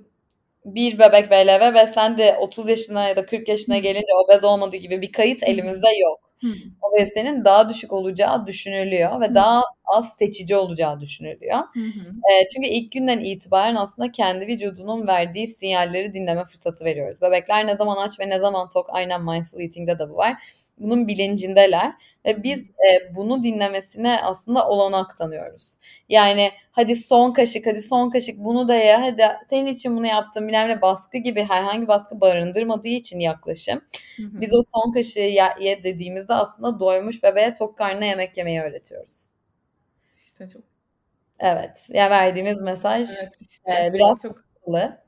bir 0.65 0.99
bebek 0.99 1.31
BLV 1.31 1.75
beslendi 1.75 2.35
30 2.39 2.69
yaşına 2.69 3.07
ya 3.07 3.15
da 3.15 3.25
40 3.25 3.47
yaşına 3.47 3.77
gelince 3.77 4.13
obez 4.25 4.43
olmadığı 4.43 4.77
gibi 4.77 5.01
bir 5.01 5.11
kayıt 5.11 5.43
elimizde 5.43 5.89
yok. 6.01 6.19
Hı. 6.41 6.47
Obezitenin 6.81 7.45
daha 7.45 7.69
düşük 7.69 7.93
olacağı 7.93 8.47
düşünülüyor 8.47 9.21
ve 9.21 9.27
Hı. 9.27 9.35
daha 9.35 9.63
az 9.97 10.13
seçici 10.17 10.55
olacağı 10.55 10.99
düşünülüyor. 11.01 11.57
Hı 11.73 11.79
hı. 11.79 12.13
Eee, 12.29 12.47
çünkü 12.55 12.67
ilk 12.67 12.91
günden 12.91 13.19
itibaren 13.19 13.75
aslında 13.75 14.11
kendi 14.11 14.47
vücudunun 14.47 15.07
verdiği 15.07 15.47
sinyalleri 15.47 16.13
dinleme 16.13 16.45
fırsatı 16.45 16.85
veriyoruz. 16.85 17.21
Bebekler 17.21 17.67
ne 17.67 17.77
zaman 17.77 17.97
aç 17.97 18.19
ve 18.19 18.29
ne 18.29 18.39
zaman 18.39 18.69
tok 18.69 18.85
aynen 18.89 19.21
mindful 19.25 19.59
eating'de 19.61 19.99
de 19.99 20.09
bu 20.09 20.15
var. 20.15 20.33
Bunun 20.79 21.07
bilincindeler 21.07 21.93
ve 22.25 22.43
biz 22.43 22.71
eee, 22.85 23.11
bunu 23.15 23.43
dinlemesine 23.43 24.19
aslında 24.23 24.67
olanak 24.69 25.17
tanıyoruz. 25.17 25.75
Yani 26.09 26.51
hadi 26.71 26.95
son 26.95 27.33
kaşık, 27.33 27.67
hadi 27.67 27.81
son 27.81 28.09
kaşık 28.09 28.37
bunu 28.39 28.67
da 28.67 28.75
ye, 28.75 28.95
hadi 28.95 29.23
senin 29.49 29.65
için 29.67 29.97
bunu 29.97 30.07
yaptım 30.07 30.47
bilmem 30.47 30.69
ne 30.69 30.81
baskı 30.81 31.17
gibi 31.17 31.43
herhangi 31.43 31.87
baskı 31.87 32.21
barındırmadığı 32.21 32.87
için 32.87 33.19
yaklaşım. 33.19 33.81
Hı 34.17 34.23
hı. 34.23 34.41
Biz 34.41 34.53
o 34.53 34.63
son 34.75 34.91
kaşığı 34.91 35.19
ye, 35.19 35.43
ye 35.61 35.83
dediğimizde 35.83 36.33
aslında 36.33 36.79
doymuş 36.79 37.23
bebeğe 37.23 37.53
tok 37.55 37.77
karnına 37.77 38.05
yemek 38.05 38.37
yemeyi 38.37 38.61
öğretiyoruz. 38.61 39.32
İşte 40.33 40.47
çok 40.47 40.61
Evet. 41.39 41.87
Ya 41.89 42.09
verdiğimiz 42.09 42.61
mesaj 42.61 43.07
Evet, 43.21 43.33
işte. 43.41 43.71
eee, 43.71 43.91
biraz 43.93 44.09
Çok 44.23 44.31
sıkıntılı. 44.39 45.03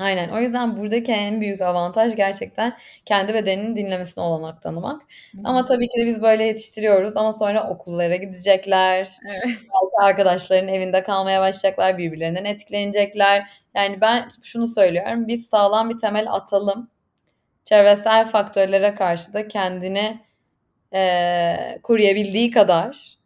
Aynen. 0.00 0.30
O 0.30 0.40
yüzden 0.40 0.76
buradaki 0.78 1.12
en 1.12 1.40
büyük 1.40 1.60
avantaj 1.60 2.16
gerçekten 2.16 2.78
kendi 3.06 3.34
bedeninin 3.34 3.76
dinlemesine 3.76 4.24
olanak 4.24 4.62
tanımak. 4.62 5.02
Hı 5.02 5.38
Ama 5.44 5.66
tabii 5.66 5.88
ki 5.88 6.00
de 6.02 6.06
biz 6.06 6.22
böyle 6.22 6.44
yetiştiriyoruz 6.44 7.16
ama 7.16 7.32
sonra 7.32 7.70
okullara 7.70 8.16
gidecekler. 8.16 9.10
Evet. 9.28 9.44
Belki 9.46 9.96
arkadaşlarının 10.06 10.68
evinde 10.72 11.02
kalmaya 11.02 11.40
başlayacaklar, 11.40 11.98
birbirlerinden 11.98 12.44
etkilenecekler. 12.44 13.50
Yani 13.76 14.00
ben 14.00 14.28
şunu 14.42 14.68
söylüyorum. 14.68 15.28
Biz 15.28 15.46
sağlam 15.48 15.90
bir 15.90 15.98
temel 15.98 16.32
atalım. 16.32 16.90
Çevresel 17.64 18.26
faktörlere 18.26 18.94
karşı 18.94 19.34
da 19.34 19.48
kendini 19.48 20.20
eee, 20.94 21.80
koruyabildiği 21.82 22.50
kadar 22.50 23.18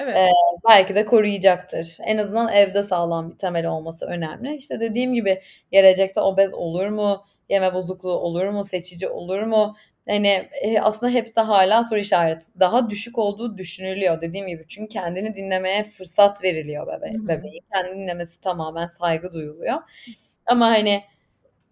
Evet. 0.00 0.16
eee, 0.16 0.28
belki 0.68 0.94
de 0.94 1.04
koruyacaktır. 1.06 1.98
En 2.04 2.18
azından 2.18 2.52
evde 2.52 2.82
sağlam 2.82 3.30
bir 3.30 3.38
temel 3.38 3.66
olması 3.66 4.06
önemli. 4.06 4.56
İşte 4.56 4.80
dediğim 4.80 5.14
gibi 5.14 5.40
gelecekte 5.72 6.20
obez 6.20 6.54
olur 6.54 6.86
mu? 6.86 7.24
Yeme 7.48 7.74
bozukluğu 7.74 8.12
olur 8.14 8.46
mu? 8.48 8.64
Seçici 8.64 9.08
olur 9.08 9.42
mu? 9.42 9.76
Hani 10.08 10.48
e, 10.62 10.80
aslında 10.80 11.12
hepsi 11.12 11.40
hala 11.40 11.84
soru 11.84 11.98
işareti. 11.98 12.46
Daha 12.60 12.90
düşük 12.90 13.18
olduğu 13.18 13.58
düşünülüyor 13.58 14.20
dediğim 14.20 14.46
gibi. 14.48 14.64
Çünkü 14.68 14.88
kendini 14.88 15.34
dinlemeye 15.36 15.84
fırsat 15.84 16.44
veriliyor 16.44 16.86
bebe 16.86 17.12
bebeğin. 17.28 17.64
Kendini 17.74 18.02
dinlemesi 18.02 18.40
tamamen 18.40 18.86
saygı 18.86 19.32
duyuluyor. 19.32 19.76
Ama 20.46 20.66
hani 20.66 21.02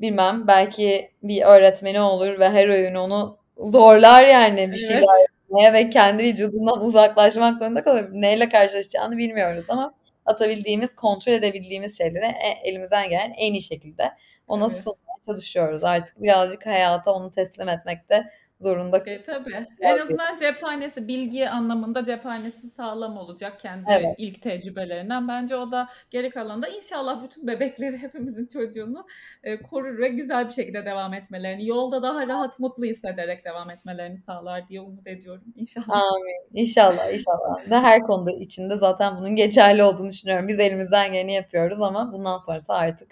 bilmem 0.01 0.47
belki 0.47 1.11
bir 1.23 1.43
öğretmeni 1.43 2.01
olur 2.01 2.41
ve 2.41 2.51
her 2.51 2.69
öğün 2.69 2.95
onu 2.95 3.39
zorlar 3.59 4.27
yani 4.27 4.73
bir 4.73 4.77
şeyler 4.77 5.03
Evet. 5.21 5.38
Yapmaya 5.49 5.73
ve 5.73 5.91
kendi 5.91 6.25
vücudundan 6.25 6.81
uzaklaşmak 6.85 7.59
zorunda 7.59 7.83
kalır. 7.83 8.09
Neyle 8.13 8.49
karşılaşacağını 8.49 9.17
bilmiyoruz 9.17 9.65
ama 9.69 9.95
atabildiğimiz, 10.27 10.95
kontrol 10.95 11.33
edebildiğimiz 11.33 11.99
şeyleri 11.99 12.25
e- 12.25 12.69
elimizden 12.71 13.09
gelen 13.09 13.33
en 13.37 13.53
iyi 13.53 13.63
şekilde 13.63 14.13
ona 14.49 14.69
Tabii. 14.69 14.79
sunmaya 14.81 15.19
çalışıyoruz. 15.27 15.85
Artık 15.85 16.23
birazcık 16.23 16.67
hayata 16.67 17.13
onu 17.13 17.31
teslim 17.31 17.69
etmekte 17.69 18.25
zorunda 18.61 18.99
E, 19.07 19.23
tabii. 19.23 19.55
En 19.55 19.67
Biraz 19.81 20.01
azından 20.01 20.37
cephanesi, 20.37 21.09
bilgi 21.09 21.49
anlamında 21.51 22.05
cephanesi 22.05 22.69
sağlam 22.69 23.17
olacak 23.19 23.61
kendi 23.61 23.85
Evet. 23.91 24.15
ilk 24.19 24.43
tecrübelerinden. 24.43 25.29
Bence 25.29 25.57
o 25.57 25.73
da 25.73 25.89
geri 26.11 26.31
kalanında 26.31 26.69
inşallah 26.69 27.25
bütün 27.25 27.47
bebekleri, 27.47 27.99
hepimizin 28.03 28.47
çocuğunu 28.47 29.07
e, 29.45 29.63
korur 29.63 29.99
ve 29.99 30.09
güzel 30.09 30.49
bir 30.49 30.53
şekilde 30.53 30.85
devam 30.85 31.15
etmelerini, 31.15 31.67
yolda 31.67 32.03
daha 32.03 32.27
rahat, 32.29 32.59
mutlu 32.59 32.85
hissederek 32.85 33.45
devam 33.45 33.71
etmelerini 33.71 34.19
sağlar 34.19 34.69
diye 34.69 34.81
umut 34.81 35.07
ediyorum. 35.07 35.45
İnşallah. 35.57 35.89
Amin. 35.91 36.47
İnşallah, 36.55 37.13
inşallah. 37.13 37.71
Ve 37.71 37.77
her 37.77 38.03
konuda 38.03 38.31
içinde 38.33 38.77
zaten 38.77 39.17
bunun 39.17 39.35
geçerli 39.37 39.83
olduğunu 39.83 40.09
düşünüyorum. 40.09 40.49
Biz 40.49 40.61
elimizden 40.61 41.13
geleni 41.13 41.33
yapıyoruz 41.33 41.83
ama 41.83 42.13
bundan 42.13 42.39
sonrası 42.39 42.73
artık 42.73 43.11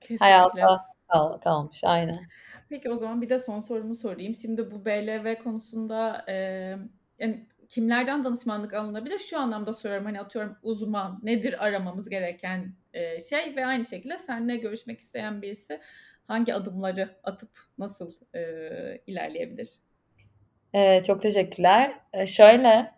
Kesinlikle. 0.00 0.24
hayata 0.26 0.84
kal- 1.08 1.38
kalmış. 1.38 1.84
Aynen. 1.84 2.16
Peki 2.74 2.90
o 2.90 2.96
zaman 2.96 3.22
bir 3.22 3.28
de 3.28 3.38
son 3.38 3.60
sorumu 3.60 3.96
sorayım. 3.96 4.34
Şimdi 4.34 4.70
bu 4.70 4.84
BLV 4.84 5.34
konusunda 5.42 6.24
e, 6.28 6.34
yani 7.18 7.46
kimlerden 7.68 8.24
danışmanlık 8.24 8.74
alınabilir? 8.74 9.18
Şu 9.18 9.38
anlamda 9.38 9.74
soruyorum 9.74 10.06
hani 10.06 10.20
atıyorum 10.20 10.56
uzman 10.62 11.20
nedir 11.22 11.64
aramamız 11.66 12.08
gereken 12.08 12.74
e, 12.94 13.20
şey 13.20 13.56
ve 13.56 13.66
aynı 13.66 13.84
şekilde 13.84 14.18
seninle 14.18 14.56
görüşmek 14.56 15.00
isteyen 15.00 15.42
birisi 15.42 15.80
hangi 16.26 16.54
adımları 16.54 17.16
atıp 17.24 17.50
nasıl 17.78 18.12
e, 18.34 18.42
ilerleyebilir? 19.06 19.68
Ee, 20.74 21.02
çok 21.06 21.22
teşekkürler. 21.22 21.94
Ee, 22.12 22.26
şöyle 22.26 22.90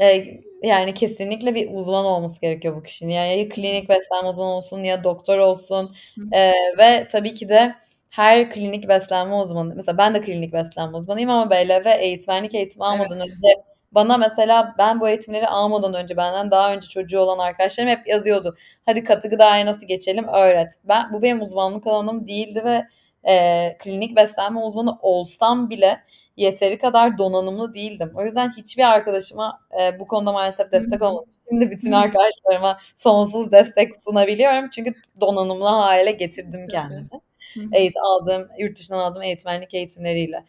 e, 0.00 0.24
yani 0.62 0.94
kesinlikle 0.94 1.54
bir 1.54 1.68
uzman 1.72 2.04
olması 2.04 2.40
gerekiyor 2.40 2.76
bu 2.76 2.82
kişinin. 2.82 3.12
Yani 3.12 3.38
ya 3.38 3.48
klinik 3.48 3.88
beslenme 3.88 4.28
uzmanı 4.28 4.50
olsun 4.50 4.82
ya 4.82 5.04
doktor 5.04 5.38
olsun. 5.38 5.94
Ee, 6.32 6.52
ve 6.78 7.08
tabii 7.10 7.34
ki 7.34 7.48
de 7.48 7.74
her 8.10 8.50
klinik 8.50 8.88
beslenme 8.88 9.34
uzmanı 9.34 9.74
mesela 9.74 9.98
ben 9.98 10.14
de 10.14 10.20
klinik 10.20 10.52
beslenme 10.52 10.96
uzmanıyım 10.96 11.30
ama 11.30 11.50
BLV 11.50 11.86
eğitmenlik 12.00 12.54
eğitimi 12.54 12.84
almadan 12.84 13.18
Evet. 13.18 13.30
önce 13.30 13.62
bana 13.92 14.16
mesela 14.16 14.74
ben 14.78 15.00
bu 15.00 15.08
eğitimleri 15.08 15.48
almadan 15.48 15.94
önce 15.94 16.16
benden 16.16 16.50
daha 16.50 16.72
önce 16.74 16.88
çocuğu 16.88 17.18
olan 17.20 17.38
arkadaşlarım 17.38 17.90
hep 17.90 18.06
yazıyordu. 18.08 18.56
Hadi 18.86 19.04
katı 19.04 19.28
gıdaya 19.28 19.66
nasıl 19.66 19.86
geçelim 19.86 20.28
öğret. 20.28 20.72
Ben 20.84 21.12
bu 21.12 21.22
benim 21.22 21.42
uzmanlık 21.42 21.86
alanım 21.86 22.28
değildi 22.28 22.62
ve 22.64 22.84
e, 23.32 23.76
klinik 23.78 24.16
beslenme 24.16 24.60
uzmanı 24.60 24.98
olsam 25.02 25.70
bile 25.70 26.00
yeteri 26.36 26.78
kadar 26.78 27.18
donanımlı 27.18 27.74
değildim. 27.74 28.12
O 28.14 28.24
yüzden 28.24 28.50
hiçbir 28.56 28.82
arkadaşıma 28.82 29.60
e, 29.80 29.98
bu 30.00 30.06
konuda 30.06 30.32
maalesef 30.32 30.72
destek 30.72 31.02
olmadım. 31.02 31.28
Şimdi 31.48 31.70
bütün 31.70 31.92
arkadaşlarıma 31.92 32.78
sonsuz 32.94 33.52
destek 33.52 33.96
sunabiliyorum. 33.96 34.70
Çünkü 34.70 34.94
donanımlı 35.20 35.68
hale 35.68 36.10
getirdim 36.12 36.66
kendimi. 36.70 37.08
Hı. 37.54 37.60
Eğit 37.72 37.94
aldığım, 38.02 38.48
yurt 38.58 38.78
dışından 38.78 38.98
aldığım 38.98 39.22
eğitmenlik 39.22 39.74
eğitimleriyle. 39.74 40.44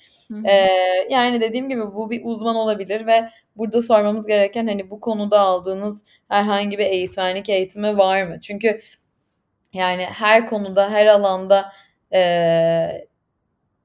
Ee, 0.45 0.67
yani 1.09 1.41
dediğim 1.41 1.69
gibi 1.69 1.81
bu 1.81 2.09
bir 2.09 2.21
uzman 2.23 2.55
olabilir 2.55 3.05
ve 3.05 3.29
burada 3.55 3.81
sormamız 3.81 4.27
gereken 4.27 4.67
hani 4.67 4.89
bu 4.89 4.99
konuda 4.99 5.39
aldığınız 5.39 6.03
herhangi 6.29 6.77
bir 6.77 6.85
eğitmenlik 6.85 7.49
eğitimi 7.49 7.97
var 7.97 8.23
mı? 8.23 8.39
Çünkü 8.39 8.81
yani 9.73 10.03
her 10.03 10.47
konuda, 10.47 10.89
her 10.89 11.05
alanda 11.05 11.71
e, 12.13 13.07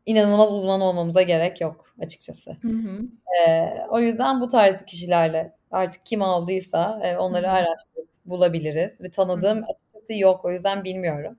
inanılmaz 0.07 0.53
uzman 0.53 0.81
olmamıza 0.81 1.23
gerek 1.23 1.61
yok 1.61 1.95
açıkçası. 2.01 2.57
Hı 2.63 2.69
hı. 2.69 3.01
E, 3.49 3.73
o 3.91 4.01
yüzden 4.01 4.41
bu 4.41 4.49
tarz 4.49 4.85
kişilerle 4.85 5.53
artık 5.73 6.07
kim 6.07 6.23
aldıysa 6.23 7.01
e, 7.05 7.17
onları 7.17 7.51
araştırıp 7.51 8.09
bulabiliriz. 8.27 9.01
Ve 9.01 9.11
tanıdığım 9.11 9.65
açıkçası 9.65 10.15
yok. 10.15 10.45
O 10.45 10.51
yüzden 10.53 10.85
bilmiyorum. 10.85 11.39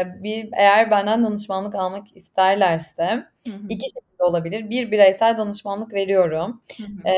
E, 0.00 0.22
bir 0.22 0.48
eğer 0.52 0.90
benden 0.90 1.22
danışmanlık 1.24 1.74
almak 1.74 2.16
isterlerse 2.16 3.04
Hı 3.46 3.50
hı. 3.50 3.68
iki 3.68 3.86
şekilde 3.94 4.22
olabilir. 4.24 4.70
Bir 4.70 4.90
bireysel 4.90 5.38
danışmanlık 5.38 5.92
veriyorum. 5.94 6.62
E, 7.06 7.14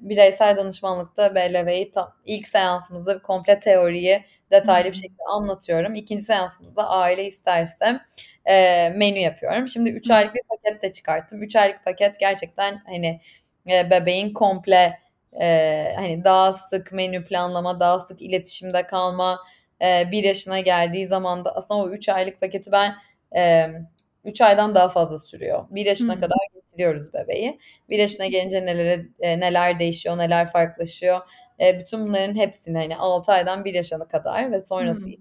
bireysel 0.00 0.56
danışmanlıkta 0.56 1.34
BLV'yi 1.34 1.90
ta- 1.90 2.12
ilk 2.24 2.48
seansımızda 2.48 3.22
komple 3.22 3.60
teoriyi 3.60 4.24
detaylı 4.50 4.88
bir 4.88 4.96
şekilde 4.96 5.22
anlatıyorum. 5.30 5.94
İkinci 5.94 6.22
seansımızda 6.22 6.88
aile 6.88 7.26
isterse 7.26 8.00
e, 8.46 8.88
menü 8.96 9.18
yapıyorum. 9.18 9.68
Şimdi 9.68 9.90
3 9.90 10.10
Hı. 10.10 10.14
aylık 10.14 10.34
bir 10.34 10.42
paket 10.48 10.82
de 10.82 10.92
çıkarttım. 10.92 11.42
3 11.42 11.56
aylık 11.56 11.84
paket 11.84 12.20
gerçekten 12.20 12.82
hani 12.86 13.20
e, 13.70 13.90
bebeğin 13.90 14.32
komple 14.32 14.98
e, 15.40 15.92
hani 15.96 16.24
daha 16.24 16.52
sık 16.52 16.92
menü 16.92 17.24
planlama, 17.24 17.80
daha 17.80 17.98
sık 17.98 18.22
iletişimde 18.22 18.86
kalma, 18.86 19.40
e, 19.82 20.10
bir 20.10 20.24
yaşına 20.24 20.60
geldiği 20.60 21.06
zaman 21.06 21.44
da 21.44 21.56
aslında 21.56 21.82
o 21.82 21.90
3 21.90 22.08
aylık 22.08 22.40
paketi 22.40 22.72
ben 22.72 22.94
e, 23.36 23.68
3 24.24 24.40
aydan 24.40 24.74
daha 24.74 24.88
fazla 24.88 25.18
sürüyor. 25.18 25.64
Bir 25.70 25.84
Hı 25.84 25.88
yaşına 25.88 26.16
hı. 26.16 26.20
kadar 26.20 26.38
getiriyoruz 26.54 27.14
bebeği. 27.14 27.58
Bir 27.90 27.98
yaşına 27.98 28.26
gelince 28.26 28.66
nelere, 28.66 29.06
e, 29.20 29.40
neler 29.40 29.78
değişiyor, 29.78 30.18
neler 30.18 30.52
farklılaşıyor. 30.52 31.20
E, 31.60 31.80
bütün 31.80 32.06
bunların 32.06 32.36
hepsini 32.36 32.78
hani 32.78 32.96
6 32.96 33.32
aydan 33.32 33.64
1 33.64 33.74
yaşına 33.74 34.08
kadar 34.08 34.52
ve 34.52 34.64
sonrası 34.64 35.08
Hı. 35.08 35.14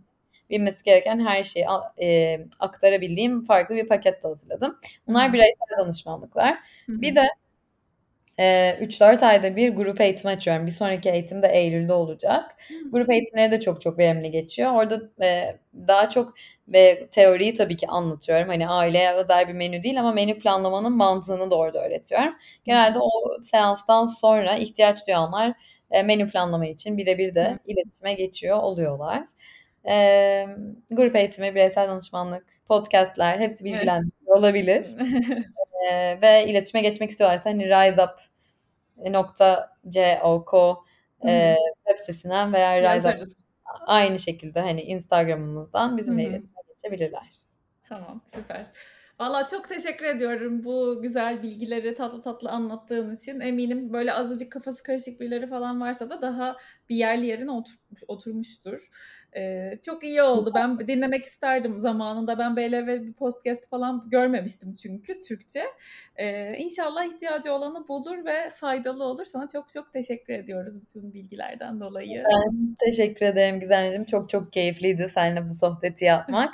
bilmesi 0.49 0.83
gereken 0.83 1.25
her 1.25 1.43
şeyi 1.43 1.65
e, 2.01 2.39
aktarabildiğim 2.59 3.43
farklı 3.45 3.75
bir 3.75 3.87
paket 3.87 4.23
de 4.23 4.27
hazırladım. 4.27 4.79
Bunlar 5.07 5.33
bireysel 5.33 5.77
danışmanlıklar. 5.79 6.53
Hı 6.85 7.01
Bir 7.01 7.15
de 7.15 7.23
e, 8.39 8.77
3-4 8.81 9.23
ayda 9.23 9.55
bir 9.55 9.75
grup 9.75 10.01
eğitimi 10.01 10.31
açıyorum. 10.33 10.65
Bir 10.67 10.71
sonraki 10.71 11.09
eğitim 11.09 11.41
de 11.41 11.47
Eylül'de 11.47 11.93
olacak. 11.93 12.55
Hı. 12.67 12.91
Grup 12.91 13.11
eğitimleri 13.11 13.51
de 13.51 13.59
çok 13.59 13.81
çok 13.81 13.97
verimli 13.99 14.31
geçiyor. 14.31 14.71
Orada 14.73 15.01
e, 15.23 15.57
daha 15.87 16.09
çok 16.09 16.33
ve 16.67 17.07
teoriyi 17.11 17.53
tabii 17.53 17.77
ki 17.77 17.87
anlatıyorum. 17.87 18.47
Hani 18.47 18.67
aileye 18.67 19.13
özel 19.13 19.47
bir 19.47 19.53
menü 19.53 19.83
değil 19.83 19.99
ama 19.99 20.11
menü 20.11 20.39
planlamanın 20.39 20.93
mantığını 20.97 21.51
da 21.51 21.55
orada 21.57 21.85
öğretiyorum. 21.85 22.27
Hı. 22.33 22.37
Genelde 22.65 22.99
o 22.99 23.09
seanstan 23.41 24.05
sonra 24.05 24.55
ihtiyaç 24.55 25.07
duyanlar 25.07 25.53
e, 25.91 26.03
menü 26.03 26.29
planlama 26.31 26.65
için 26.67 26.97
birebir 26.97 27.35
de 27.35 27.59
iletişime 27.65 28.13
geçiyor 28.13 28.57
oluyorlar. 28.57 29.23
E, 29.89 30.45
grup 30.91 31.15
eğitimi, 31.15 31.55
bireysel 31.55 31.87
danışmanlık, 31.89 32.45
podcastler 32.67 33.39
hepsi 33.39 33.63
Evet. 33.67 33.73
bilgilendirici 33.73 34.25
olabilir. 34.25 34.87
E, 35.91 36.21
ve 36.21 36.45
iletişime 36.47 36.81
geçmek 36.81 37.09
istiyorlarsa 37.09 37.49
hani 37.49 37.65
riseup.co 39.03 40.83
Eee, 41.25 41.57
web 41.87 41.97
sitesinden 41.97 42.53
veya 42.53 42.77
Rise 42.81 42.87
Up 42.89 42.95
Yazarız. 42.95 43.35
aynı 43.85 44.19
şekilde 44.19 44.59
hani 44.59 44.81
Instagram'ımızdan 44.81 45.97
bizimle 45.97 46.23
iletişime 46.23 46.61
geçebilirler. 46.75 47.41
Tamam, 47.83 48.21
süper. 48.25 48.71
Valla 49.19 49.45
çok 49.47 49.69
teşekkür 49.69 50.05
ediyorum 50.05 50.63
bu 50.63 51.01
güzel 51.01 51.43
bilgileri 51.43 51.95
tatlı 51.95 52.21
tatlı 52.21 52.49
anlattığın 52.49 53.15
için. 53.15 53.39
Eminim 53.39 53.93
böyle 53.93 54.13
azıcık 54.13 54.51
kafası 54.51 54.83
karışık 54.83 55.19
birileri 55.19 55.47
falan 55.47 55.81
varsa 55.81 56.09
da 56.09 56.21
daha 56.21 56.57
bir 56.89 56.95
yerli 56.95 57.25
yerine 57.25 57.51
oturmuş, 57.51 58.03
oturmuştur. 58.07 58.87
Ee, 59.35 59.79
çok 59.85 60.03
iyi 60.03 60.21
oldu. 60.21 60.49
Ben 60.55 60.87
dinlemek 60.87 61.25
isterdim 61.25 61.79
zamanında. 61.79 62.39
Ben 62.39 62.55
BLV 62.55 63.03
bir 63.03 63.13
podcast 63.13 63.69
falan 63.69 64.07
görmemiştim 64.09 64.73
çünkü 64.73 65.19
Türkçe. 65.19 65.63
Ee, 66.15 66.57
inşallah 66.57 67.05
ihtiyacı 67.05 67.53
olanı 67.53 67.87
bulur 67.87 68.25
ve 68.25 68.49
faydalı 68.55 69.03
olur. 69.03 69.25
Sana 69.25 69.47
çok 69.47 69.69
çok 69.69 69.93
teşekkür 69.93 70.33
ediyoruz 70.33 70.81
bütün 70.81 71.13
bilgilerden 71.13 71.79
dolayı. 71.79 72.23
Ben 72.23 72.75
teşekkür 72.85 73.25
ederim 73.25 73.59
Gizemciğim. 73.59 74.03
Çok 74.03 74.29
çok 74.29 74.53
keyifliydi 74.53 75.09
seninle 75.09 75.49
bu 75.49 75.53
sohbeti 75.53 76.05
yapmak. 76.05 76.53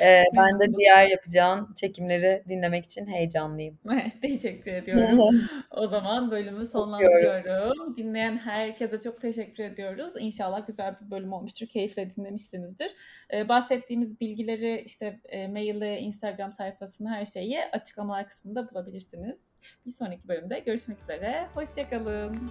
Ee, 0.00 0.24
ben 0.36 0.60
de 0.60 0.76
diğer 0.76 1.06
yapacağın 1.06 1.74
çekimleri 1.74 2.44
dinlemek 2.48 2.84
için 2.84 3.06
heyecanlıyım. 3.06 3.78
teşekkür 4.22 4.72
ediyorum. 4.72 5.40
o 5.70 5.86
zaman 5.86 6.30
bölümü 6.30 6.66
sonlandırıyorum. 6.66 7.96
Dinleyen 7.96 8.36
herkese 8.36 8.98
çok 9.00 9.20
teşekkür 9.20 9.64
ediyoruz. 9.64 10.12
İnşallah 10.20 10.66
güzel 10.66 10.96
bir 11.00 11.10
bölüm 11.10 11.32
olmuştur. 11.32 11.66
Keyifle 11.66 12.14
dinlemişsinizdir. 12.14 12.94
Ee, 13.32 13.48
bahsettiğimiz 13.48 14.20
bilgileri 14.20 14.82
işte 14.86 15.20
e, 15.28 15.48
maili, 15.48 15.96
Instagram 15.96 16.52
sayfasını 16.52 17.10
her 17.10 17.24
şeyi 17.24 17.64
açıklamalar 17.72 18.28
kısmında 18.28 18.70
bulabilirsiniz. 18.70 19.40
Bir 19.86 19.90
sonraki 19.90 20.28
bölümde 20.28 20.58
görüşmek 20.58 21.02
üzere. 21.02 21.46
Hoşçakalın. 21.54 22.50